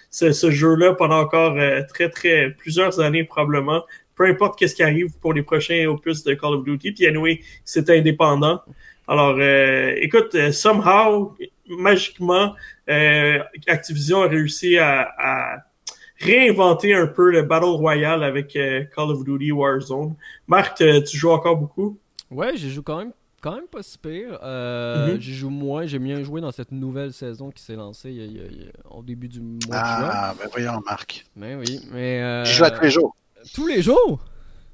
[0.09, 1.57] ce, ce jeu-là pendant encore
[1.87, 3.83] très, très plusieurs années probablement
[4.15, 6.93] peu importe qu'est-ce qui arrive pour les prochains opus de Call of Duty.
[6.93, 8.61] Puis anyway, c'est indépendant.
[9.07, 11.35] Alors, euh, écoute, somehow,
[11.67, 12.55] magiquement,
[12.89, 15.57] euh, Activision a réussi à, à
[16.19, 20.15] réinventer un peu le Battle Royale avec euh, Call of Duty Warzone.
[20.47, 21.97] Marc, tu joues encore beaucoup?
[22.31, 23.11] Ouais, j'ai joué quand même
[23.45, 24.39] quand même pas si pire.
[24.41, 28.27] Euh, mm J'y joue moins, j'ai bien joué dans cette nouvelle saison qui s'est lancée
[28.89, 30.11] au début du mois ah, de juin.
[30.11, 31.25] Ah, ben voyons, Marc.
[31.35, 32.23] Ben oui, mais.
[32.23, 33.15] Euh, joue à tous les jours.
[33.53, 34.25] Tous les jours?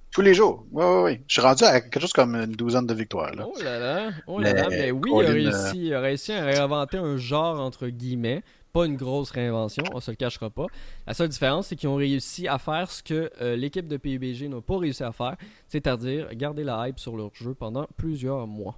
[0.09, 0.65] Tous les jours.
[0.71, 1.19] Oui, oui, oui.
[1.27, 3.33] Je suis rendu à quelque chose comme une douzaine de victoires.
[3.35, 3.45] Là.
[3.45, 4.11] Oh là là.
[4.27, 4.67] Oh là là.
[4.69, 8.41] Mais oui, il a, réussi, il a réussi à réinventer un genre entre guillemets
[8.71, 10.65] pas une grosse réinvention, on se le cachera pas.
[11.07, 14.49] La seule différence, c'est qu'ils ont réussi à faire ce que euh, l'équipe de PUBG
[14.49, 15.35] n'a pas réussi à faire,
[15.67, 18.77] c'est-à-dire garder la hype sur leur jeu pendant plusieurs mois.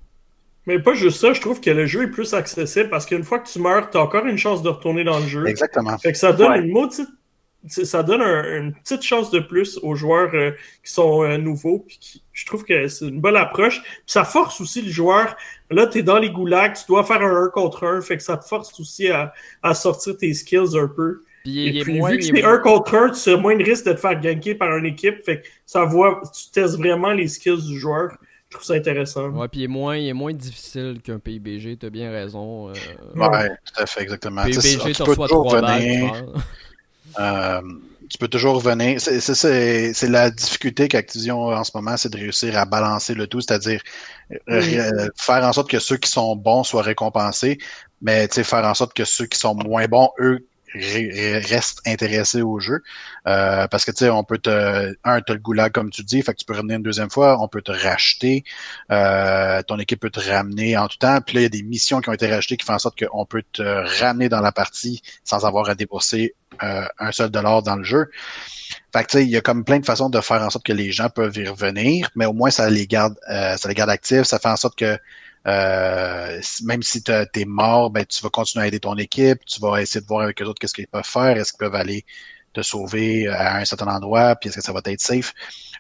[0.65, 3.39] Mais pas juste ça, je trouve que le jeu est plus accessible parce qu'une fois
[3.39, 5.45] que tu meurs, tu as encore une chance de retourner dans le jeu.
[5.45, 5.97] Exactement.
[5.97, 7.09] Fait que ça donne une maudite
[7.67, 10.51] ça donne une petite chance de plus aux joueurs euh,
[10.83, 11.85] qui sont euh, nouveaux.
[11.87, 13.81] Puis je trouve que c'est une bonne approche.
[13.81, 15.35] Puis ça force aussi le joueur.
[15.69, 18.01] Là, tu es dans les goulags, tu dois faire un 1 contre 1.
[18.01, 21.21] Fait que ça te force aussi à, à sortir tes skills un peu.
[21.43, 23.93] Puis, Et puis vu que c'est 1 contre 1, tu as moins de risque de
[23.93, 25.23] te faire ganker par une équipe.
[25.23, 28.17] Fait que ça voit, tu testes vraiment les skills du joueur.
[28.49, 29.29] Je trouve ça intéressant.
[29.29, 32.69] Ouais, puis il est moins, il est moins difficile qu'un PIBG, t'as bien raison.
[32.69, 32.73] Euh...
[33.15, 34.43] Ouais, tout à fait, exactement.
[34.43, 36.25] PIBG, t'as soit trois balles,
[37.19, 37.61] euh,
[38.09, 39.01] tu peux toujours revenir.
[39.01, 43.41] C'est la difficulté qu'Activision a en ce moment, c'est de réussir à balancer le tout,
[43.41, 43.81] c'est-à-dire
[44.49, 47.57] euh, faire en sorte que ceux qui sont bons soient récompensés,
[48.01, 50.45] mais faire en sorte que ceux qui sont moins bons, eux,
[50.75, 52.81] reste intéressé au jeu.
[53.27, 54.93] Euh, parce que tu sais, on peut te.
[55.03, 57.41] Un, t'as le goulag comme tu dis, fait que tu peux revenir une deuxième fois,
[57.41, 58.43] on peut te racheter.
[58.91, 61.19] Euh, ton équipe peut te ramener en tout temps.
[61.21, 63.03] Puis là, il y a des missions qui ont été rachetées qui font en sorte
[63.03, 63.61] qu'on peut te
[64.01, 68.09] ramener dans la partie sans avoir à débourser euh, un seul dollar dans le jeu.
[68.93, 70.91] Fait que il y a comme plein de façons de faire en sorte que les
[70.91, 74.39] gens peuvent y revenir, mais au moins ça les garde, ça les garde actifs, ça
[74.39, 74.97] fait en sorte que
[75.45, 79.59] euh, même si tu es mort, ben, tu vas continuer à aider ton équipe, tu
[79.59, 82.05] vas essayer de voir avec eux autres qu'est-ce qu'ils peuvent faire, est-ce qu'ils peuvent aller
[82.53, 85.33] te sauver à un certain endroit, puis est-ce que ça va être safe.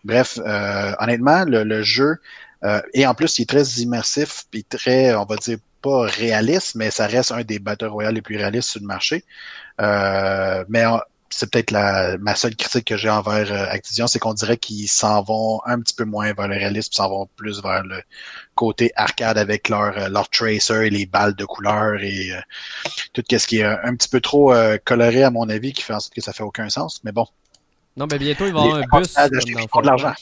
[0.03, 2.17] Bref, euh, honnêtement, le, jeu,
[2.63, 6.75] euh, et en plus, il est très immersif, puis très, on va dire, pas réaliste,
[6.75, 9.23] mais ça reste un des Battle Royale les plus réalistes sur le marché.
[9.81, 10.85] Euh, mais
[11.33, 14.87] c'est peut-être la ma seule critique que j'ai envers euh, Activision, c'est qu'on dirait qu'ils
[14.87, 18.01] s'en vont un petit peu moins vers le réalisme, s'en vont plus vers le
[18.55, 22.41] côté arcade avec leur, euh, leur tracer et les balles de couleur et euh,
[23.13, 24.53] tout ce qui est un, petit peu trop
[24.85, 27.01] coloré à mon avis, qui fait en sorte que ça fait aucun sens.
[27.03, 27.25] Mais bon.
[27.97, 29.13] Non, mais bientôt il va y avoir un bus.
[29.13, 29.29] Comme
[29.73, 30.13] dans de l'argent.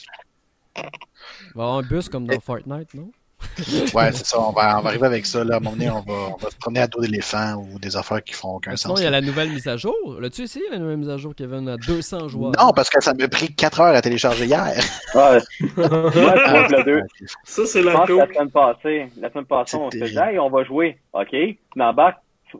[0.76, 3.10] Il va y avoir un bus comme dans Fortnite, non?
[3.94, 4.40] ouais, c'est ça.
[4.40, 5.44] On va, on va, arriver avec ça.
[5.44, 5.54] Là.
[5.54, 7.96] À un moment donné, on va, on va se promener à dos d'éléphant ou des
[7.96, 8.82] affaires qui font aucun sens.
[8.82, 9.96] Sinon, il y a la nouvelle mise à jour.
[10.20, 12.52] L'as-tu essayé, la nouvelle mise à jour, Kevin, à 200 joueurs?
[12.58, 14.74] Non, parce que ça m'a pris 4 heures à télécharger hier.
[15.14, 15.38] Ouais.
[15.60, 17.02] le 2.
[17.44, 19.08] Ça, c'est la, la semaine passée.
[19.20, 20.98] La semaine passée, on se dit, on va jouer.
[21.12, 21.34] OK.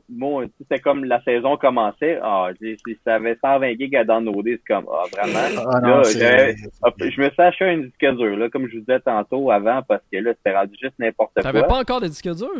[0.09, 2.19] Bon, c'était comme la saison commençait.
[2.21, 5.63] Ah, si ça avait 120 gigs à downloader, c'est comme, ah, vraiment?
[5.71, 9.51] Ah, là, je me suis acheté un disque dur, là, comme je vous disais tantôt
[9.51, 11.43] avant, parce que là, c'était rendu juste n'importe quoi.
[11.43, 12.51] T'avais pas encore de disque dur?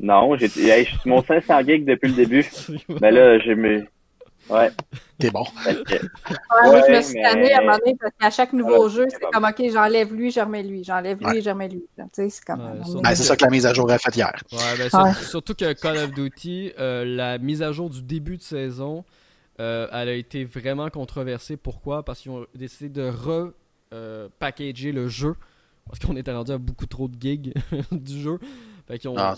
[0.00, 2.46] Non, j'ai, je suis mon 500 gigs depuis le début.
[3.00, 3.54] Mais là, j'ai
[4.50, 4.70] Ouais.
[5.18, 5.44] T'es bon.
[6.64, 9.20] moi, je me suis tanné à un moment donné parce qu'à chaque nouveau jeu, c'est
[9.32, 11.84] comme OK, j'enlève lui, je remets lui, j'enlève lui, je remets lui.
[12.12, 14.32] c'est c'est ça que la mise à jour a faite hier.
[14.52, 18.42] Ouais, ben, surtout que Call of Duty, euh, la mise à jour du début de
[18.42, 19.04] saison,
[19.60, 21.56] euh, elle a été vraiment controversée.
[21.56, 22.02] Pourquoi?
[22.02, 23.10] Parce qu'ils ont décidé de
[23.90, 25.34] repackager le jeu.
[25.86, 27.52] Parce qu'on était rendu à beaucoup trop de gigs
[27.92, 28.38] du jeu.
[28.90, 29.36] Fait ont, ah,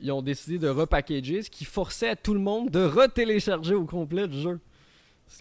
[0.00, 4.26] ils ont décidé de repackager, ce qui forçait tout le monde de retélécharger au complet
[4.26, 4.60] le jeu.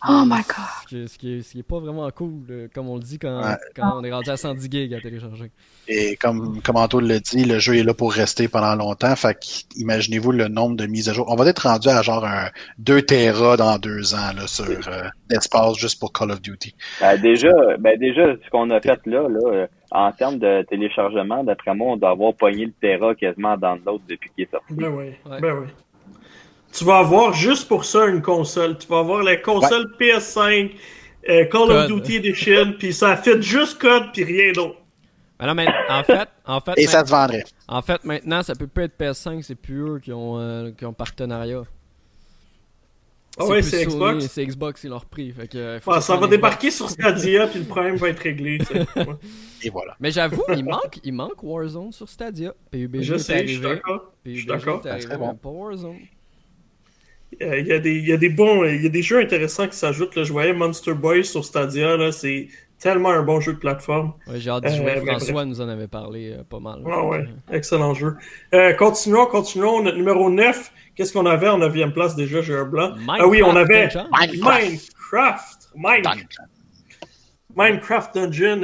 [0.06, 1.07] oh my god!
[1.07, 4.11] Ce qui, est, pas vraiment cool, euh, comme on le dit quand, quand on est
[4.11, 5.49] rendu à 110 gigs à télécharger.
[5.88, 9.15] Et comme, comme Antoine le dit, le jeu est là pour rester pendant longtemps.
[9.15, 9.38] Fait
[9.77, 11.26] imaginez-vous le nombre de mises à jour.
[11.30, 12.49] On va être rendu à genre un
[12.80, 16.76] 2 Tera dans deux ans là, sur euh, l'espace juste pour Call of Duty.
[16.99, 21.44] Ben, déjà, ben déjà, ce qu'on a fait là, là euh, en termes de téléchargement,
[21.44, 24.74] d'après moi, on doit avoir pogné le Terra quasiment dans l'autre depuis qu'il est sorti.
[24.74, 25.68] Ben oui, ben oui.
[26.72, 28.78] Tu vas avoir juste pour ça une console.
[28.80, 30.72] Tu vas avoir la console PS5,
[31.30, 34.78] euh, Call of Duty Edition, puis ça fait juste code puis rien d'autre.
[35.40, 37.44] Ben mais en fait, en fait, Et ça se vendrait.
[37.68, 40.86] En fait, maintenant, ça peut pas être PS5, c'est plus eux qui ont, euh, qui
[40.86, 41.64] ont partenariat.
[43.39, 44.27] Ah ouais, c'est Xbox?
[44.27, 45.34] C'est Xbox, ils l'ont repris.
[46.01, 48.60] ça va débarquer sur Stadia, puis le problème va être réglé.
[49.64, 49.95] Et voilà.
[49.99, 52.53] Mais j'avoue, il manque, il manque Warzone sur Stadia.
[52.72, 54.14] PUBG je sais, je suis d'accord.
[54.26, 54.81] Je suis d'accord.
[57.41, 59.68] Il y, a des, il y a des bons, il y a des jeux intéressants
[59.68, 60.23] qui s'ajoutent.
[60.23, 62.47] Je voyais Monster Boy sur Stadia, là, c'est
[62.84, 64.14] tellement un bon jeu de plateforme.
[64.27, 64.97] Ouais, j'ai hâte de jouer.
[64.97, 66.84] Euh, François nous en avait parlé euh, pas mal.
[66.85, 68.15] Ah ouais, excellent jeu.
[68.53, 69.81] Euh, continuons, continuons.
[69.81, 72.94] Notre numéro 9, qu'est-ce qu'on avait en 9e place déjà, j'ai un blanc?
[73.07, 75.70] ah oui, on avait Minecraft.
[75.76, 76.38] Minecraft.
[77.56, 78.61] Minecraft Dungeon.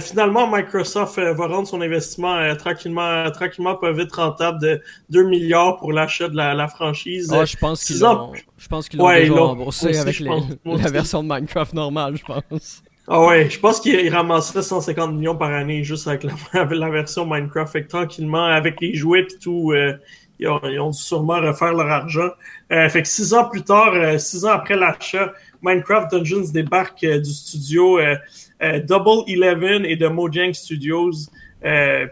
[0.00, 4.80] finalement, Microsoft va rendre son investissement tranquillement, tranquillement pas vite rentable de
[5.10, 7.32] 2 milliards pour l'achat de la, franchise.
[7.32, 11.74] Ah, je pense qu'ils l'ont, je pense qu'ils déjà remboursé avec la version de Minecraft
[11.74, 12.82] normale, je pense.
[13.08, 17.72] Ah ouais, je pense qu'il ramasserait 150 millions par année juste avec la, version Minecraft.
[17.72, 19.72] Fait que tranquillement, avec les jouets et tout,
[20.38, 22.30] ils ont, dû sûrement refaire leur argent.
[22.72, 25.32] Euh, fait que six ans plus tard, euh, six ans après l'achat,
[25.62, 27.98] Minecraft Dungeons débarque euh, du studio
[28.84, 31.12] Double Eleven et de Mojang Studios.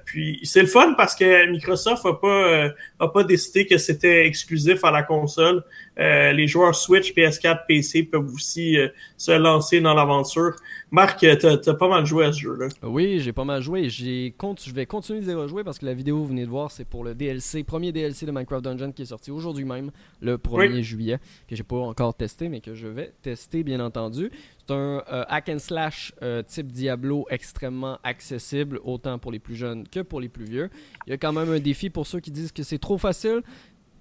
[0.04, 2.68] puis c'est le fun parce que Microsoft a pas
[2.98, 5.64] a pas décidé que c'était exclusif à la console.
[5.96, 8.76] les joueurs Switch, PS4, PC peuvent aussi
[9.16, 10.54] se lancer dans l'aventure.
[10.90, 12.68] Marc, t'as as pas mal joué à ce jeu-là.
[12.82, 13.88] Oui, j'ai pas mal joué.
[13.88, 16.84] Je vais continuer de rejouer parce que la vidéo que vous venez de voir, c'est
[16.84, 19.90] pour le DLC, premier DLC de Minecraft Dungeon qui est sorti aujourd'hui même,
[20.20, 24.30] le 1er juillet, que j'ai pas encore testé, mais que je vais tester, bien entendu.
[24.58, 29.56] C'est un euh, hack and slash euh, type Diablo extrêmement accessible, autant pour les plus
[29.56, 30.70] jeunes que pour les plus vieux.
[31.06, 33.42] Il y a quand même un défi pour ceux qui disent que c'est trop facile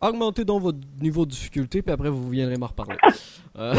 [0.10, 2.98] augmentez donc votre niveau de difficulté, puis après vous viendrez m'en reparler.
[3.56, 3.76] Euh,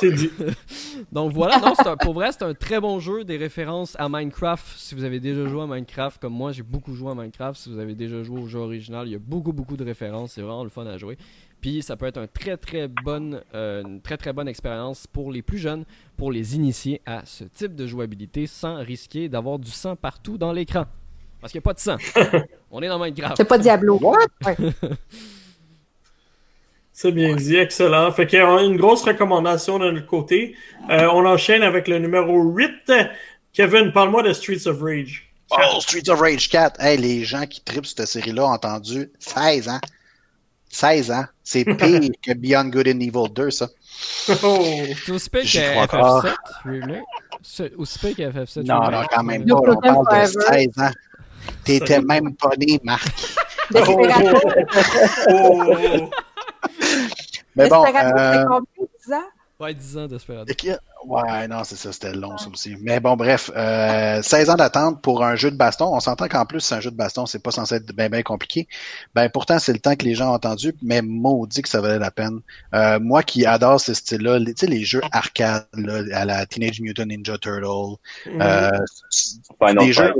[0.00, 0.30] c'est dit.
[1.12, 4.64] donc voilà, non, pour vrai, c'est un très bon jeu, des références à Minecraft.
[4.78, 7.60] Si vous avez déjà joué à Minecraft, comme moi, j'ai beaucoup joué à Minecraft.
[7.60, 10.32] Si vous avez déjà joué au jeu original, il y a beaucoup, beaucoup de références.
[10.32, 11.18] C'est vraiment le fun à jouer.
[11.60, 15.30] Puis ça peut être un très, très bonne, euh, une très, très bonne expérience pour
[15.30, 15.84] les plus jeunes,
[16.16, 20.52] pour les initier à ce type de jouabilité sans risquer d'avoir du sang partout dans
[20.52, 20.86] l'écran.
[21.42, 21.96] Parce qu'il n'y a pas de sang.
[22.70, 23.36] On est dans Minecraft.
[23.36, 24.00] C'est pas Diablo.
[26.92, 28.12] C'est bien dit, excellent.
[28.12, 30.54] Fait qu'il y a une grosse recommandation de notre côté.
[30.88, 32.92] Euh, on enchaîne avec le numéro 8.
[33.52, 35.32] Kevin, parle-moi de Streets of Rage.
[35.50, 36.80] Oh, Streets of Rage 4.
[36.80, 39.80] Hey, les gens qui tripent cette série-là ont entendu 16 ans.
[40.68, 41.24] 16 ans.
[41.42, 43.68] C'est pire que Beyond Good and Evil 2, ça.
[44.44, 44.64] Oh.
[45.04, 46.34] C'est aussi pire que FF7,
[46.66, 47.00] really?
[47.76, 48.62] Aussi pire que FF7.
[48.64, 49.56] Non, non, quand même pas.
[49.56, 50.90] On parle de 16 ans.
[51.64, 53.06] T'étais même pas né, Marc.
[53.74, 54.02] oh,
[57.56, 57.84] Mais bon.
[57.84, 58.44] Euh...
[58.44, 59.22] Combien, 10 ans?
[59.62, 60.52] Ouais, 10 ans Desperado.
[61.06, 62.74] Ouais, non, c'est ça, c'était long, ça aussi.
[62.80, 65.94] Mais bon, bref, euh, 16 ans d'attente pour un jeu de baston.
[65.94, 68.22] On s'entend qu'en plus, c'est un jeu de baston, c'est pas censé être bien, bien
[68.22, 68.66] compliqué.
[69.14, 72.00] Ben, pourtant, c'est le temps que les gens ont entendu, mais maudit que ça valait
[72.00, 72.40] la peine.
[72.74, 76.80] Euh, moi qui adore ce style-là, tu sais, les jeux arcade, là, à la Teenage
[76.80, 78.42] Mutant Ninja Turtle, mm-hmm.
[78.42, 80.12] euh, des jeux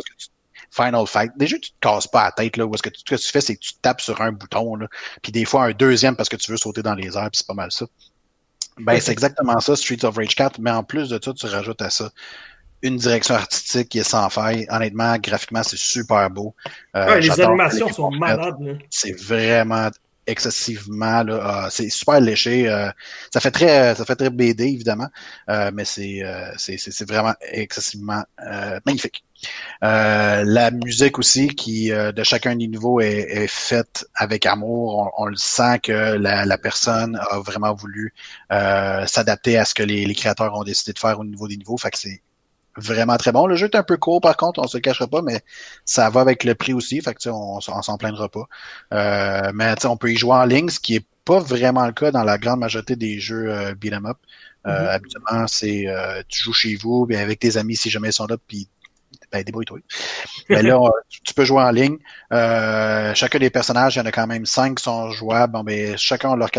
[0.72, 1.32] Final Fight.
[1.36, 3.28] Déjà, tu te casses pas la tête, là, où est-ce que tu, ce que tu
[3.28, 4.88] fais, c'est que tu tapes sur un bouton, là,
[5.22, 7.46] puis des fois un deuxième parce que tu veux sauter dans les airs, puis c'est
[7.46, 7.86] pas mal ça.
[8.78, 11.82] Ben, c'est exactement ça, Streets of Rage 4, mais en plus de ça, tu rajoutes
[11.82, 12.10] à ça
[12.82, 14.66] une direction artistique qui est sans faille.
[14.68, 16.54] Honnêtement, graphiquement, c'est super beau.
[16.96, 18.78] Euh, les animations sont malades.
[18.90, 19.88] C'est vraiment
[20.24, 22.88] excessivement là, ah, c'est super léché euh,
[23.34, 25.08] ça fait très ça fait très BD évidemment
[25.48, 26.22] euh, mais c'est
[26.56, 28.22] c'est c'est vraiment excessivement
[28.86, 29.24] magnifique
[29.82, 35.12] euh, la musique aussi, qui euh, de chacun des niveaux est, faite avec amour.
[35.16, 38.14] On, le sent que la, personne a vraiment voulu
[38.52, 41.76] euh, s'adapter à ce que les, créateurs ont décidé de faire au niveau des niveaux.
[41.76, 42.22] Fait que c'est
[42.76, 43.46] vraiment très bon.
[43.46, 45.40] Le jeu est un peu court par contre, on se le cachera pas, mais
[45.84, 47.00] ça va avec le prix aussi.
[47.00, 48.46] Fait que on, on s'en plaindra pas.
[49.52, 52.24] mais on peut y jouer en ligne, ce qui est pas vraiment le cas dans
[52.24, 54.18] la grande majorité des jeux euh, beat'em up.
[54.64, 54.88] Mm-hmm.
[54.88, 55.86] Habituellement, c'est
[56.28, 58.68] tu joues chez vous, bien avec tes amis si jamais ils sont là, puis
[59.32, 59.78] ben, débrouille-toi.
[60.50, 60.78] Mais là,
[61.24, 61.96] tu peux jouer en ligne.
[62.32, 65.52] Euh, chacun des personnages, il y en a quand même cinq qui sont jouables.
[65.52, 66.50] Bon, ben, chacun a leurs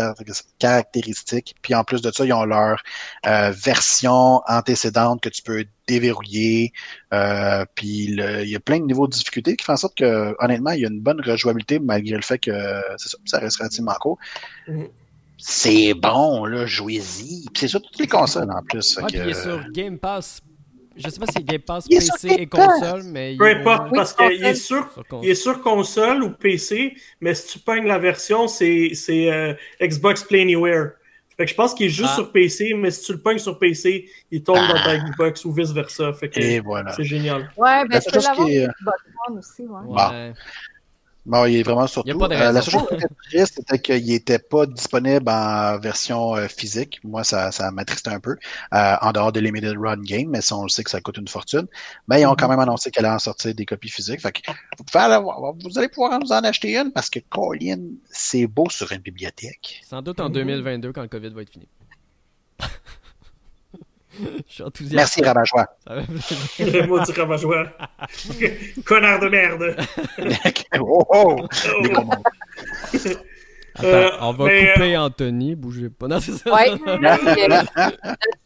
[0.58, 1.54] caractéristiques.
[1.62, 2.82] Puis en plus de ça, ils ont leur
[3.26, 6.72] euh, version antécédente que tu peux déverrouiller.
[7.12, 10.34] Euh, puis il y a plein de niveaux de difficulté qui font en sorte que,
[10.40, 12.52] honnêtement, il y a une bonne rejouabilité malgré le fait que
[12.96, 14.18] ça, ça reste relativement court.
[14.68, 14.88] Mm-hmm.
[15.36, 17.44] C'est bon, là, jouez-y.
[17.54, 18.96] c'est sur toutes les consoles en plus.
[18.96, 20.40] Ouais, puis sur Game Pass
[20.96, 23.36] je sais pas si Game Pass PC et console, mais.
[23.36, 24.88] Peu importe, parce qu'il est sur,
[25.22, 30.24] il est sur console ou PC, mais si tu pognes la version, c'est euh, Xbox
[30.24, 30.92] Play Anywhere.
[31.36, 32.16] Fait que je pense qu'il est juste ah.
[32.16, 34.98] sur PC, mais si tu le pognes sur PC, il tombe dans ta ah.
[34.98, 36.12] Xbox ou vice-versa.
[36.12, 36.92] Fait que voilà.
[36.92, 37.50] c'est génial.
[37.56, 39.62] Ouais, ben, tu peux l'avoir sur Xbox One aussi.
[39.62, 39.96] Ouais.
[39.96, 40.32] ouais.
[41.26, 42.22] Bon, il est vraiment surtout.
[42.22, 46.48] Euh, la seule chose qui était triste, c'était qu'il n'était pas disponible en version euh,
[46.48, 47.00] physique.
[47.02, 48.36] Moi, ça, ça m'attristait un peu.
[48.74, 51.16] Euh, en dehors de Limited Run Game, mais ça, on le sait que ça coûte
[51.16, 51.66] une fortune.
[52.08, 52.50] Mais ils ont quand mm-hmm.
[52.50, 54.20] même annoncé qu'elle allait en sortir des copies physiques.
[54.20, 54.40] Fait que
[54.76, 55.24] vous, pouvez aller,
[55.62, 57.80] vous allez pouvoir nous en acheter une parce que Colin,
[58.10, 59.80] c'est beau sur une bibliothèque.
[59.88, 60.92] Sans doute en 2022 mm-hmm.
[60.92, 61.68] quand le COVID va être fini.
[64.48, 64.94] Je suis enthousiaste.
[64.94, 65.66] Merci, Rabat-Joie.
[66.86, 67.66] Maudit Rabat-Joie.
[68.84, 69.76] Connard de merde.
[70.80, 71.36] oh, oh.
[71.96, 72.10] oh.
[73.76, 76.06] Attends, on va couper Anthony, bougez pas.
[76.06, 76.54] Non, c'est ça.
[76.54, 76.70] Ouais.
[76.86, 77.92] Notre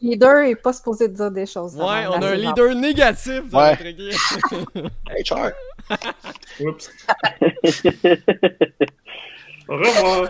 [0.01, 1.75] leader est pas supposé dire des choses.
[1.75, 3.69] Ouais, on a un leader négatif dans Ouais.
[3.71, 4.15] notre équipe.
[5.29, 5.51] HR.
[6.61, 6.91] Oups.
[9.67, 10.29] Au revoir.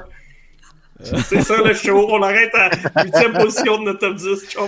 [1.04, 2.08] C'est ça le show.
[2.10, 2.70] On arrête à
[3.04, 4.50] 8 position de notre top 10.
[4.50, 4.68] Ciao.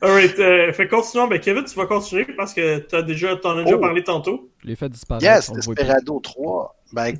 [0.00, 1.28] Alright, euh, fait continuons.
[1.28, 3.80] Ben, Kevin, tu vas continuer parce que t'as déjà, t'en as déjà Oh.
[3.80, 4.50] parlé tantôt.
[4.62, 5.24] Je l'ai fait disparaître.
[5.24, 5.50] Yes.
[5.52, 6.76] Desperado 3.
[6.92, 7.16] Ben,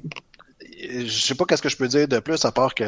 [0.81, 2.85] je sais pas qu'est-ce que je peux dire de plus à part que,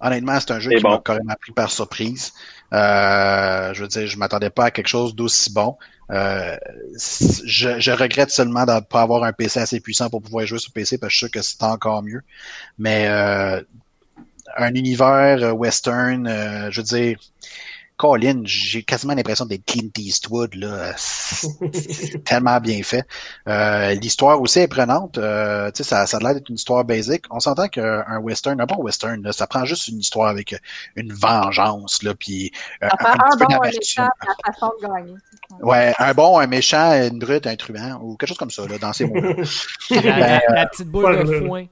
[0.00, 0.90] honnêtement, c'est un jeu qui bon.
[0.90, 2.32] m'a carrément pris par surprise.
[2.72, 5.76] Euh, je veux dire, je m'attendais pas à quelque chose d'aussi bon.
[6.10, 6.56] Euh,
[7.44, 10.58] je, je regrette seulement de ne pas avoir un PC assez puissant pour pouvoir jouer
[10.58, 12.22] sur PC parce que je suis sûr que c'est encore mieux.
[12.78, 13.60] Mais euh,
[14.56, 17.18] un univers euh, western, euh, je veux dire,
[18.00, 20.94] Colin, j'ai quasiment l'impression d'être Clint Eastwood là.
[20.96, 23.04] C'est tellement bien fait.
[23.46, 25.18] Euh, l'histoire aussi est prenante.
[25.18, 27.24] Euh, tu sais, ça, ça a l'air d'être une histoire basique.
[27.30, 30.54] On s'entend qu'un western, un bon western, là, ça prend juste une histoire avec
[30.96, 32.50] une vengeance, là, puis
[32.82, 35.14] euh, Ça un, bon, un méchant, la façon de gagner.
[35.60, 38.78] Ouais, un bon, un méchant, une brute, un truand, ou quelque chose comme ça, là,
[38.78, 39.14] dans ces mots
[39.90, 41.66] La, Ben, la- la petite boule de foin.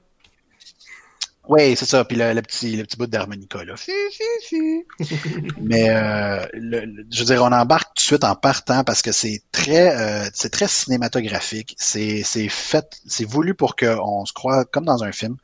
[1.49, 2.05] Oui, c'est ça.
[2.05, 3.73] Puis le, le petit, le petit bout d'harmonica, là.
[5.61, 9.01] Mais euh, le- le- je veux dire, on embarque tout de suite en partant parce
[9.01, 11.75] que c'est très, euh, c'est très cinématographique.
[11.79, 15.37] C'est, c'est fait, c'est voulu pour qu'on se croit comme dans un film.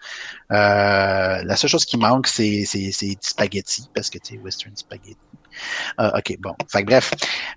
[0.51, 4.39] Euh, la seule chose qui manque, c'est, c'est, c'est du spaghetti parce que tu sais,
[4.39, 5.17] western spaghetti.
[5.97, 6.53] Ah, ok, bon.
[6.69, 7.11] Fait que bref,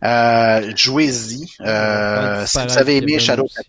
[0.05, 1.47] euh, jouez-y.
[1.61, 3.65] Euh, si vous avez aimé Shadow aussi.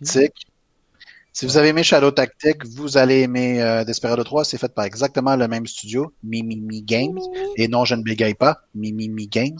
[1.32, 4.44] Si vous avez aimé Shadow Tactic, vous allez aimer euh, Desperado 3.
[4.44, 7.20] C'est fait par exactement le même studio, Mimimi Games.
[7.56, 9.58] Et non, je ne bégaye pas, Mimimi Games.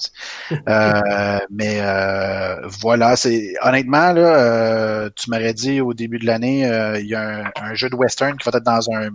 [0.68, 6.66] Euh, mais euh, voilà, c'est honnêtement là, euh, tu m'aurais dit au début de l'année,
[6.66, 9.08] euh, il y a un, un jeu de western qui va être dans un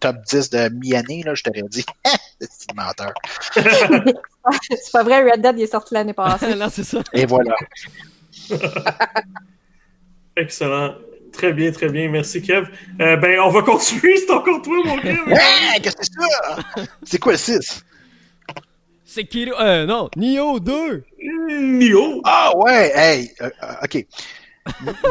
[0.00, 1.84] top 10 de mi-année, là, je t'aurais dit,
[2.40, 3.12] c'est un menteur.
[4.60, 6.54] C'est pas vrai, Red Dead il est sorti l'année passée.
[6.54, 7.00] non, c'est ça.
[7.12, 7.54] Et voilà.
[10.36, 10.94] Excellent.
[11.32, 12.08] Très bien, très bien.
[12.08, 12.68] Merci, Kev.
[13.00, 14.16] Euh, ben, on va continuer.
[14.26, 15.18] C'est encore toi, mon Kev.
[15.28, 16.84] Hey, qu'est-ce que c'est ça?
[17.04, 17.84] C'est quoi le 6?
[19.04, 19.58] C'est Kiro.
[19.58, 21.04] Euh, non, Nioh 2.
[21.48, 22.20] Nio.
[22.24, 24.06] Ah ouais, hey, euh, euh, ok.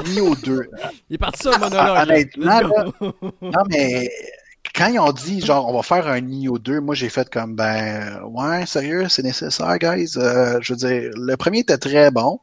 [0.07, 0.69] Nio 2.
[1.09, 1.95] Il est parti sur un monologue.
[1.97, 3.13] Ah, honnêtement, go.
[3.41, 4.09] Non, mais
[4.73, 7.55] quand ils ont dit, genre, on va faire un Nio 2, moi, j'ai fait comme,
[7.55, 10.13] ben, ouais, sérieux, c'est nécessaire, guys.
[10.15, 12.39] Euh, je veux dire, le premier était très bon.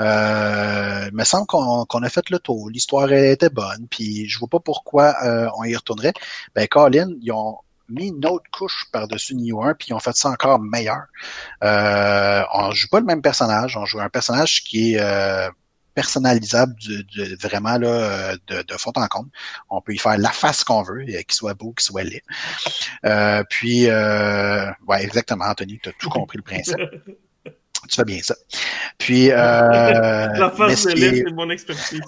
[0.00, 2.68] Euh, il me semble qu'on a fait le tour.
[2.70, 6.12] L'histoire était bonne, puis je vois pas pourquoi euh, on y retournerait.
[6.54, 7.58] Ben, Colin, ils ont
[7.88, 11.02] mis une autre couche par-dessus Neo 1, puis ils ont fait ça encore meilleur.
[11.62, 15.48] Euh, on joue pas le même personnage, on joue un personnage qui est euh,
[15.94, 19.28] personnalisable du- vraiment là, euh, de, de fond en comble.
[19.70, 22.22] On peut y faire la face qu'on veut, euh, qu'il soit beau, qu'il soit laid.
[23.04, 26.78] Euh, puis, euh, ouais, exactement, Anthony, tu as tout compris le principe.
[27.88, 28.34] Tu fais bien ça.
[28.98, 32.00] Puis, euh, La face ce de c'est mon expertise.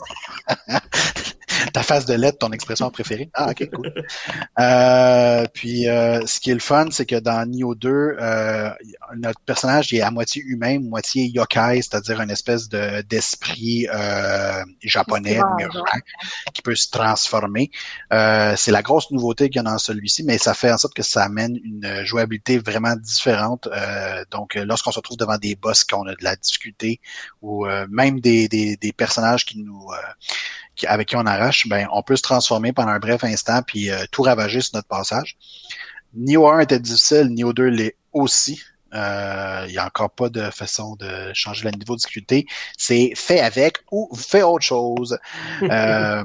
[1.76, 3.28] ta face de lettre, ton expression préférée.
[3.38, 3.92] Ah, ok, cool.
[4.58, 8.70] Euh, puis, euh, ce qui est le fun, c'est que dans Nioh 2, euh,
[9.16, 14.64] notre personnage il est à moitié humain, moitié yokai, c'est-à-dire une espèce de d'esprit euh,
[14.82, 15.38] japonais,
[16.54, 17.70] qui peut se transformer.
[18.10, 20.94] Euh, c'est la grosse nouveauté qu'il y a dans celui-ci, mais ça fait en sorte
[20.94, 23.68] que ça amène une jouabilité vraiment différente.
[23.70, 27.00] Euh, donc, lorsqu'on se retrouve devant des boss qu'on a de la difficulté,
[27.42, 30.12] ou euh, même des, des, des personnages qui nous euh,
[30.86, 34.04] avec qui on arrache, ben on peut se transformer pendant un bref instant puis euh,
[34.10, 35.36] tout ravager sur notre passage.
[36.14, 38.60] Neo 1 était difficile, Neo 2 l'est aussi.
[38.94, 42.46] Euh, Il n'y a encore pas de façon de changer le niveau de difficulté.
[42.78, 45.18] C'est fait avec ou fait autre chose.
[45.62, 46.24] Euh,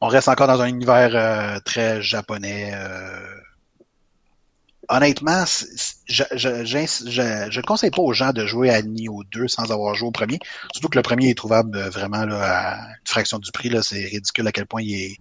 [0.00, 2.72] on reste encore dans un univers euh, très japonais.
[4.90, 5.44] Honnêtement,
[6.06, 9.94] je je, je je conseille pas aux gens de jouer à Nioh 2 sans avoir
[9.94, 10.38] joué au premier.
[10.72, 13.68] Surtout que le premier est trouvable euh, vraiment là, à une fraction du prix.
[13.68, 15.16] Là, c'est ridicule à quel point il est,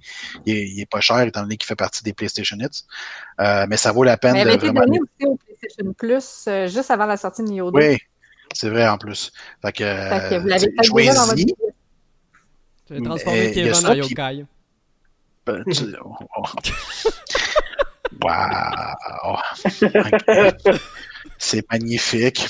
[0.45, 2.85] il est, il est pas cher étant donné qu'il fait partie des PlayStation Hits.
[3.41, 4.81] Euh, mais ça vaut la peine Mais il de avait été vraiment.
[4.85, 7.77] donné aussi au PlayStation Plus euh, juste avant la sortie de Nioh 2.
[7.77, 7.97] Oui,
[8.53, 9.33] c'est vrai en plus.
[9.61, 11.35] Fait que, Fait que vous euh, l'avez déjà dans votre
[13.03, 14.45] transformé Mais Kevin en puis- yokai.
[15.45, 15.63] Ben,
[18.21, 19.37] Wow!
[21.37, 22.47] C'est magnifique.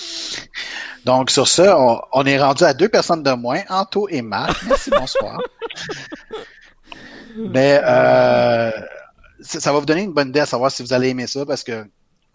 [1.05, 1.77] Donc, sur ça,
[2.13, 4.61] on, est rendu à deux personnes de moins, Anto et Marc.
[4.67, 5.39] Merci, bonsoir.
[7.37, 8.71] Mais euh,
[9.41, 11.63] ça va vous donner une bonne idée à savoir si vous allez aimer ça parce
[11.63, 11.85] que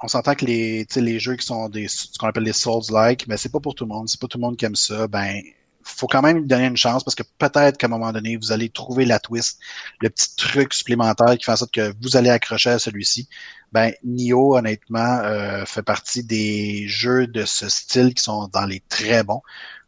[0.03, 3.36] on s'entend que les, les jeux qui sont des ce qu'on appelle des Souls-like, ben
[3.36, 4.09] c'est pas pour tout le monde.
[4.09, 5.07] C'est pas tout le monde qui aime ça.
[5.07, 5.43] Ben
[5.85, 8.53] faut quand même lui donner une chance parce que peut-être qu'à un moment donné, vous
[8.53, 9.61] allez trouver la twist,
[10.01, 13.29] le petit truc supplémentaire qui fait en sorte que vous allez accrocher à celui-ci.
[13.73, 18.81] Ben, Nioh, honnêtement, euh, fait partie des jeux de ce style qui sont dans les
[18.89, 19.43] très bons.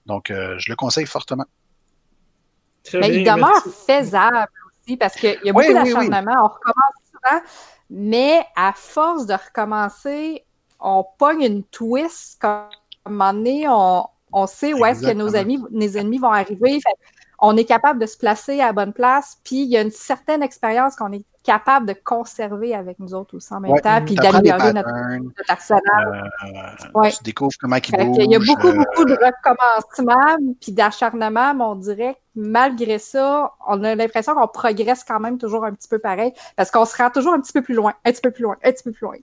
[0.07, 1.47] Donc, euh, je le conseille fortement.
[2.95, 4.49] Mais il demeure faisable
[4.87, 6.35] aussi parce qu'il y a beaucoup d'acharnement.
[6.39, 7.41] On recommence souvent,
[7.91, 10.45] mais à force de recommencer,
[10.81, 12.41] on pogne une twist.
[12.41, 12.69] Comme à
[13.07, 16.81] un moment donné, on, on sait où est-ce que nos, amis, nos ennemis vont arriver.
[17.39, 19.91] on est capable de se placer à la bonne place, puis il y a une
[19.91, 24.15] certaine expérience qu'on est capable de conserver avec nous autres aussi en même temps, puis
[24.15, 24.89] d'améliorer notre,
[25.19, 26.31] notre, arsenal.
[26.97, 28.17] Euh, Tu découvres comment il bouge.
[28.25, 32.99] Il y a beaucoup, euh, beaucoup de recommencement, puis d'acharnement, mais on dirait que malgré
[32.99, 36.87] ça, on a l'impression qu'on progresse quand même toujours un petit peu pareil, parce qu'on
[36.87, 38.83] se rend toujours un petit peu plus loin, un petit peu plus loin, un petit
[38.83, 39.17] peu plus loin.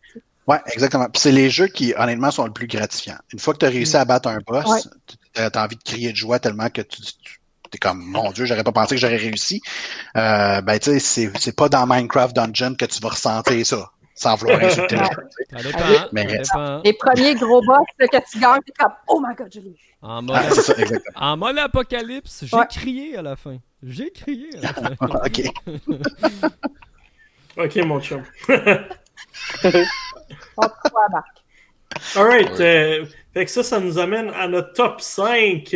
[0.47, 1.05] Oui, exactement.
[1.05, 3.18] Puis c'est les jeux qui, honnêtement, sont le plus gratifiants.
[3.31, 6.11] Une fois que tu as réussi à battre un boss, tu as envie de crier
[6.11, 7.01] de joie tellement que tu,
[7.73, 9.61] es comme mon Dieu, j'aurais pas pensé que j'aurais réussi.
[10.18, 13.91] Euh, ben tu sais, c'est pas dans Minecraft Dungeon que tu vas ressentir ça.
[14.13, 14.97] Sans vouloir insulter
[16.11, 16.41] Mais,
[16.84, 20.22] Les premiers gros boss que tu gagnes, t'es comme Oh my god, je l'ai En
[20.22, 20.41] mode,
[21.15, 23.57] en mode apocalypse, j'ai crié à la fin.
[23.81, 25.07] J'ai crié à la fin.
[25.26, 25.41] ok.
[27.57, 28.23] ok, mon chum.
[32.15, 32.60] Alright.
[32.60, 35.76] Euh, fait que ça, ça nous amène à notre top 5.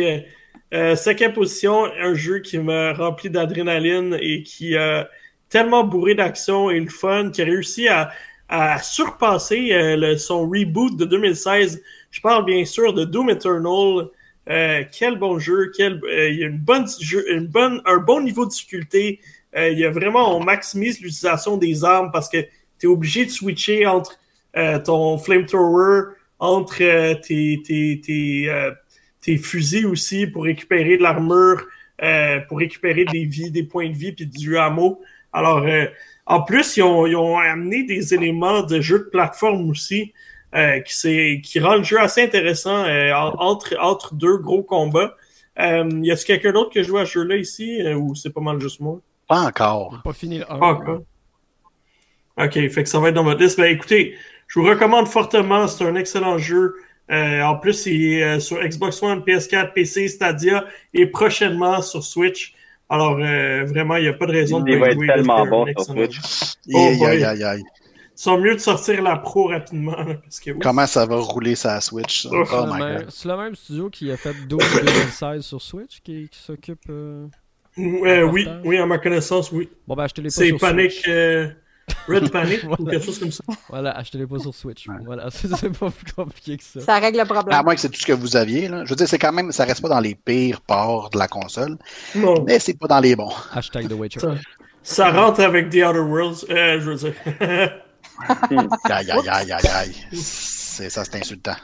[0.74, 5.08] Euh, cinquième position, un jeu qui me remplit d'adrénaline et qui a
[5.48, 8.10] tellement bourré d'action et le fun, qui a réussi à,
[8.48, 11.82] à surpasser euh, le, son reboot de 2016.
[12.10, 14.08] Je parle bien sûr de Doom Eternal.
[14.48, 16.86] Euh, quel bon jeu, quel, euh, il y a une bonne,
[17.28, 19.20] une bonne, un bon niveau de difficulté.
[19.56, 22.38] il y a vraiment, on maximise l'utilisation des armes parce que
[22.78, 24.18] tu es obligé de switcher entre
[24.56, 28.70] euh, ton flamethrower, entre euh, tes, tes, tes, euh,
[29.20, 31.66] tes, fusils aussi pour récupérer de l'armure,
[32.48, 35.00] pour récupérer des vies, des points de vie puis du ammo.
[35.32, 35.66] Alors,
[36.26, 40.12] en plus, ils ont, ils ont, amené des éléments de jeu de plateforme aussi.
[40.86, 42.84] qui, qui rend le jeu assez intéressant
[43.38, 45.16] entre, entre deux gros combats.
[45.58, 48.60] Euh, y a-t-il quelqu'un d'autre qui joue à ce jeu-là ici ou c'est pas mal
[48.60, 49.00] juste moi?
[49.26, 50.00] Pas encore.
[50.04, 51.00] Pas fini le Pas encore.
[52.38, 53.58] OK, fait que ça va être dans votre liste.
[53.58, 54.14] Ben écoutez,
[54.48, 56.76] je vous recommande fortement, c'est un excellent jeu.
[57.10, 62.02] Euh, en plus, il est euh, sur Xbox One, PS4, PC, Stadia et prochainement sur
[62.02, 62.54] Switch.
[62.88, 65.66] Alors, euh, vraiment, il n'y a pas de raison de Il va être tellement bon
[65.66, 66.20] sur Switch.
[66.72, 67.62] Oh, aïe, aïe, aïe.
[67.62, 69.96] Ils sont mieux de sortir la pro rapidement.
[70.22, 72.26] parce que, Comment ça va rouler sa Switch?
[72.30, 72.44] Oh,
[73.08, 76.90] c'est le même studio qui a fait Doom 2016 sur Switch qui, qui s'occupe.
[77.76, 79.68] oui, oui, à ma connaissance, oui.
[79.86, 81.08] Bon, ben, achetez les pas C'est Panic.
[82.08, 83.44] Red Panic ou quelque chose comme ça.
[83.68, 84.86] Voilà, achetez-les pas sur Switch.
[85.04, 86.80] Voilà, c'est pas plus compliqué que ça.
[86.80, 87.58] Ça règle le problème.
[87.58, 88.68] À moins que c'est tout ce que vous aviez.
[88.68, 88.84] Là.
[88.84, 91.28] Je veux dire, c'est quand même, ça reste pas dans les pires ports de la
[91.28, 91.76] console.
[92.14, 92.44] Non.
[92.46, 93.32] Mais c'est pas dans les bons.
[93.52, 94.20] Hashtag The Witcher.
[94.82, 97.14] Ça, rentre avec The Outer Worlds, euh, je veux dire.
[98.84, 99.94] aïe, aïe, aïe, aïe, aïe.
[100.76, 101.56] C'est ça, c'est insultant.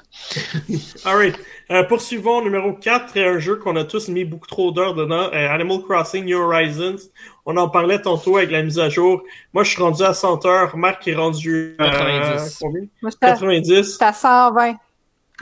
[1.05, 1.39] Alright.
[1.71, 5.49] Euh, poursuivons, numéro 4, un jeu qu'on a tous mis beaucoup trop d'heures dedans, euh,
[5.51, 6.97] Animal Crossing New Horizons.
[7.45, 9.23] On en parlait tantôt avec la mise à jour.
[9.53, 10.79] Moi, je suis rendu à 100 heures.
[10.79, 12.59] Marc est rendu à 90.
[12.59, 12.83] Combien?
[13.21, 13.99] 90.
[14.01, 14.77] à 120.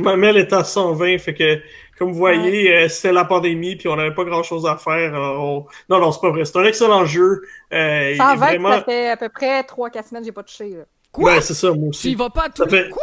[0.00, 1.60] Ma mère est à 120, fait que,
[1.96, 5.12] comme vous voyez, euh, c'était la pandémie, puis on n'avait pas grand-chose à faire.
[5.12, 6.44] Non, non, c'est pas vrai.
[6.44, 7.42] C'est un excellent jeu.
[7.70, 8.72] 120, vraiment...
[8.72, 10.76] ça fait à peu près 3-4 semaines que j'ai pas touché.
[11.12, 11.34] Quoi?
[11.34, 12.02] Ben, c'est ça, moi aussi.
[12.02, 12.68] Tu y vas pas tout...
[12.68, 12.88] Fait...
[12.88, 13.02] Quoi?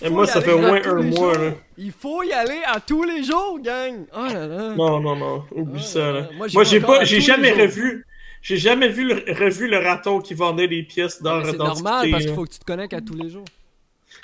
[0.00, 1.36] Et moi, ça fait au moins un mois.
[1.36, 1.50] Là.
[1.76, 4.06] Il faut y aller à tous les jours, gang.
[4.16, 4.74] Oh là là.
[4.74, 5.44] Non, non, non.
[5.54, 6.12] Oublie oh ça.
[6.12, 6.28] Là.
[6.36, 8.06] Moi, j'ai pas, j'ai jamais revu.
[8.40, 12.24] J'ai jamais vu le, revu le raton qui vendait des pièces dans C'est normal parce
[12.24, 13.44] qu'il faut que tu te connectes à tous les jours.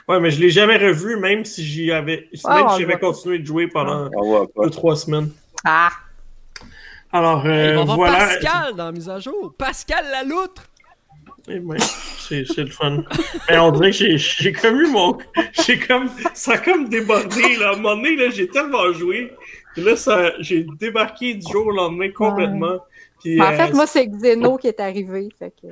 [0.09, 3.47] Ouais, mais je l'ai jamais revu, même si j'y avais, même si j'avais continué de
[3.47, 5.31] jouer pendant deux, trois semaines.
[5.65, 5.91] Ah.
[7.13, 8.19] Alors, euh, Il va voilà.
[8.19, 9.55] Pascal dans la mise à jour.
[9.57, 10.65] Pascal la loutre.
[10.65, 10.68] Eh
[11.49, 11.79] ben,
[12.19, 13.03] c'est le fun.
[13.49, 15.19] Mais on dirait que j'ai comme eu mon.
[15.67, 16.09] J'ai comme.
[16.35, 17.71] Ça a comme débordé, là.
[17.71, 19.33] À un moment donné, là, j'ai tellement joué.
[19.77, 22.79] Là, ça, j'ai débarqué du jour au lendemain complètement.
[23.21, 25.29] Puis, en fait, euh, moi, c'est Xeno qui est arrivé.
[25.39, 25.69] Fait que...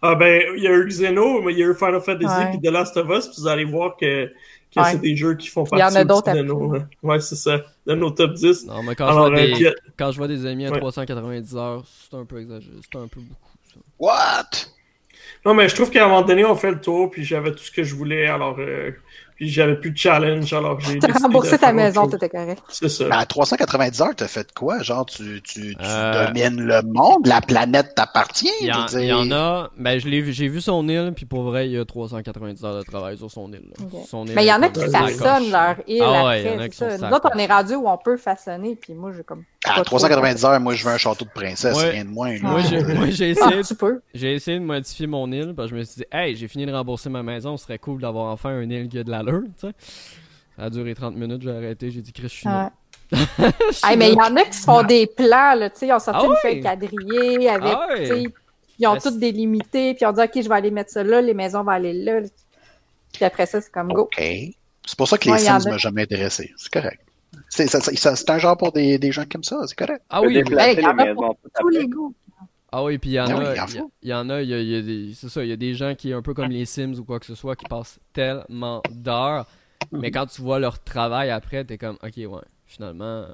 [0.00, 2.50] Ah ben, il y a eu Xeno, mais il y a eu Final Fantasy ouais.
[2.50, 5.48] puis The Last of Us, puis vous allez voir que, que c'est des jeux qui
[5.48, 6.72] font partie il y en a d'autres de nos,
[7.02, 8.66] ouais, c'est ça, de nos top 10.
[8.66, 10.78] Non, mais quand, Alors, je, vois euh, des, quand je vois des amis à ouais.
[10.78, 13.52] 390 heures, c'est un peu exagéré, c'est un peu beaucoup.
[13.74, 13.80] Ça.
[13.98, 14.68] What?
[15.48, 17.62] Non, mais je trouve qu'à un moment donné, on fait le tour, puis j'avais tout
[17.62, 18.26] ce que je voulais.
[18.26, 18.90] Alors, euh,
[19.38, 20.98] puis j'avais plus de challenge, alors j'ai.
[20.98, 22.60] T'as remboursé ta maison, t'étais correct.
[22.68, 23.04] C'est ça.
[23.08, 24.82] Mais à 390 heures, t'as fait quoi?
[24.82, 28.50] Genre, tu, tu, tu Euh, domines le monde, la planète t'appartient?
[28.60, 29.70] Il y, en, il y a.
[29.78, 32.78] Ben, je l'ai- j'ai vu son île, puis pour vrai, il y a 390 heures
[32.78, 33.72] de travail sur son île.
[34.08, 36.52] Son Mais il y en a qui façonnent leur île Ah ouais, il y en
[36.54, 36.64] après.
[36.64, 37.08] a qui c'est sont ça.
[37.08, 37.32] Nous autres, sacs.
[37.36, 39.44] on est rendu où on peut façonner, puis moi, j'ai comme.
[39.64, 41.90] À pas 390 heures, moi, je veux un château de princesse, Ouais.
[41.90, 42.34] rien de moins.
[42.42, 43.46] Moi, j'ai moi, j'ai trop.
[43.48, 44.00] essayé, Ah, tu peux.
[44.14, 46.66] j'ai essayé de modifier mon île, parce que je me suis dit, hey, j'ai fini
[46.66, 49.48] de rembourser ma maison, ce serait cool d'avoir enfin un île qui a de l'allure,
[49.60, 49.74] tu sais.
[50.56, 52.48] Ça a duré 30 minutes, j'ai arrêté, j'ai dit, Chris, je suis
[53.86, 55.92] Hey, mais il y en a qui se font des plans, là, tu sais, ils
[55.92, 56.36] ont sorti Ah une ouais?
[56.42, 58.00] feuille quadrillée avec, Ah ouais?
[58.02, 58.24] tu sais,
[58.78, 61.02] ils ont Mais toutes délimité, puis ils ont dit, OK, je vais aller mettre ça
[61.02, 62.20] là, les maisons vont aller là.
[63.12, 64.02] Puis après ça, c'est comme go.
[64.02, 64.16] OK.
[64.86, 65.70] C'est pour ça que les Ouais, Sims a.
[65.70, 66.52] m'ont jamais intéressé.
[66.56, 67.00] C'est correct.
[67.48, 70.02] C'est un genre pour des, des gens comme ça, c'est correct.
[70.10, 70.42] Ah oui, oui.
[70.46, 71.14] il y en a à
[71.60, 72.14] Tous les goûts.
[72.70, 73.54] Ah oui, puis il y en Ah a,
[74.02, 75.52] il y, en a, il y a, il y a des, c'est ça, il y
[75.52, 77.64] a des gens qui, un peu comme les Sims ou quoi que ce soit, qui
[77.64, 79.46] passent tellement d'heures,
[79.90, 83.24] mais quand tu vois leur travail après, t'es comme, ok, ouais, finalement,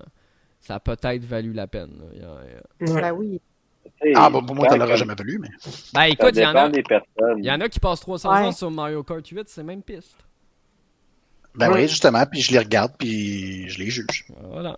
[0.60, 1.90] ça a peut-être valu la peine.
[1.98, 2.04] là.
[2.14, 2.38] Il y a-
[2.80, 3.00] il y a- Ouais.
[3.02, 3.40] Ben oui.
[4.14, 5.48] Ah, bon, pour moi, ça l'aurait jamais voulu, mais.
[5.92, 6.68] Ben Ça écoute, il y en a,
[7.38, 8.38] il y en a qui passent 300 Ouais.
[8.46, 10.16] ans sur Mario Kart 8, c'est même piste.
[11.56, 11.82] Ben Ouais.
[11.82, 14.26] oui, justement, puis je les regarde, puis je les juge.
[14.50, 14.74] Voilà.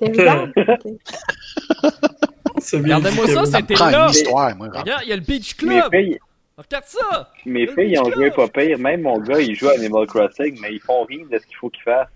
[2.73, 4.07] Regardez-moi ça, c'était là.
[4.09, 5.91] Regarde, il y a le Beach Club.
[5.93, 6.19] filles,
[6.57, 7.31] Regarde ça.
[7.45, 8.79] mes Le filles ils ont joué pas pire.
[8.79, 11.57] Même mon gars, il joue à Animal Crossing, mais ils font rien de ce qu'il
[11.57, 12.09] faut qu'ils fassent.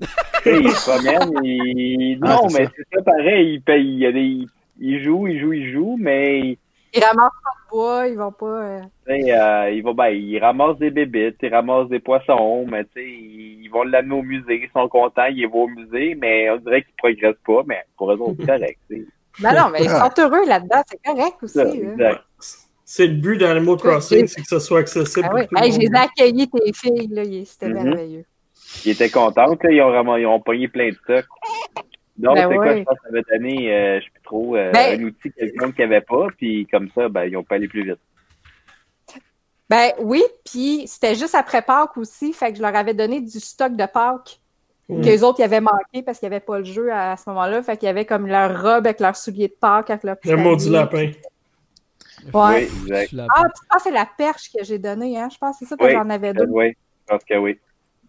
[0.00, 0.06] tu
[0.42, 2.18] sais, ils se promènent, ils...
[2.22, 3.54] Ah, Non, mais c'est ça pareil.
[3.54, 4.46] Ils, payent, il y a des...
[4.78, 6.58] ils jouent, ils jouent, ils jouent, mais
[6.92, 8.46] Ils ramassent pas de bois, ils vont pas.
[8.46, 12.66] euh, tu sais, euh, ils, vont, ben, ils ramassent des bébites, ils ramassent des poissons,
[12.70, 16.14] mais tu sais, ils vont l'amener au musée, ils sont contents, ils vont au musée,
[16.20, 18.78] mais on dirait qu'ils progressent pas, mais pour eux autres, c'est correct.
[18.90, 19.06] tu
[19.38, 21.58] Ben non, mais ils sont heureux là-dedans, c'est correct aussi.
[21.60, 22.22] Exact.
[22.88, 25.46] C'est le but d'Animal Crossing, c'est que ça soit accessible Ah pour oui.
[25.48, 26.02] tout le Hey, je les ai monde.
[26.04, 27.82] accueillis, tes filles, là, c'était Mhm.
[27.82, 28.24] merveilleux.
[28.84, 31.26] Ils étaient contents, ils ont, vraiment, ils ont pogné plein de stocks.
[32.16, 34.56] Donc, Ben c'est quoi, je pense que ça va donner, euh, je sais plus trop,
[34.56, 37.44] euh, Ben- un outil que quelqu'un qui avait pas, puis comme ça, ben, ils ont
[37.44, 37.98] pas allé plus vite.
[39.68, 43.40] Ben oui, puis c'était juste après Pâques aussi, fait que je leur avais donné du
[43.40, 44.38] stock de Pâques
[44.88, 45.02] Mm.
[45.02, 47.28] qu'eux autres, ils avaient manqué parce qu'il n'y avait pas le jeu à, à ce
[47.30, 47.62] moment-là.
[47.62, 50.30] Fait qu'il y avait comme leur robe avec leurs souliers de Pâques, avec leur petit
[50.30, 51.06] Le maudit habillé.
[51.06, 51.12] lapin.
[52.32, 52.68] Ouais.
[52.84, 53.28] Oui, exact.
[53.36, 55.28] Ah, puis je pense que c'est la perche que j'ai donnée, hein?
[55.32, 56.02] Je pense que c'est ça, parce que Oui.
[56.02, 56.46] j'en avais deux.
[56.48, 57.58] Oui, je pense que oui.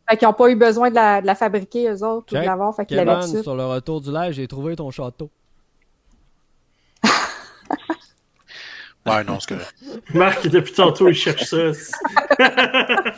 [0.09, 2.45] Fait qu'ils n'ont pas eu besoin de la, de la fabriquer, eux autres, ou de
[2.45, 5.29] l'avoir, fait qu'ils l'avaient sur le retour du live, j'ai trouvé ton château.
[9.05, 9.73] Ouais, non, c'est correct.
[10.13, 11.57] Marc, depuis tantôt, il cherche ça.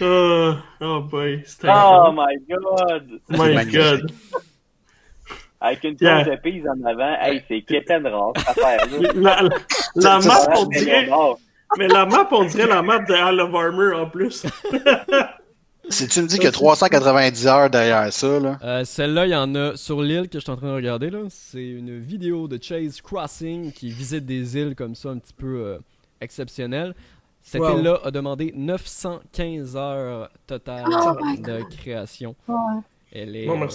[0.00, 1.68] oh, oh boy, c'était.
[1.70, 3.20] Oh my god!
[3.30, 4.10] my god.
[5.60, 6.22] Avec une Yeah.
[6.22, 9.12] planche de pise en avant, hey, c'est Keten rare, cette affaire-là?
[9.14, 9.48] La, la,
[9.96, 11.08] la map, on dirait.
[11.76, 14.46] Mais la map, on dirait la map de Hall of Armor en plus.
[15.90, 18.58] Si tu me dis qu'il y a 390 heures derrière ça, là.
[18.62, 21.08] Euh, Celle-là, il y en a sur l'île que je suis en train de regarder.
[21.08, 21.20] là.
[21.30, 25.46] C'est une vidéo de Chase Crossing qui visite des îles comme ça un petit peu
[25.64, 25.78] euh,
[26.20, 26.94] exceptionnelles.
[27.42, 27.78] Cette Wow.
[27.78, 32.34] île-là a demandé 915 heures totales Oh de création.
[32.46, 32.56] Ouais.
[33.12, 33.66] Elle est Bon, euh,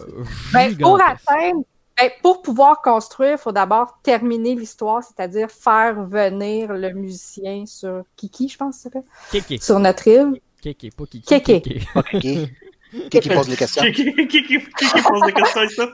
[0.54, 1.64] Ben, pour atteindre,
[2.00, 8.04] ben, pour pouvoir construire, il faut d'abord terminer l'histoire, c'est-à-dire faire venir le musicien sur
[8.16, 9.58] Kiki, je pense que ça s'appelle, Kéké.
[9.60, 10.40] sur notre île.
[10.62, 11.26] Kéké, pas Kiki.
[11.42, 11.82] Kéké.
[11.96, 12.10] OK.
[13.10, 13.84] Qui qui pose les questions?
[13.92, 15.88] Qui, qui, qui pose des questions ça?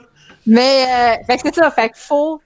[0.46, 2.40] Mais euh, que c'est ça, fait qu'il faut,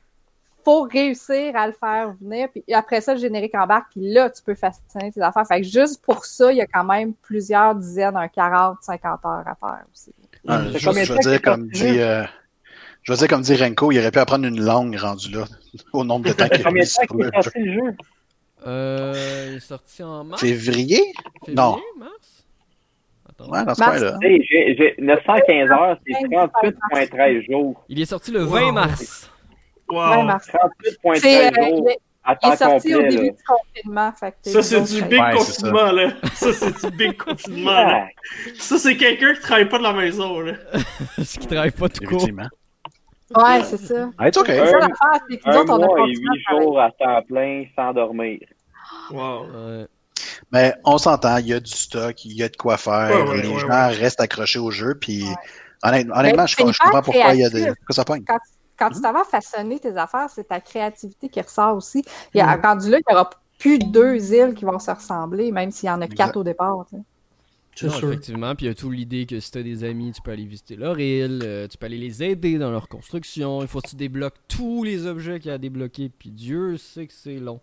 [0.65, 4.43] faut réussir à le faire venir, puis après ça, le générique embarque, puis là, tu
[4.43, 5.47] peux façonner tes affaires.
[5.47, 9.25] Fait que juste pour ça, il y a quand même plusieurs dizaines, un 40, 50
[9.25, 10.13] heures à faire aussi.
[10.49, 12.23] Ah, de je veux dire, comme dit, euh,
[13.03, 15.45] je veux dire, comme dit Renko, il aurait pu apprendre une langue rendue là,
[15.93, 17.59] au nombre de temps qu'il a Combien mis de temps sur qu'il le est sorti
[17.61, 17.97] le jeu?
[18.67, 20.41] Euh, il est sorti en mars.
[20.41, 20.97] Février?
[21.45, 21.79] Février, Non.
[21.99, 22.45] mars?
[23.29, 23.51] Attends.
[23.51, 24.01] Ouais, dans ce Mars.
[24.23, 27.85] j'ai 915 heures, c'est 38,13 jours.
[27.89, 28.73] Il est sorti le 20 Wow.
[28.73, 29.31] mars.
[29.91, 29.99] Wow.
[30.11, 30.49] Ouais, Mars.
[30.49, 32.95] 38,13 C'est, euh, jours il est- à il temps est sorti complet.
[32.95, 33.31] au début là.
[33.33, 34.13] du confinement.
[34.19, 36.11] Fait que Ça, c'est du big c'est confinement, là.
[36.35, 38.07] Ça, c'est du big confinement,
[38.59, 40.53] Ça, c'est quelqu'un qui travaille pas de la maison, là.
[41.17, 42.27] Parce qu'il travaille pas tout court.
[43.37, 44.11] Ouais, c'est ça.
[44.19, 44.39] Ah, it's.
[44.39, 47.23] C'est ça l'affaire, c'est que Un autres, on a mois et huit jours à temps
[47.29, 48.39] plein sans dormir.
[49.11, 49.47] Wow.
[49.47, 49.87] Ouais.
[50.53, 53.11] Mais on s'entend, il y a du stock, il y a de quoi faire.
[53.11, 53.89] Ouais, ouais, les ouais, gens ouais.
[53.89, 55.25] restent accrochés au jeu, puis
[55.85, 56.07] Ouais.
[56.15, 57.67] honnêtement, je, je comprends pourquoi il y a des.
[57.67, 58.25] Pourquoi ça pogne?
[58.27, 58.39] Quand,
[58.79, 62.05] quand tu t'en vas façonner tes affaires, c'est ta créativité qui ressort aussi.
[62.35, 65.53] Il y a, Rendu là, il n'y aura plus deux îles qui vont se ressembler,
[65.53, 66.17] même s'il y en a Exact.
[66.17, 66.85] quatre au départ.
[66.89, 67.03] tu sais.
[67.83, 68.09] Non, sûr.
[68.13, 68.55] effectivement.
[68.55, 70.77] Puis il y a tout l'idée que si t'as des amis, tu peux aller visiter
[70.77, 73.63] leur île, euh, tu peux aller les aider dans leur construction.
[73.63, 76.09] Il faut que tu débloques tous les objets qu'il y a à débloquer.
[76.09, 77.61] Puis Dieu sait que c'est long.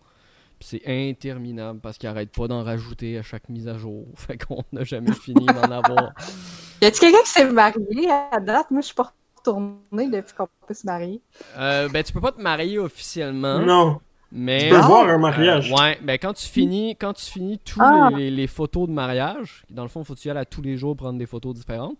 [0.59, 4.05] c'est interminable parce qu'ils arrêtent pas d'en rajouter à chaque mise à jour.
[4.15, 6.13] Fait qu'on n'a jamais fini d'en avoir.
[6.81, 8.71] Y a-tu quelqu'un qui s'est marié à date?
[8.71, 9.13] Moi, je suis pas
[9.45, 11.21] retourné depuis qu'on peut se marier.
[11.57, 13.59] Euh, ben, tu peux pas te marier officiellement.
[13.59, 13.99] Non.
[14.33, 15.71] Mais, Tu peux voir un mariage.
[15.73, 18.09] Euh, ouais, ben quand tu finis, quand tu finis tous Ah.
[18.15, 20.61] les, les photos de mariage, dans le fond, faut que tu y ailles à tous
[20.61, 21.97] les jours prendre des photos différentes.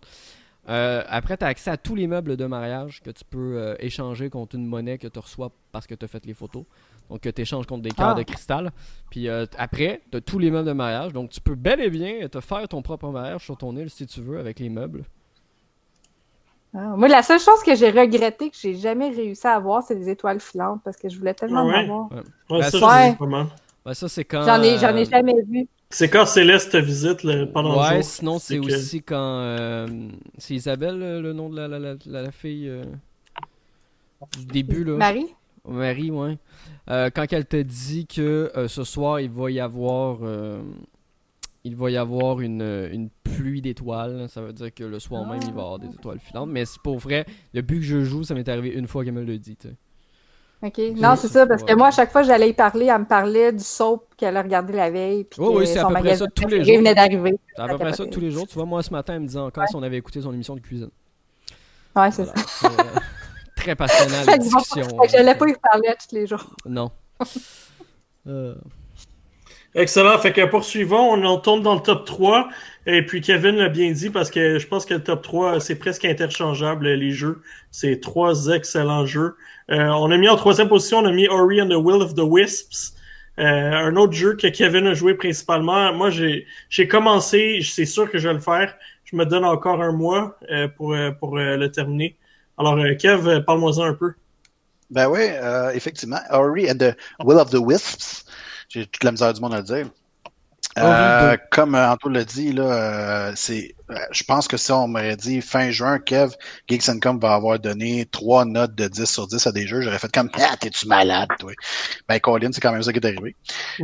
[0.68, 3.74] Euh, après, tu as accès à tous les meubles de mariage que tu peux euh,
[3.80, 6.64] échanger contre une monnaie que tu reçois parce que tu as fait les photos.
[7.10, 8.14] Donc, que tu échanges contre des cœurs Ah.
[8.14, 8.70] de cristal.
[9.10, 11.12] Puis euh, après, tu as tous les meubles de mariage.
[11.12, 14.06] Donc, tu peux bel et bien te faire ton propre mariage sur ton île si
[14.06, 15.04] tu veux avec les meubles.
[16.74, 19.94] Ah, moi, la seule chose que j'ai regretté que j'ai jamais réussi à avoir, c'est
[19.94, 21.74] des étoiles filantes parce que je voulais tellement ouais?
[21.74, 22.10] en avoir.
[22.12, 23.16] Ouais, Ben, ça.
[23.84, 24.44] Ben, ça, c'est quand.
[24.44, 25.68] J'en ai, j'en ai euh, jamais vu.
[25.90, 28.04] C'est quand Céleste te visite le- pendant Ouais, le jour.
[28.04, 29.16] sinon c'est que- aussi quand.
[29.40, 29.86] euh,
[30.38, 32.84] c'est Isabelle le, le nom de la, la, la, la- fille euh,
[34.38, 34.96] du début là.
[34.96, 35.34] Marie?
[35.68, 36.38] Marie, ouais.
[36.88, 40.18] Euh, quand elle te dit que euh, ce soir il va y avoir.
[41.64, 42.62] Il va y avoir une,
[42.92, 44.28] une pluie d'étoiles.
[44.28, 46.50] Ça veut dire que le soir même il va y avoir des étoiles filantes.
[46.50, 47.24] Mais c'est pour vrai,
[47.54, 49.56] depuis que je joue, ça m'est arrivé une fois qu'elle me l'a dit.
[50.64, 50.78] OK.
[50.96, 53.04] Non, c'est ça, parce que moi, à chaque fois que j'allais y parler, elle me
[53.04, 55.24] parlait du soap qu'elle a regardé la veille.
[55.24, 56.76] Puis Oui, oui, c'est à peu près ça tous les jours.
[56.76, 57.34] venait d'arriver.
[57.56, 58.46] C'est à peu près ça tous les jours.
[58.46, 60.54] Tu vois, moi ce matin, elle me disait encore si on avait écouté son émission
[60.54, 60.90] de cuisine.
[61.96, 62.42] Ouais, c'est Voilà.
[62.46, 62.68] ça.
[62.68, 63.00] Euh,
[63.56, 64.82] très passionnant la bon, discussion.
[64.84, 66.44] fait que j'allais pas y parler tous les jours.
[66.66, 66.90] Non.
[68.28, 68.54] Euh,
[69.74, 70.18] Excellent.
[70.18, 72.48] Fait que poursuivons, on en tombe dans le top 3.
[72.86, 75.76] Et puis Kevin l'a bien dit parce que je pense que le top 3, c'est
[75.76, 77.40] presque interchangeable, les jeux.
[77.70, 79.36] C'est trois excellents jeux.
[79.70, 82.14] Euh, on a mis en troisième position, on a mis Ori and the Will of
[82.14, 82.94] the Wisps.
[83.38, 85.92] Euh, un autre jeu que Kevin a joué principalement.
[85.94, 88.74] Moi, j'ai j'ai commencé, c'est sûr que je vais le faire.
[89.04, 92.16] Je me donne encore un mois euh, pour, euh, pour le terminer.
[92.58, 94.12] Alors, Kev, parle-moi-en un peu.
[94.90, 95.20] Ben oui,
[95.74, 96.20] effectivement.
[96.30, 96.94] Ori and the
[97.24, 98.26] Will of the Wisps.
[98.72, 99.86] J'ai toute la misère du monde à le dire.
[100.78, 104.88] Euh, comme euh, Anto l'a dit, là, euh, c'est, euh, je pense que si on
[104.88, 106.32] m'aurait dit fin juin, Kev,
[106.66, 109.98] Geeks Com va avoir donné trois notes de 10 sur 10 à des jeux, j'aurais
[109.98, 111.52] fait comme Ah, t'es-tu malade, toi?
[112.08, 113.36] Ben, Colin, c'est quand même ça qui est arrivé.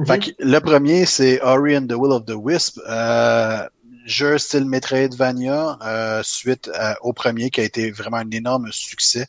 [0.06, 2.80] Fait que le premier, c'est Ori and the Will of the Wisp.
[2.88, 3.68] Euh,
[4.08, 9.26] jeu style Metroidvania, euh, suite à- au premier qui a été vraiment un énorme succès.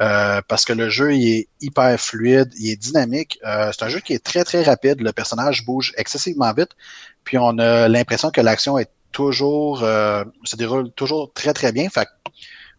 [0.00, 3.38] Euh, parce que le jeu il est hyper fluide, il est dynamique.
[3.46, 5.00] Euh, c'est un jeu qui est très très rapide.
[5.00, 6.70] Le personnage bouge excessivement vite.
[7.24, 11.88] Puis on a l'impression que l'action est toujours euh, se déroule toujours très très bien.
[11.90, 12.08] Fait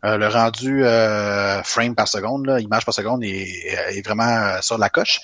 [0.06, 4.78] euh, le rendu euh, frame par seconde, là, image par seconde, est, vraiment euh, sur
[4.78, 5.20] la coche.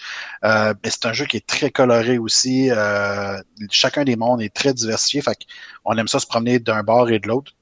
[0.45, 2.69] Euh, c'est un jeu qui est très coloré aussi.
[2.71, 3.37] Euh,
[3.69, 5.21] chacun des mondes est très diversifié.
[5.21, 5.37] Fait
[5.83, 7.53] on aime ça se promener d'un bord et de l'autre.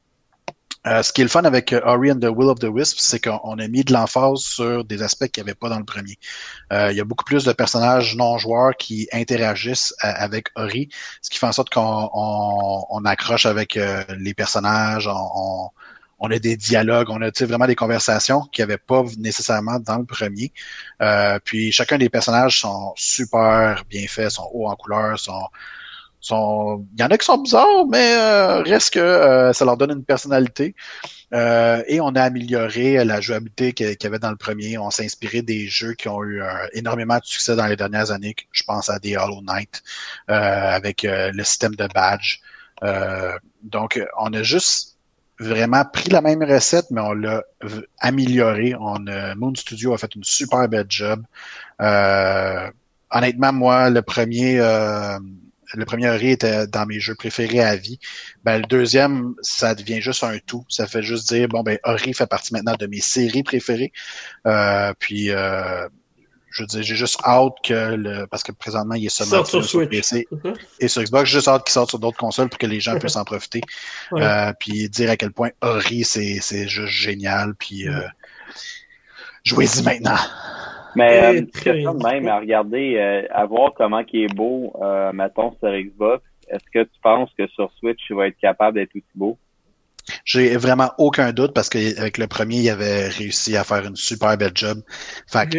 [0.85, 3.59] Ce qui est le fun avec Ori and the Will of the Wisp, c'est qu'on
[3.59, 6.17] a mis de l'emphase sur des aspects qu'il n'y avait pas dans le premier.
[6.71, 10.87] Il y a beaucoup plus de personnages non joueurs qui interagissent avec Ori,
[11.21, 13.77] ce qui fait en sorte qu'on on, on accroche avec
[14.17, 15.69] les personnages, on, on,
[16.19, 19.97] on a des dialogues, on a vraiment des conversations qu'il n'y avait pas nécessairement dans
[19.97, 20.51] le premier.
[21.01, 25.47] Euh, puis chacun des personnages sont super bien faits, sont hauts en couleur, sont
[26.19, 29.77] sont il y en a qui sont bizarres mais euh, reste que euh, ça leur
[29.77, 30.75] donne une personnalité.
[31.33, 34.77] Euh, et on a amélioré la jouabilité qu'il y avait dans le premier.
[34.77, 38.11] On s'est inspiré des jeux qui ont eu euh, énormément de succès dans les dernières
[38.11, 39.83] années je pense à des Hollow Knight
[40.27, 42.39] avec le système de badge.
[43.63, 44.96] Donc on a juste
[45.39, 49.97] vraiment pris la même recette mais on l'a v- amélioré on a, Moon Studio a
[49.97, 51.23] fait une super belle job
[51.81, 52.69] euh,
[53.11, 55.19] honnêtement moi le premier euh,
[55.73, 57.99] le premier Ori était dans mes jeux préférés à vie.
[58.43, 60.65] Ben, le deuxième, ça devient juste un tout.
[60.69, 63.91] Ça fait juste dire, bon, ben, Ori fait partie maintenant de mes séries préférées.
[64.45, 65.87] Euh, puis, euh,
[66.57, 69.63] je veux dire, j'ai juste hâte que le, parce que présentement, il est seulement sur
[69.63, 69.89] Switch.
[69.89, 70.53] PC ça?
[70.79, 72.97] et sur Xbox, j'ai juste hâte qu'il sorte sur d'autres consoles pour que les gens
[72.97, 73.61] puissent en profiter.
[74.11, 74.23] Ouais.
[74.23, 77.53] Euh, puis dire à quel point Ori, c'est, c'est juste génial.
[77.55, 78.01] Puis, euh,
[79.43, 80.17] jouez-y maintenant.
[80.95, 85.11] Mais Euh, euh, très même, à regarder, euh, à voir comment il est beau, euh,
[85.13, 88.95] mettons, sur Xbox, est-ce que tu penses que sur Switch, il va être capable d'être
[88.95, 89.37] aussi beau?
[90.25, 94.37] J'ai vraiment aucun doute parce qu'avec le premier, il avait réussi à faire une super
[94.37, 94.81] belle job.
[95.27, 95.57] Fait que,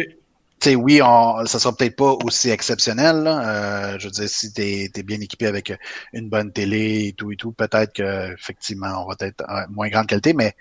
[0.61, 3.23] sais, oui, on, ça sera peut-être pas aussi exceptionnel.
[3.23, 3.93] Là.
[3.93, 5.73] Euh, je veux dire, si t'es es bien équipé avec
[6.13, 10.07] une bonne télé et tout et tout, peut-être que effectivement, on va être moins grande
[10.07, 10.55] qualité, mais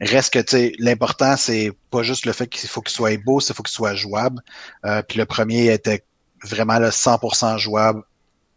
[0.00, 3.40] reste que tu sais, l'important c'est pas juste le fait qu'il faut qu'il soit beau,
[3.40, 4.42] c'est faut qu'il soit jouable.
[4.84, 6.04] Euh, puis le premier était
[6.44, 8.02] vraiment le 100% jouable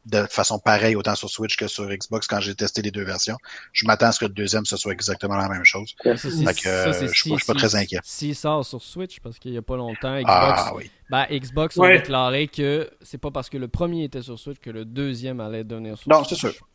[0.06, 3.38] de façon pareille autant sur Switch que sur Xbox quand j'ai testé les deux versions.
[3.74, 5.96] Je m'attends à ce que le deuxième ce soit exactement la même chose.
[6.04, 8.00] Ça, je, ne suis pas très inquiet.
[8.04, 10.92] S'il sort sur Switch, parce qu'il y a pas longtemps, Xbox, ah, oui.
[11.10, 14.70] ben, Xbox a déclaré que c'est pas parce que le premier était sur Switch que
[14.70, 16.44] le deuxième allait donner sur non, Switch.
[16.44, 16.68] Non, c'est sûr.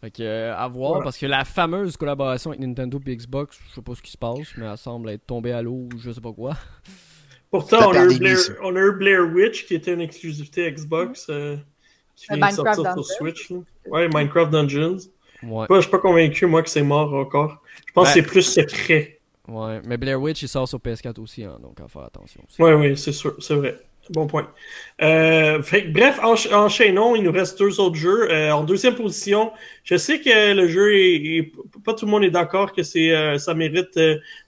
[0.00, 3.74] Fait que, euh, à voir, parce que la fameuse collaboration avec Nintendo et Xbox, je
[3.74, 6.12] sais pas ce qui se passe, mais elle semble être tombée à l'eau ou je
[6.12, 6.56] sais pas quoi.
[7.50, 11.26] Pourtant, on a, eu Blair, on a, eu Blair, Witch qui était une exclusivité Xbox
[11.30, 11.56] euh,
[12.26, 13.52] qui vient de sortir sur Switch.
[13.86, 14.98] Ouais, Minecraft Dungeons.
[15.42, 15.66] Ouais.
[15.70, 17.62] Je suis pas convaincu, moi, que c'est mort encore.
[17.86, 19.20] Je pense que c'est plus secret.
[19.46, 22.42] Ouais, mais Blair Witch, il sort sur PS4 aussi, hein, donc à faire attention.
[22.46, 22.60] Aussi.
[22.60, 23.80] Ouais, oui, c'est sûr, c'est vrai.
[24.10, 24.50] Bon point.
[25.02, 25.60] Euh,
[25.90, 27.14] bref, enchaînons.
[27.14, 28.30] Il nous reste deux autres jeux.
[28.30, 29.52] Euh, en deuxième position,
[29.84, 31.52] je sais que le jeu est,
[31.84, 33.98] pas tout le monde est d'accord que c'est euh, ça mérite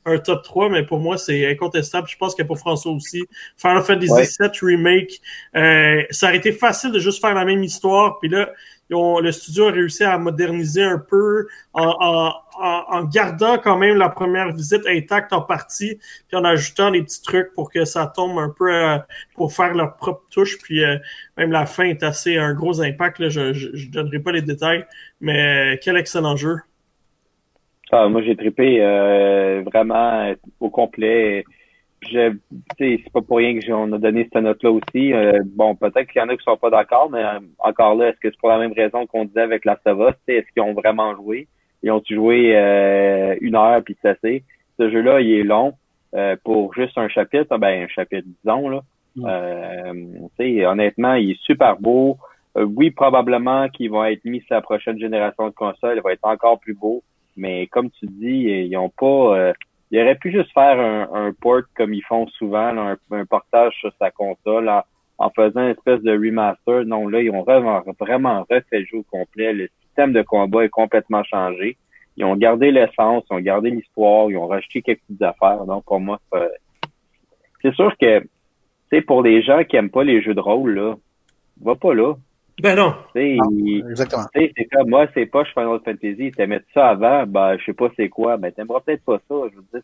[0.07, 2.09] un top 3, mais pour moi c'est incontestable.
[2.09, 3.23] Je pense que pour François aussi.
[3.57, 5.21] Final Fantasy VII Remake,
[6.11, 8.19] ça aurait été facile de juste faire la même histoire.
[8.19, 8.51] Puis là,
[8.91, 12.33] le studio a réussi à moderniser un peu en,
[13.05, 15.99] gardant quand même la première visite intacte en partie,
[16.29, 18.99] puis en ajoutant des petits trucs pour que ça tombe un peu euh,
[19.35, 20.59] pour faire leur propre touche.
[20.59, 20.97] Puis euh,
[21.37, 23.29] même la fin est assez un gros impact.
[23.29, 24.85] je, ne donnerai pas les détails,
[25.21, 26.57] mais euh, quel excellent jeu.
[27.93, 28.79] Ah, moi j'ai trippé
[29.65, 31.45] vraiment au complet
[32.03, 32.35] je
[32.79, 35.13] c'est pas pour rien que on a donné cette note-là aussi.
[35.13, 38.09] Euh, bon, peut-être qu'il y en a qui sont pas d'accord, mais euh, encore là,
[38.09, 40.15] est-ce que c'est pour la même raison qu'on disait avec la Sava?
[40.29, 41.47] Est-ce qu'ils ont vraiment joué?
[41.83, 44.45] Ils ont-tu joué euh, une heure puis c'est assez?
[44.79, 45.75] Ce jeu-là, il est long.
[46.45, 48.81] pour juste un chapitre, ben un chapitre, disons, là.
[49.17, 50.65] Mm.
[50.65, 52.17] honnêtement, il est super beau.
[52.57, 56.25] oui, probablement qu'il va être mis sur la prochaine génération de consoles, il va être
[56.25, 57.03] encore plus beau.
[57.37, 59.53] Mais comme tu dis, ils ont pas
[59.91, 64.11] il aurait pu juste faire un, port comme ils font souvent, un, portage sur sa
[64.11, 64.71] console
[65.19, 66.85] en, faisant une espèce de remaster.
[66.85, 69.53] Non, là, ils ont vraiment, vraiment refait le jeu au complet.
[69.53, 71.77] Le système de combat est complètement changé.
[72.17, 75.65] Ils ont gardé l'essence, ils ont gardé l'histoire, ils ont rajouté quelques petites affaires.
[75.65, 76.21] Donc, pour moi,
[77.63, 78.23] c'est sûr que,
[78.91, 80.95] c'est pour les gens qui aiment pas les jeux de rôle, là,
[81.63, 82.15] va pas là.
[82.61, 82.95] Ben non.
[83.15, 84.25] exactement.
[84.35, 86.33] C'est comme moi, c'est pas Final Fantasy.
[86.33, 88.37] T'aimais ça avant, ben je sais pas c'est quoi.
[88.37, 89.35] Ben t'aimeras peut-être pas ça.
[89.51, 89.83] Je veux dire,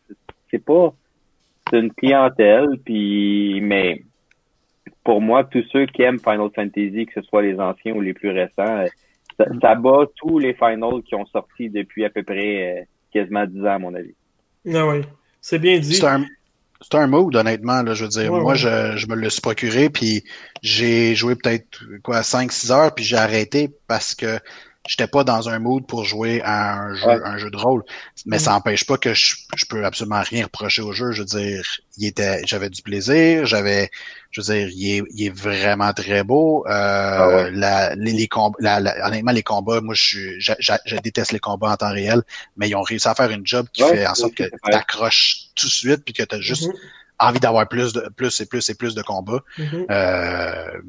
[0.51, 0.93] c'est pas.
[1.71, 4.03] C'est une clientèle, puis mais
[5.03, 8.15] pour moi, tous ceux qui aiment Final Fantasy, que ce soit les anciens ou les
[8.15, 8.85] plus récents,
[9.39, 13.47] ça, ça bat tous les finals qui ont sorti depuis à peu près euh, quasiment
[13.47, 14.15] 10 ans, à mon avis.
[14.73, 15.03] Ah oui.
[15.41, 15.95] C'est bien dit.
[15.95, 16.25] C'est un
[17.09, 17.83] mood, honnêtement.
[17.83, 20.25] Là, je veux dire, moi, Je, je me le suis procuré, puis
[20.63, 24.39] j'ai joué peut-être quoi 5-6 heures, puis j'ai arrêté parce que
[24.87, 27.83] j'étais pas dans un mood pour jouer à un jeu, un jeu de rôle.
[28.25, 31.13] Mais ça n'empêche pas que je, je peux absolument rien reprocher au jeu.
[31.13, 31.63] Je veux dire,
[31.99, 33.91] il était, j'avais du plaisir, j'avais,
[34.31, 36.65] je veux dire, il est, il est vraiment très beau.
[36.67, 41.41] Euh, ah la, les, les combats, honnêtement, les combats, moi, je, je, je, déteste les
[41.41, 42.23] combats en temps réel,
[42.57, 45.49] mais ils ont réussi à faire une job qui fait en sorte que tu accroches
[45.55, 47.27] tout de suite puis que tu as juste mm-hmm.
[47.27, 49.43] envie d'avoir plus de plus et plus et plus de combats.
[49.59, 49.87] Mm-hmm.
[49.91, 50.81] euh,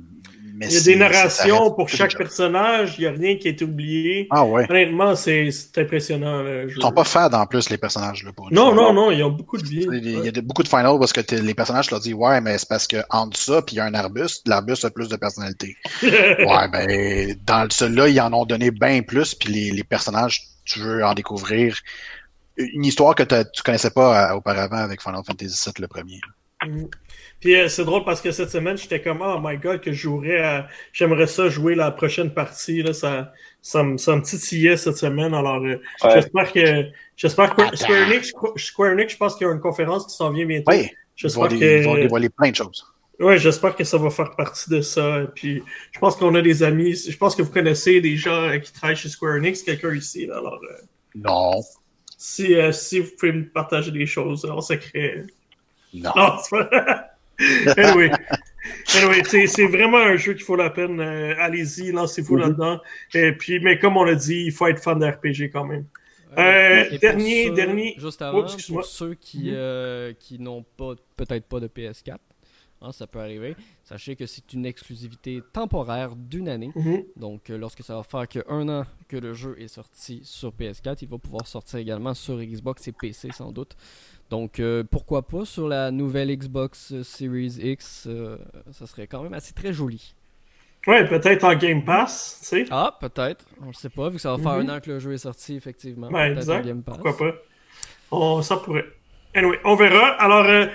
[0.61, 3.65] il y a des narrations pour chaque personnage, il n'y a rien qui a été
[3.65, 4.27] oublié.
[4.29, 4.65] Ah ouais.
[4.69, 6.43] Honnêtement, c'est impressionnant.
[6.67, 8.23] Ils sont pas fades en plus, les personnages.
[8.23, 9.87] Là, pour non, non, non, ils ont beaucoup de vie.
[9.91, 12.69] Il y a beaucoup de finals parce que les personnages leur disent Ouais, mais c'est
[12.69, 15.75] parce que entre ça puis il y a un arbuste, l'arbuste a plus de personnalité.
[16.03, 20.79] ouais, ben dans celui-là, ils en ont donné bien plus, puis les, les personnages, tu
[20.79, 21.77] veux en découvrir
[22.57, 26.19] une histoire que tu connaissais pas euh, auparavant avec Final Fantasy VII le premier.
[26.65, 26.85] Mm.
[27.39, 30.01] Puis euh, c'est drôle parce que cette semaine, j'étais comme oh my god que je
[30.01, 30.67] jouerais à...
[30.91, 32.81] J'aimerais ça jouer la prochaine partie.
[32.81, 33.31] Là, ça,
[33.61, 35.33] ça, me, ça me titillait cette semaine.
[35.33, 35.79] Alors euh,
[36.13, 36.85] j'espère que
[37.15, 40.31] j'espère que Square Enix, Square Enix, je pense qu'il y a une conférence qui s'en
[40.31, 40.71] vient bientôt.
[40.71, 40.89] Oui.
[41.15, 41.79] J'espère que.
[41.79, 42.85] Ils vont dévoiler plein de choses.
[43.19, 45.27] Ouais, j'espère que ça va faire partie de ça.
[45.35, 45.61] Puis
[45.91, 46.95] je pense qu'on a des amis.
[46.95, 50.25] Je pense que vous connaissez des gens euh, qui travaillent chez Square Enix, quelqu'un ici.
[50.25, 50.59] Là, alors
[51.15, 51.61] Non.
[52.17, 55.23] Si, si vous pouvez me partager des choses en secret.
[55.93, 56.11] Non.
[56.15, 56.67] non
[57.77, 58.11] anyway,
[58.95, 60.99] anyway c'est vraiment un jeu qui vaut la peine.
[60.99, 62.41] Euh, allez-y, lancez-vous mm-hmm.
[62.41, 62.79] là-dedans.
[63.13, 65.85] Et puis, mais comme on l'a dit, il faut être fan de RPG quand même.
[66.37, 67.95] Euh, dernier, dernier.
[67.97, 69.53] Juste avant, pour ceux qui, mm-hmm.
[69.53, 72.17] euh, qui n'ont pas, peut-être pas de PS4,
[72.81, 73.55] hein, ça peut arriver.
[73.83, 76.71] Sachez que c'est une exclusivité temporaire d'une année.
[76.75, 77.05] Mm-hmm.
[77.15, 81.07] Donc, lorsque ça va faire qu'un an que le jeu est sorti sur PS4, il
[81.07, 83.75] va pouvoir sortir également sur Xbox et PC sans doute.
[84.29, 88.37] Donc euh, pourquoi pas sur la nouvelle Xbox Series X, euh,
[88.71, 90.13] ça serait quand même assez très joli.
[90.85, 92.65] Ouais, peut-être en Game Pass, tu sais.
[92.71, 93.45] Ah, peut-être.
[93.61, 94.69] On ne sait pas, vu que ça va faire un mhm.
[94.69, 96.09] an que le jeu est sorti, effectivement.
[96.09, 96.65] Ben, exact.
[96.65, 96.97] Game Pass.
[96.97, 97.35] Pourquoi pas.
[98.11, 98.85] On, ça pourrait.
[99.35, 100.11] Anyway, on verra.
[100.19, 100.67] Alors, euh,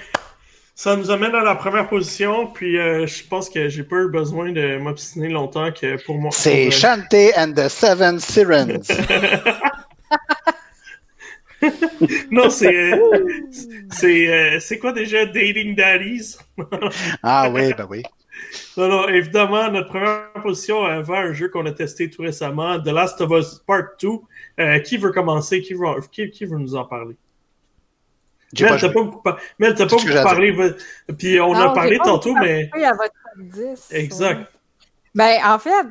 [0.75, 4.09] Ça nous amène à la première position, puis euh, je pense que j'ai pas eu
[4.09, 6.31] besoin de m'obstiner longtemps que pour moi.
[6.33, 8.89] C'est Shantae and the Seven Sirens.
[12.31, 12.93] non, c'est.
[13.91, 16.37] c'est c'est quoi déjà Dating Daddies?
[17.23, 18.03] ah oui, ben oui.
[18.77, 22.89] Non, non, évidemment, notre première position va un jeu qu'on a testé tout récemment, The
[22.89, 24.09] Last of Us Part 2.
[24.61, 25.63] Euh, qui veut commencer?
[25.63, 27.17] Qui veut, qui, qui veut nous en parler?
[28.61, 29.23] Mel, t'as pas beaucoup,
[29.59, 30.75] Mel, pas beaucoup parlé.
[31.19, 32.71] Puis on non, a parlé tantôt, mais.
[32.75, 34.41] À votre 10, exact.
[34.41, 34.47] Ouais.
[35.15, 35.87] Ben, en fait,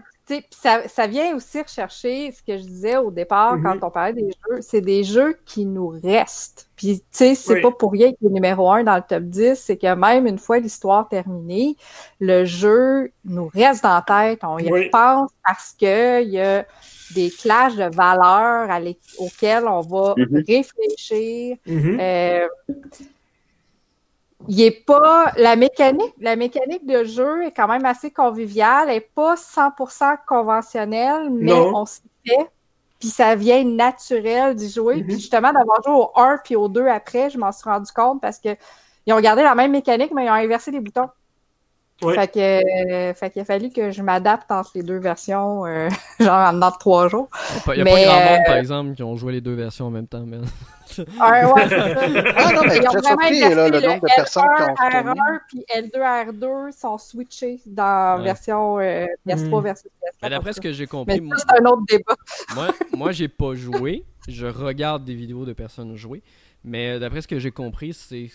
[0.51, 3.79] ça, ça, vient aussi rechercher ce que je disais au départ mm -hmm.
[3.79, 4.61] quand on parlait des jeux.
[4.61, 6.69] C'est des jeux qui nous restent.
[6.75, 7.61] Puis, tu sais, c'est oui.
[7.61, 9.55] pas pour rien qu'il est numéro un dans le top 10.
[9.65, 11.75] C'est que même une fois l'histoire terminée,
[12.19, 14.39] le jeu nous reste dans la tête.
[14.43, 14.85] On y oui.
[14.85, 16.65] repense parce qu'il y a
[17.15, 18.69] des clashs de valeurs
[19.23, 20.45] auxquels on va mm -hmm.
[20.53, 21.57] réfléchir.
[21.65, 21.97] Mm -hmm.
[21.99, 22.47] euh,
[24.47, 28.97] il est pas la mécanique la mécanique de jeu est quand même assez conviviale elle
[28.97, 31.75] est pas 100% conventionnelle mais non.
[31.75, 32.49] on s'y fait
[32.99, 34.97] puis ça vient naturel d'y jouer Mm-hmm.
[34.97, 35.05] mm -hmm.
[35.07, 38.21] puis justement d'avoir joué au 1 puis au 2 après je m'en suis rendu compte
[38.21, 38.49] parce que
[39.05, 41.09] ils ont gardé la même mécanique mais ils ont inversé les boutons
[42.01, 42.15] oui.
[42.15, 45.89] Fait que, euh, fait qu'il a fallu que je m'adapte entre les deux versions, euh,
[46.19, 47.29] genre en dedans de trois jours.
[47.67, 49.53] Il n'y a, pas, a pas grand monde, par exemple, qui ont joué les deux
[49.53, 50.23] versions en même temps.
[50.25, 50.37] Mais...
[51.19, 51.61] ah, ouais,
[52.35, 54.73] ah non, mais ils ont vraiment surpris, là, le, le nombre de personnes qui ont
[54.73, 58.23] R1 puis L2 R2 sont switchés dans ouais.
[58.23, 59.63] version euh, PS3 mmh.
[59.63, 59.91] versus
[60.23, 60.29] PS4.
[60.29, 62.15] D'après ce que j'ai compris, moi, c'est un autre débat.
[62.55, 64.03] moi, moi j'ai pas joué.
[64.27, 66.21] Je regarde des vidéos de personnes jouer.
[66.63, 68.29] Mais d'après ce que j'ai compris, c'est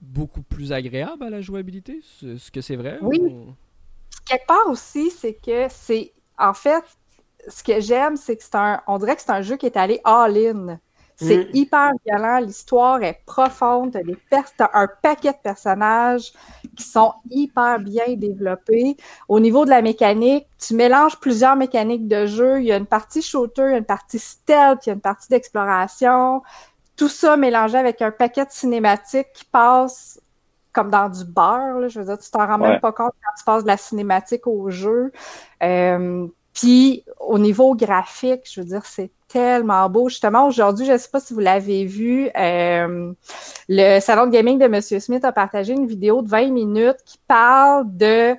[0.00, 2.00] beaucoup plus agréable à la jouabilité?
[2.22, 2.98] Est-ce que c'est vrai?
[3.02, 3.20] Oui.
[3.20, 3.54] Ou...
[4.26, 6.12] Quelque part aussi, c'est que c'est.
[6.38, 6.84] En fait,
[7.48, 8.80] ce que j'aime, c'est que c'est un.
[8.86, 10.78] On dirait que c'est un jeu qui est allé all-in.
[11.20, 11.50] C'est mm.
[11.54, 16.32] hyper violent, l'histoire est profonde, t'as, des pers- t'as un paquet de personnages
[16.76, 18.96] qui sont hyper bien développés.
[19.26, 22.60] Au niveau de la mécanique, tu mélanges plusieurs mécaniques de jeu.
[22.60, 24.94] Il y a une partie shooter, il y a une partie stealth, il y a
[24.94, 26.42] une partie d'exploration
[26.98, 30.20] tout ça mélangé avec un paquet de cinématiques qui passe
[30.72, 31.80] comme dans du beurre.
[31.80, 31.88] Là.
[31.88, 32.70] Je veux dire, tu t'en rends ouais.
[32.70, 35.12] même pas compte quand tu passes de la cinématique au jeu.
[35.62, 40.08] Euh, puis au niveau graphique, je veux dire, c'est tellement beau.
[40.08, 43.12] Justement, aujourd'hui, je ne sais pas si vous l'avez vu, euh,
[43.68, 47.18] le salon de gaming de Monsieur Smith a partagé une vidéo de 20 minutes qui
[47.28, 48.32] parle de,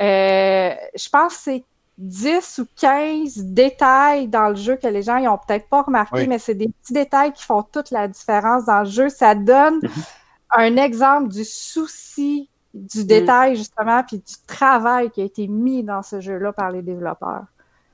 [0.00, 1.64] euh, je pense, c'est
[1.98, 6.26] 10 ou 15 détails dans le jeu que les gens n'ont peut-être pas remarqué, oui.
[6.26, 9.08] mais c'est des petits détails qui font toute la différence dans le jeu.
[9.08, 10.16] Ça donne -hmm.
[10.50, 13.58] un exemple du souci du détail, mm -hmm.
[13.58, 17.46] justement, puis du travail qui a été mis dans ce jeu-là par les développeurs.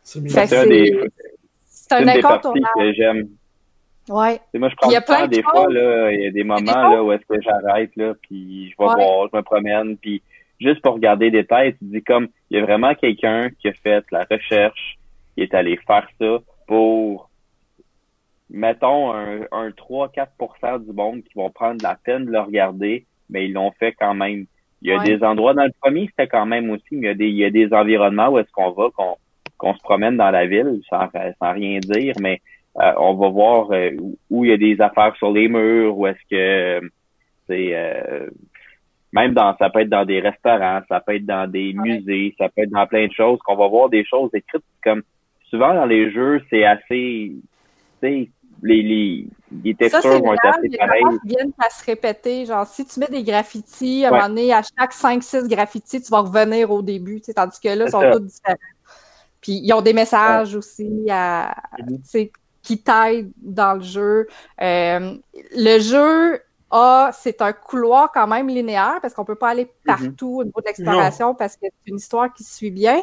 [0.02, 2.78] C'est un incontournable.
[2.78, 3.28] que j'aime.
[4.08, 4.40] Ouais.
[4.54, 7.12] moi, je prends le temps, des fois, là, il y a des moments là, où
[7.12, 8.94] est-ce que j'arrête, là, puis je vais ouais.
[8.94, 10.22] voir, je me promène, puis
[10.60, 13.72] juste pour regarder des détails, tu dis comme il y a vraiment quelqu'un qui a
[13.72, 14.98] fait la recherche,
[15.34, 17.30] qui est allé faire ça pour
[18.50, 23.46] mettons un, un 3-4% du monde qui vont prendre la peine de le regarder, mais
[23.46, 24.46] ils l'ont fait quand même.
[24.82, 25.04] Il y a ouais.
[25.04, 27.44] des endroits dans le premier, c'était quand même aussi, il y a des, il y
[27.44, 29.16] a des environnements où est-ce qu'on va, qu'on
[29.60, 31.08] qu'on se promène dans la ville sans,
[31.38, 32.40] sans rien dire, mais
[32.80, 33.90] euh, on va voir euh,
[34.30, 36.88] où il y a des affaires sur les murs, où est-ce que
[37.46, 38.30] c'est euh,
[39.12, 41.82] même dans ça peut être dans des restaurants, ça peut être dans des ouais.
[41.82, 45.02] musées, ça peut être dans plein de choses qu'on va voir des choses écrites comme
[45.48, 47.32] souvent dans les jeux, c'est assez
[48.02, 48.30] tu sais
[48.62, 49.26] les, les,
[49.64, 51.02] les textures ça, vont être assez pareilles.
[51.24, 52.46] viennent à se répéter.
[52.46, 54.18] Genre, si tu mets des graffitis, à ouais.
[54.18, 57.86] un moment donné, à chaque 5-6 graffitis, tu vas revenir au début, tandis que là,
[57.86, 58.58] ils sont tous différents.
[59.40, 60.58] Puis, ils ont des messages ouais.
[60.58, 62.30] aussi à, mm-hmm.
[62.62, 64.26] qui t'aident dans le jeu.
[64.60, 65.14] Euh,
[65.56, 70.28] le jeu a, c'est un couloir quand même linéaire parce qu'on peut pas aller partout
[70.28, 70.40] mm -hmm.
[70.40, 73.00] au niveau de l'exploration parce que c'est une histoire qui se suit bien,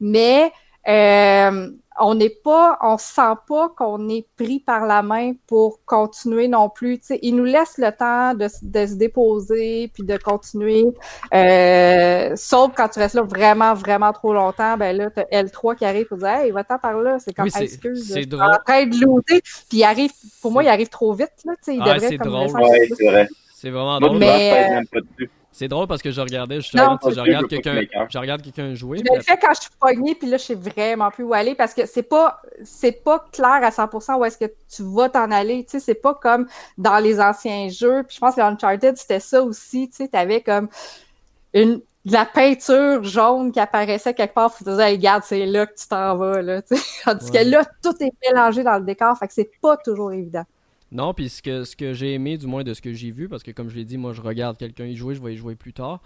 [0.00, 0.52] mais
[0.88, 1.70] euh,
[2.00, 6.68] on n'est pas, on sent pas qu'on est pris par la main pour continuer non
[6.68, 6.98] plus.
[7.02, 10.84] sais, il nous laisse le temps de, de, se déposer puis de continuer.
[11.34, 15.84] Euh, sauf quand tu restes là vraiment, vraiment trop longtemps, ben là, t'as L3 qui
[15.84, 18.12] arrive pour dire Hey, va-t'en par là, c'est comme oui, excuse.
[18.12, 18.44] C'est drôle.
[18.44, 19.40] en train de looter.
[19.68, 21.32] Puis il arrive, pour moi, il arrive trop vite.
[21.44, 22.62] Là, il ah, devrait comme drôle.
[22.62, 23.28] Ouais, c'est vrai.
[23.54, 24.18] C'est vraiment drôle.
[24.18, 24.82] Mais,
[25.58, 28.98] c'est drôle parce que je regardais non, je regarde quelqu'un, je regarde quelqu'un jouer.
[28.98, 31.56] Je le fais quand je suis pognée, puis là, je sais vraiment plus où aller
[31.56, 35.32] parce que c'est pas, c'est pas clair à 100% où est-ce que tu vas t'en
[35.32, 35.64] aller.
[35.64, 38.04] Tu sais, c'est pas comme dans les anciens jeux.
[38.04, 39.88] Puis je pense que Uncharted, c'était ça aussi.
[39.88, 40.68] Tu sais, t'avais comme
[41.54, 45.66] une, de la peinture jaune qui apparaissait quelque part, tu disais, hey, regarde, c'est là
[45.66, 46.62] que tu t'en vas, là.
[47.04, 47.44] Tandis ouais.
[47.44, 50.44] que là, tout est mélangé dans le décor, fait que c'est pas toujours évident.
[50.90, 53.28] Non, puis ce que, ce que j'ai aimé, du moins de ce que j'ai vu,
[53.28, 55.36] parce que comme je l'ai dit, moi je regarde quelqu'un y jouer, je vais y
[55.36, 56.00] jouer plus tard.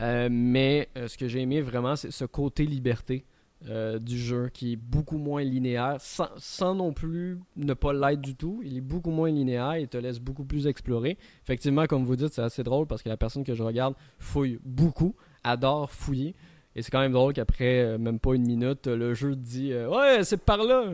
[0.00, 3.24] Euh, mais euh, ce que j'ai aimé vraiment, c'est ce côté liberté
[3.68, 8.34] euh, du jeu qui est beaucoup moins linéaire, sans, non plus ne pas l'être du
[8.34, 8.60] tout.
[8.64, 11.18] Il est beaucoup moins linéaire et te laisse beaucoup plus explorer.
[11.42, 14.60] Effectivement, comme vous dites, c'est assez drôle parce que la personne que je regarde fouille
[14.64, 16.34] beaucoup, adore fouiller.
[16.76, 20.36] Et c'est quand même drôle qu'après même pas une minute, le jeu dit Ouais, c'est
[20.36, 20.84] par là.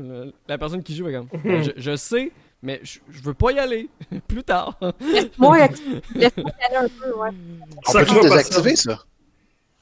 [0.49, 1.29] La personne qui joue est comme
[1.77, 3.89] je sais, mais je, veux pas y aller.
[4.28, 4.78] Plus tard.
[5.01, 5.77] Laisse-moi y aller
[6.77, 7.31] un peu, ouais.
[7.89, 8.99] On peut désactiver ça?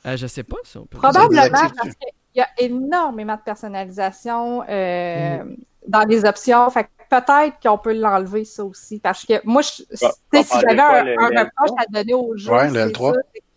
[0.07, 0.99] Euh, je sais pas si on peut.
[0.99, 5.45] Probablement parce qu'il y a énormément de personnalisation euh,
[5.89, 6.69] dans les options.
[6.71, 8.99] Fait peut-être qu'on peut l'enlever, ça aussi.
[8.99, 12.71] Parce que moi, je, bah, si j'avais un, un reproche à donner au jeu, ouais,
[12.71, 12.93] le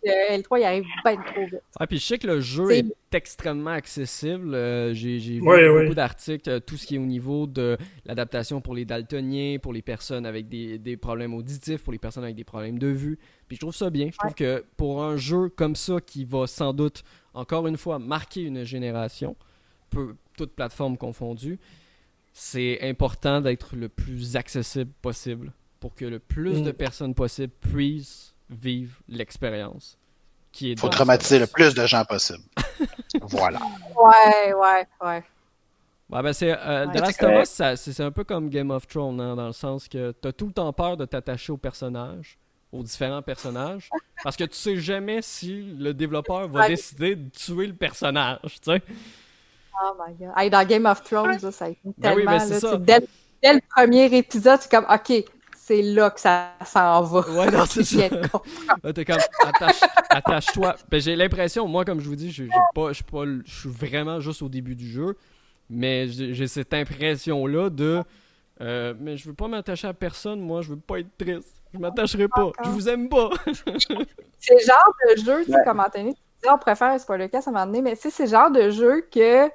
[0.04, 0.42] L3.
[0.42, 1.62] L3, il arrive bien trop vite.
[1.78, 4.54] Ah, puis je sais que le jeu est, extrêmement accessible.
[4.54, 8.74] Euh, j'ai vu beaucoup d'articles, euh, tout ce qui est au niveau de l'adaptation pour
[8.74, 12.44] les daltoniens, pour les personnes avec des, des, problèmes auditifs, pour les personnes avec des
[12.44, 13.18] problèmes de vue.
[13.46, 14.10] Puis je trouve ça bien.
[14.12, 17.02] Je trouve que pour un jeu comme ça qui va sans doute,
[17.32, 19.36] encore une fois, marquer une génération,
[19.88, 21.58] peu, toutes plateformes confondues,
[22.32, 26.74] c'est important d'être le plus accessible possible pour que le plus de mm.
[26.74, 29.98] personnes possible puissent vivre l'expérience.
[30.60, 32.42] Il faut traumatiser le plus de gens possible.
[33.22, 33.60] voilà.
[33.96, 35.22] Ouais, ouais, ouais.
[36.10, 39.20] Ouais, ben c'est, euh, The Last of Us, c'est un peu comme Game of Thrones,
[39.20, 42.38] hein, dans le sens que tu as tout le temps peur de t'attacher aux personnages,
[42.72, 43.90] aux différents personnages,
[44.24, 48.72] parce que tu sais jamais si le développeur va décider de tuer le personnage, tu
[48.72, 48.82] sais.
[49.80, 50.50] Oh my god.
[50.50, 52.38] dans Game of Thrones, ça, a été ben tellement.
[52.38, 53.00] Ben dès,
[53.42, 55.24] dès, le premier épisode, c'est comme, ok,
[55.68, 57.20] c'est là que ça s'en va.
[57.30, 58.08] Ouais, non, c'est ça.
[58.94, 59.18] T'es comme,
[60.08, 60.76] attache-toi.
[60.88, 63.02] ben, j'ai l'impression, moi, comme je vous dis, je suis pas, je
[63.44, 65.16] suis vraiment juste au début du jeu,
[65.68, 68.02] mais j'ai cette impression-là de,
[68.62, 71.54] euh, mais je veux pas m'attacher à personne, moi, je veux pas être triste.
[71.74, 72.50] Je m'attacherai pas.
[72.64, 73.28] Je vous aime pas.
[74.38, 77.18] c'est le genre de jeu, tu sais, comme Anthony, tu dis, on préfère, c'est pas
[77.18, 79.50] le cas, ça m'a donné, mais c'est le genre de jeu que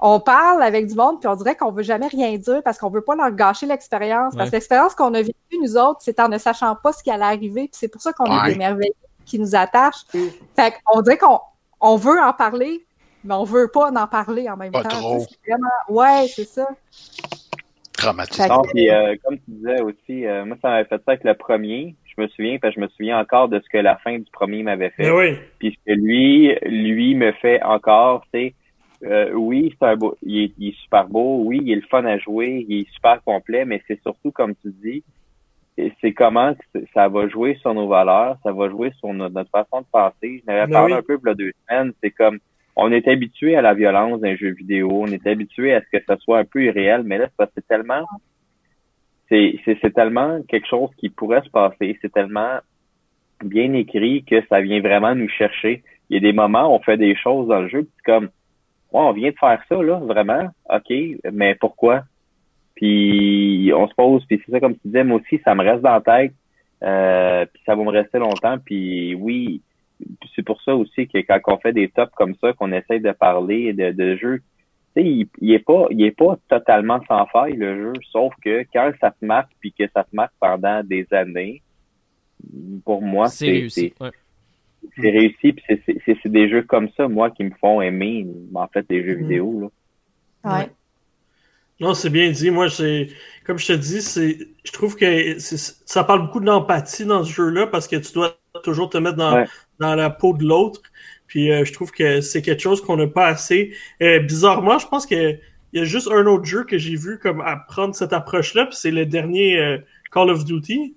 [0.00, 2.90] on parle avec du monde, puis on dirait qu'on veut jamais rien dire parce qu'on
[2.90, 4.36] veut pas leur gâcher l'expérience.
[4.36, 7.10] Parce que l'expérience qu'on a vécue, nous autres, c'est en ne sachant pas ce qui
[7.10, 8.94] allait arriver, puis c'est pour ça qu'on est des merveilles
[9.24, 10.04] qui nous attachent.
[10.56, 11.40] Fait qu'on dirait qu'on
[11.80, 12.86] on veut en parler,
[13.24, 14.82] mais on veut pas en parler en même temps.
[14.82, 15.26] Trop.
[15.46, 15.68] Vraiment...
[15.88, 16.68] Ouais, c'est ça.
[17.98, 18.62] Dramatisant.
[18.72, 21.96] Puis, euh, comme tu disais aussi, euh, moi, ça m'avait fait ça avec le premier.
[22.04, 24.30] Je me souviens, parce que je me souviens encore de ce que la fin du
[24.30, 25.10] premier m'avait fait.
[25.10, 25.36] Oui.
[25.58, 28.54] Puis ce que lui, lui me fait encore, c'est
[29.04, 31.82] euh, oui, c'est un beau, il est, il est, super beau, oui, il est le
[31.82, 35.04] fun à jouer, il est super complet, mais c'est surtout, comme tu dis,
[36.00, 36.54] c'est comment
[36.92, 40.42] ça va jouer sur nos valeurs, ça va jouer sur notre, façon de penser.
[40.42, 42.38] Je n'avais ben parlé un peu pour deux semaines, c'est comme,
[42.74, 46.04] on est habitué à la violence d'un jeu vidéo, on est habitué à ce que
[46.04, 48.04] ça soit un peu irréel, mais là, c'est tellement,
[49.28, 52.58] c'est, c'est tellement quelque chose qui pourrait se passer, c'est tellement
[53.44, 55.84] bien écrit que ça vient vraiment nous chercher.
[56.10, 58.30] Il y a des moments où on fait des choses dans le jeu, c'est comme,
[58.98, 60.92] ouais, on vient de faire ça, là, vraiment, OK,
[61.32, 62.02] mais pourquoi?
[62.74, 65.82] Puis on se pose, puis c'est ça comme tu disais, moi aussi, ça me reste
[65.82, 66.32] dans la tête,
[66.82, 69.62] euh, puis ça va me rester longtemps, puis oui,
[70.34, 73.12] c'est pour ça aussi que quand on fait des tops comme ça, qu'on essaye de
[73.12, 74.42] parler de, de jeux,
[74.96, 78.32] tu sais, il, il, est pas, il est pas totalement sans faille le jeu, sauf
[78.42, 81.62] que quand ça te marque puis que ça te marque pendant des années,
[82.84, 83.68] pour moi, c'est
[84.96, 85.64] c'est réussi, puis
[86.06, 89.20] c'est des jeux comme ça, moi, qui me font aimer, en fait, les jeux mm.
[89.20, 89.60] vidéo.
[89.60, 90.58] Là.
[90.58, 90.70] Ouais.
[91.80, 92.50] Non, c'est bien dit.
[92.50, 93.08] Moi, c'est
[93.44, 97.66] comme je te dis, c'est je trouve que ça parle beaucoup d'empathie dans ce jeu-là
[97.68, 99.44] parce que tu dois toujours te mettre dans,
[99.78, 100.82] dans la peau de l'autre.
[101.28, 103.74] Puis euh, je trouve que c'est quelque chose qu'on n'a pas assez.
[104.02, 105.38] Euh, bizarrement, je pense que
[105.72, 108.66] il y a juste un autre jeu que j'ai vu comme à prendre cette approche-là,
[108.66, 109.78] puis c'est le dernier euh,
[110.10, 110.96] Call of Duty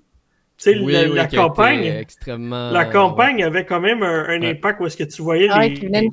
[0.65, 5.47] la, campagne, extrêmement, la campagne avait quand même un, impact où est-ce que tu voyais
[5.47, 6.09] les,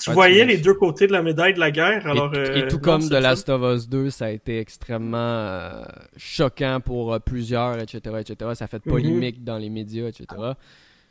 [0.00, 2.06] tu voyais les deux côtés de la médaille de la guerre.
[2.06, 5.84] Alors, et, euh, tout comme The Last of Us 2, ça a été extrêmement euh,
[6.16, 8.50] choquant pour euh, plusieurs, etc., etc.
[8.54, 10.26] Ça a fait polémique dans les médias, etc.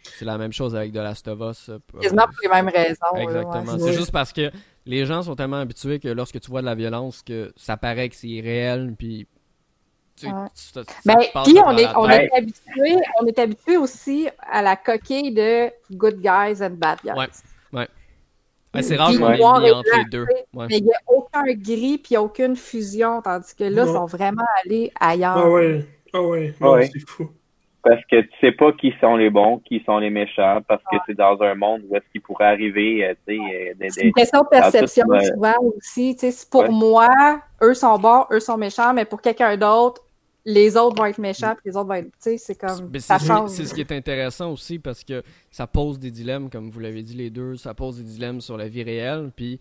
[0.03, 1.71] C'est la même chose avec The Last of Us.
[2.01, 3.15] Quasiment pour les mêmes raisons.
[3.17, 3.77] Exactement.
[3.77, 4.49] c'est juste parce que
[4.85, 8.09] les gens sont tellement habitués que lorsque tu vois de la violence, que ça paraît
[8.09, 9.27] que c'est réel, puis
[11.05, 15.69] mais puis on est, on, est habitué, on est habitué aussi à la coquille de
[15.91, 17.13] good guys and bad guys.
[17.73, 17.87] Ouais,
[18.73, 18.81] ouais.
[18.81, 20.25] c'est rare qu'on ait entre les deux.
[20.53, 24.45] Mais il n'y a aucun gris puis aucune fusion, tandis que là, ils sont vraiment
[24.63, 25.37] allés ailleurs.
[25.37, 26.89] Ah ouais, ah ouais, ouais.
[26.91, 27.29] c'est fou.
[27.83, 30.97] Parce que tu sais pas qui sont les bons, qui sont les méchants, parce que
[31.07, 33.73] c'est dans un monde où est-ce qu'il pourrait arriver, euh, tu sais...
[33.81, 36.15] Euh, c'est une question de perception, souvent, aussi.
[36.15, 37.09] Tu sais, pour moi,
[37.63, 40.03] eux sont bons, eux sont méchants, mais pour quelqu'un d'autre,
[40.45, 42.05] les autres vont être méchants, puis les autres vont être.
[42.07, 42.89] Tu sais, c'est comme.
[42.91, 43.49] Mais ça c'est- change.
[43.51, 47.03] C'est ce qui est intéressant aussi parce que ça pose des dilemmes, comme vous l'avez
[47.03, 49.31] dit les deux, ça pose des dilemmes sur la vie réelle.
[49.35, 49.59] Puis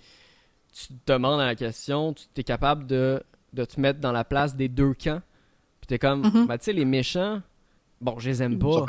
[0.73, 4.24] tu te demandes à la question, tu es capable de, de te mettre dans la
[4.24, 5.20] place des deux camps.
[5.81, 6.47] Puis t'es comme, Mhm.
[6.47, 7.43] bah tu sais, les méchants,
[8.01, 8.85] bon, je les aime pas,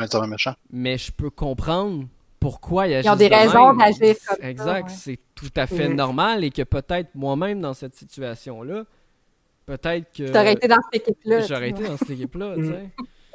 [0.71, 2.05] mais je peux comprendre
[2.39, 4.93] pourquoi ils agissent Ils ont des de raisons d'agir comme ça, Exact, ouais.
[4.95, 8.85] c'est tout à fait normal et que peut-être moi-même dans cette situation-là,
[9.65, 11.41] peut-être que T'aurais été dans cette équipe-là.
[11.41, 12.73] j'aurais tu été dans cette équipe-là, tu Mhm.
[12.73, 12.89] sais.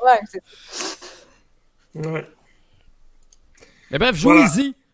[0.05, 0.43] Ouais, c'est
[2.09, 2.27] Ouais.
[3.91, 4.75] Mais bref, jouez-y!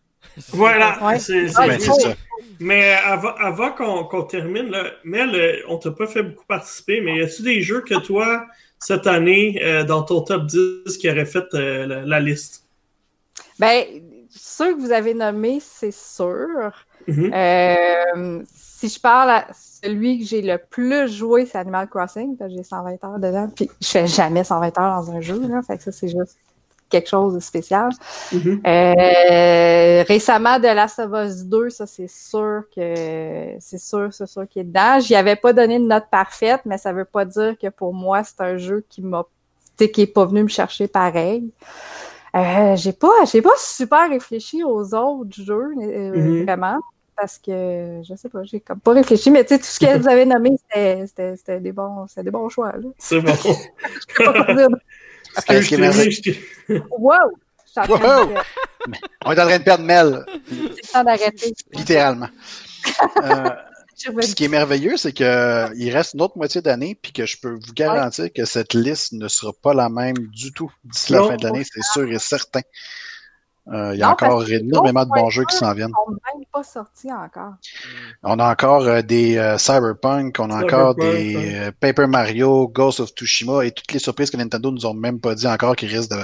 [0.49, 0.97] Voilà.
[1.05, 1.19] Ouais.
[1.19, 2.15] c'est- Ouais, ça.
[2.59, 7.17] Mais avant, avant qu'on termine, là, Mel, euh, on t'a pas fait beaucoup participer, mais
[7.17, 8.47] y a-tu des jeux que toi,
[8.79, 12.65] cette année, euh, dans ton top 10, qui auraient fait euh, la, la liste?
[13.59, 13.83] Ben,
[14.29, 16.71] ceux que vous avez nommés, c'est sûr.
[17.07, 17.31] Mhm.
[17.33, 18.43] Euh,
[18.89, 22.57] si je parle à celui que j'ai le plus joué, c'est Animal Crossing, parce que
[22.57, 25.77] j'ai 120 heures dedans, puis je fais jamais 120 heures dans un jeu, là, fait
[25.77, 26.37] que ça, c'est juste
[26.89, 27.89] quelque chose de spécial.
[28.33, 28.61] Mhm.
[28.67, 34.47] Euh, récemment, de Last of Us 2, ça, c'est sûr que c'est sûr, c'est sûr
[34.49, 34.99] qu'il est dedans.
[34.99, 38.23] J'y avais pas donné une note parfaite, mais ça veut pas dire que pour moi,
[38.23, 39.23] c'est un jeu qui m'a,
[39.77, 41.49] qui est pas venu me chercher pareil.
[42.35, 46.43] Euh, j'ai pas, j'ai pas super réfléchi aux autres jeux, euh, Mhm.
[46.43, 46.79] vraiment,
[47.15, 49.97] parce que je sais pas, j'ai comme pas réfléchi, mais tu sais, tout ce que
[49.97, 52.73] vous avez nommé, c'était, des bons, c'était des bons choix.
[52.97, 53.33] C'est bon.
[53.43, 54.67] Je peux pas dire-
[56.03, 57.13] je je t'ai- Wow!
[57.73, 57.91] Train de-
[58.33, 58.33] Wow!
[59.25, 61.53] On est en train de perdre Mel, c'est le temps d'arrêter.
[61.71, 62.29] littéralement.
[63.23, 63.49] Euh,
[63.95, 67.37] ce qui est merveilleux, c'est que il reste une autre moitié d'année, puis que je
[67.39, 71.19] peux vous garantir que cette liste ne sera pas la même du tout d'ici la
[71.29, 72.61] fin de l'année, c'est sûr et certain.
[73.71, 75.89] Euh, il y a Non, encore énormément de bons jeux qui s'en viennent.
[75.89, 77.53] Ils sont même pas sortis encore.
[78.21, 81.55] On a encore euh, des euh, Cyberpunk, on a encore des ouais.
[81.55, 85.21] euh, Paper Mario, Ghost of Tsushima et toutes les surprises que Nintendo nous ont même
[85.21, 86.23] pas dit encore qui risquent de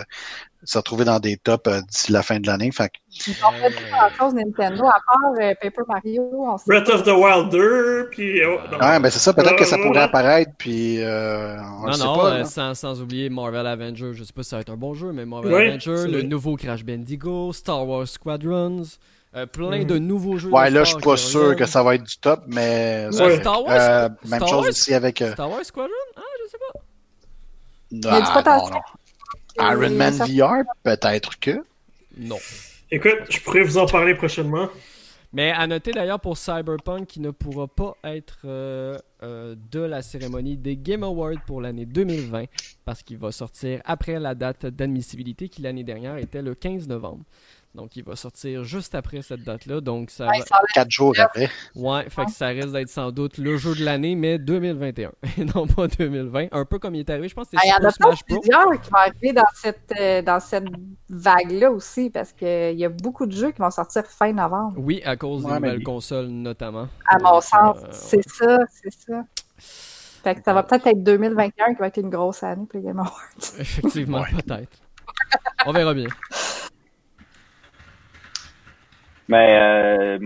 [0.64, 2.70] se retrouver dans des tops euh, d'ici la fin de l'année.
[2.72, 6.30] Fait que, Ils ont dit grand-chose Nintendo, à part euh, Paper Mario.
[6.34, 8.42] On sait Breath of the Wild 2, puis...
[8.46, 8.78] oh, non.
[8.80, 11.94] ouais, ben c'est ça, peut-être que ça Euh, pourrait apparaître, puis euh, on le Non,
[11.94, 12.32] sait non, pas.
[12.34, 14.12] euh, sans, sans oublier Marvel Avengers.
[14.14, 16.22] Je sais pas si ça va être un bon jeu, mais Marvel Ouais, Avengers, le
[16.24, 18.84] nouveau Crash Bandicoot, Star Wars Squadrons,
[19.36, 19.86] euh, plein Mhm.
[19.86, 20.50] de nouveaux jeux.
[20.50, 23.40] Ouais, là, je sport suis pas sûr que ça va être du top, mais Ouais,
[23.40, 25.94] Star Wars, euh, Star même chose Wars, aussi avec euh, Star Wars Squadron?
[26.18, 26.80] Ah, je sais pas.
[27.92, 28.82] y a du ah, potentiel.
[29.60, 29.72] Non.
[29.72, 31.64] Iron Man ça- VR, peut-être que.
[32.18, 32.38] Non.
[32.92, 34.70] Écoute, je pourrais vous en parler prochainement.
[35.32, 40.02] Mais à noter d'ailleurs pour Cyberpunk qui ne pourra pas être euh, euh, de la
[40.02, 42.46] cérémonie des Game Awards pour l'année 2020
[42.84, 47.24] parce qu'il va sortir après la date d'admissibilité qui l'année dernière était le 15 novembre.
[47.76, 49.80] Donc il va sortir juste après cette date-là.
[49.80, 50.58] Donc ça Ouais, va...
[50.74, 51.50] Quatre jours après.
[51.76, 55.46] Ouais, fait que ça risque d'être sans doute le jeu de l'année, mais 2021 et
[55.46, 56.48] non pas 2020.
[56.52, 58.24] Un peu comme il est arrivé, je pense que c'est Il y en a Smash
[58.26, 60.66] plusieurs qui vont arriver dans cette, euh, dans cette
[61.10, 64.74] vague-là aussi, parce qu'il y a beaucoup de jeux qui vont sortir fin novembre.
[64.78, 65.84] Oui, à cause des Ouais, mais nouvelles oui.
[65.84, 66.88] consoles notamment.
[67.08, 69.24] À mon Donc, sens, euh, c'est ça, c'est ça.
[70.24, 72.86] Fait que ça va peut-être être 2021 qui va être une grosse année pour les
[72.88, 73.14] Game Awards.
[73.60, 74.32] Effectivement, Ouais.
[74.44, 74.78] peut-être.
[75.66, 76.08] On verra bien.
[79.30, 80.18] Mais euh,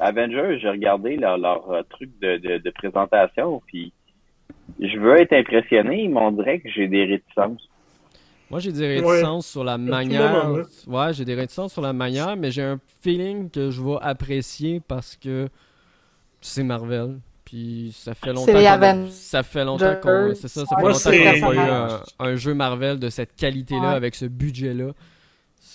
[0.00, 3.92] Avengers, j'ai regardé leur, leur euh, truc de, de, de présentation, puis
[4.80, 7.62] je veux être impressionné, mais on dirait que j'ai des réticences.
[8.50, 10.52] Moi, j'ai des réticences sur la manière.
[10.88, 14.80] Ouais, j'ai des réticences sur la manière, mais j'ai un feeling que je vais apprécier
[14.86, 15.48] parce que
[16.40, 17.18] c'est Marvel.
[17.44, 21.46] Puis ça fait longtemps ça fait longtemps qu'on c'est ça, ça fait longtemps qu'on n'a
[21.46, 23.94] pas eu un, un jeu Marvel de cette qualité-là Ouais.
[23.94, 24.90] avec ce budget-là.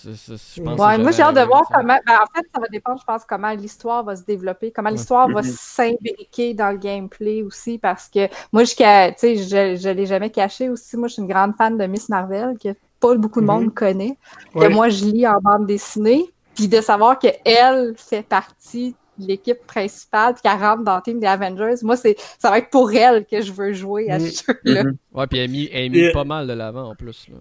[0.06, 1.76] Je pense Ouais, moi, j'ai hâte de voir ça.
[1.76, 1.98] comment.
[2.06, 5.30] ben, en fait, ça va dépendre, je pense, comment l'histoire va se développer, comment l'histoire
[5.30, 5.48] va Mhm.
[5.50, 10.98] s'imbriquer dans le gameplay aussi, parce que moi, sais, je, je l'ai jamais caché aussi.
[10.98, 12.70] Moi, je suis une grande fan de Miss Marvel, que
[13.00, 13.72] pas beaucoup de monde Mhm.
[13.74, 14.18] connaît,
[14.56, 14.68] Ouais.
[14.68, 19.66] que moi, je lis en bande dessinée, puis de savoir qu'elle fait partie de l'équipe
[19.68, 22.92] principale, puis qu'elle rentre dans le team des Avengers, moi, c'est ça va être pour
[22.92, 24.84] elle que je veux jouer à ce jeu-là.
[25.14, 27.28] Ouais, puis elle a mis, elle a mis Et- pas mal de l'avant en plus.
[27.30, 27.36] là.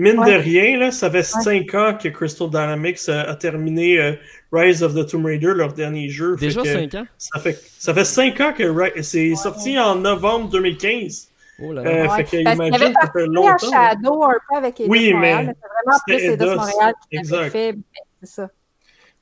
[0.00, 0.32] Mine Ouais.
[0.34, 4.12] de rien, là, ça fait 5 ans que Crystal Dynamics a, a terminé euh,
[4.52, 6.36] Rise of the Tomb Raider, leur dernier jeu.
[6.36, 7.06] Fait Déjà que 5 ans?
[7.18, 11.28] Ça fait, ça fait 5 ans que c'est sorti en novembre 2015.
[11.62, 11.90] Oh là là.
[11.90, 12.08] Euh, Ouais.
[12.08, 13.70] fait que Parce qu'il imagine, avait ça fait participé à longtemps.
[13.70, 13.90] là.
[13.90, 17.16] Shadow un peu avec Eidos Oui, Montréal, mais mais c'est vraiment plus Eidos Montréal qui
[17.18, 17.38] exact.
[17.40, 17.74] avait fait.
[18.22, 18.48] C'est ça.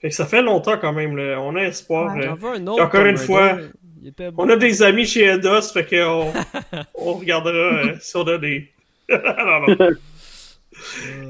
[0.01, 1.17] Fait que ça fait longtemps quand même.
[1.17, 1.41] Là.
[1.41, 2.15] On a espoir.
[2.17, 2.27] Ouais.
[2.29, 2.85] euh, un autre.
[2.85, 4.33] encore une fois, bon.
[4.39, 6.33] On a des amis chez Eidos, fait qu'on
[6.95, 8.71] on regardera euh, si on a des.
[9.09, 9.19] non,
[9.77, 9.89] non.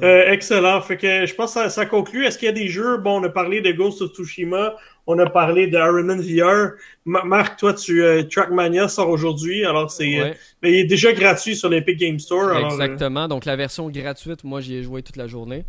[0.02, 0.80] Euh, excellent.
[0.80, 2.24] Fait que je pense que ça, ça conclut.
[2.24, 2.98] Est-ce qu'il y a des jeux?
[2.98, 4.74] Bon, on a parlé de Ghost of Tsushima.
[5.06, 6.72] On a parlé de Ironman VR.
[7.04, 9.64] Marc, toi, tu Trackmania sort aujourd'hui.
[9.64, 10.34] Alors, c'est.
[10.62, 12.56] mais il est déjà gratuit sur l'Epic Game Store.
[12.56, 13.26] Exactement.
[13.26, 15.64] Donc, la version gratuite, moi, j'y ai joué toute la journée.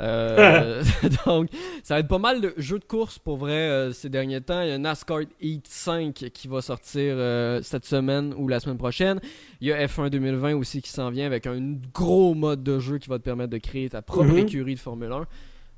[0.00, 0.82] Euh,
[1.26, 1.48] donc,
[1.82, 4.62] ça va être pas mal de jeux de course pour vrai euh, ces derniers temps.
[4.62, 8.78] Il y a NASCAR Heat 5 qui va sortir euh, cette semaine ou la semaine
[8.78, 9.20] prochaine.
[9.60, 12.98] Il y a F1 2020 aussi qui s'en vient avec un gros mode de jeu
[12.98, 14.38] qui va te permettre de créer ta propre mhm.
[14.38, 15.12] écurie de Formule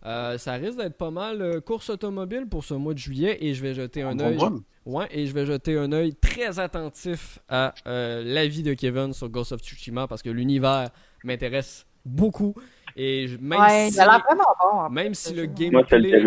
[0.04, 0.38] 1.
[0.38, 3.74] ça risque d'être pas mal course automobile pour ce mois de juillet et je vais
[3.74, 4.38] jeter un œil.
[4.86, 9.52] Ouais, et je vais jeter un œil très attentif à l'avis de Kevin sur Ghost
[9.52, 10.90] of Tsushima parce que l'univers
[11.24, 12.54] m'intéresse beaucoup.
[12.96, 16.24] Et même ouais, si, bon, même si le gameplay,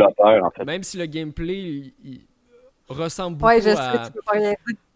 [0.66, 1.94] même si le gameplay
[2.90, 4.10] ressemble beaucoup à,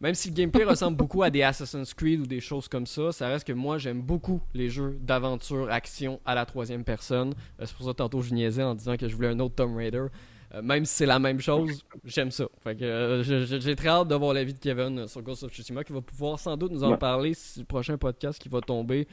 [0.01, 3.11] même si le gameplay ressemble beaucoup à des Assassin's Creed ou des choses comme ça,
[3.11, 7.33] ça reste que moi j'aime beaucoup les jeux d'aventure action à la troisième personne.
[7.59, 9.55] Euh, c'est pour ça que tantôt je niaisais en disant que je voulais un autre
[9.55, 10.07] Tomb Raider.
[10.53, 12.45] Euh, même si c'est la même chose, j'aime ça.
[12.61, 15.83] Fait que euh, j'ai très hâte de voir l'avis de Kevin sur Ghost of Tsushima
[15.83, 19.07] qui va pouvoir sans doute nous en parler si le prochain podcast qui va tomber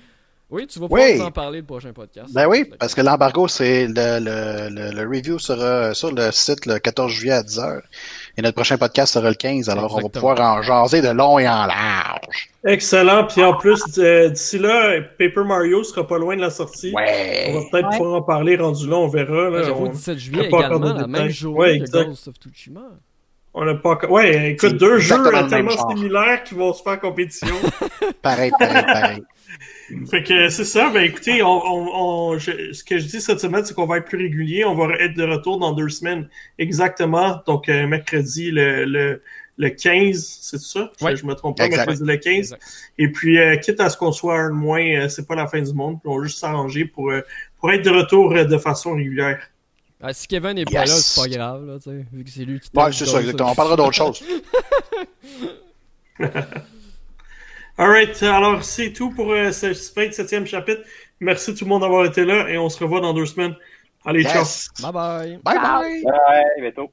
[0.51, 2.33] oui, tu vas pouvoir nous en parler le prochain podcast.
[2.33, 6.79] Ben oui, parce que l'embargo, c'est le, le, le, review sera sur le site le
[6.79, 7.81] 14 juillet à 10h.
[8.39, 11.39] Et notre prochain podcast sera le 15, alors on va pouvoir en jaser de long
[11.39, 12.49] et en large.
[12.65, 13.27] Excellent.
[13.27, 16.93] Puis en plus, euh, d'ici là, Paper Mario sera pas loin de la sortie.
[16.95, 17.51] Ouais.
[17.51, 19.51] On va peut-être pouvoir en parler rendu là, on verra.
[19.51, 22.89] Là, J'avoue, 17 juillet également, la même journée que Ghost of Tsushima.
[23.61, 25.17] On n'a pas Ouais, écoute, deux jeux
[25.51, 27.57] tellement similaires qui vont se faire compétition.
[28.23, 29.23] pareil, pareil, pareil.
[30.11, 30.91] Fait que c'est ça.
[30.91, 34.19] Ben écoutez, on, on, ce que je dis cette semaine, c'est qu'on va être plus
[34.19, 34.65] régulier.
[34.65, 37.43] On va être de retour dans deux semaines exactement.
[37.49, 39.23] Donc euh, mercredi le, le,
[39.57, 40.93] le 15, c'est ça?
[41.01, 42.57] Je me trompe pas, mercredi le 15.
[42.99, 45.61] Et puis, euh, quitte à ce qu'on soit un moins, euh, c'est pas la fin
[45.61, 45.99] du monde.
[46.01, 47.13] Puis on va juste s'arranger pour,
[47.59, 49.41] pour être de retour de façon régulière.
[50.01, 51.79] Ah, si Kevin n'est pas là, c'est pas grave, là,
[52.13, 53.51] vu que c'est lui qui Ouais, c'est ça, exactement.
[53.51, 54.23] On parlera d'autre chose.
[57.79, 60.83] Alright, alors c'est tout pour euh, ce 27e chapitre.
[61.21, 63.55] Merci tout le monde d'avoir été là et on se revoit dans deux semaines.
[64.05, 64.45] Allez, ciao.
[64.81, 65.39] Bye bye.
[65.45, 66.03] Bye bye.
[66.05, 66.91] Bye, bientôt.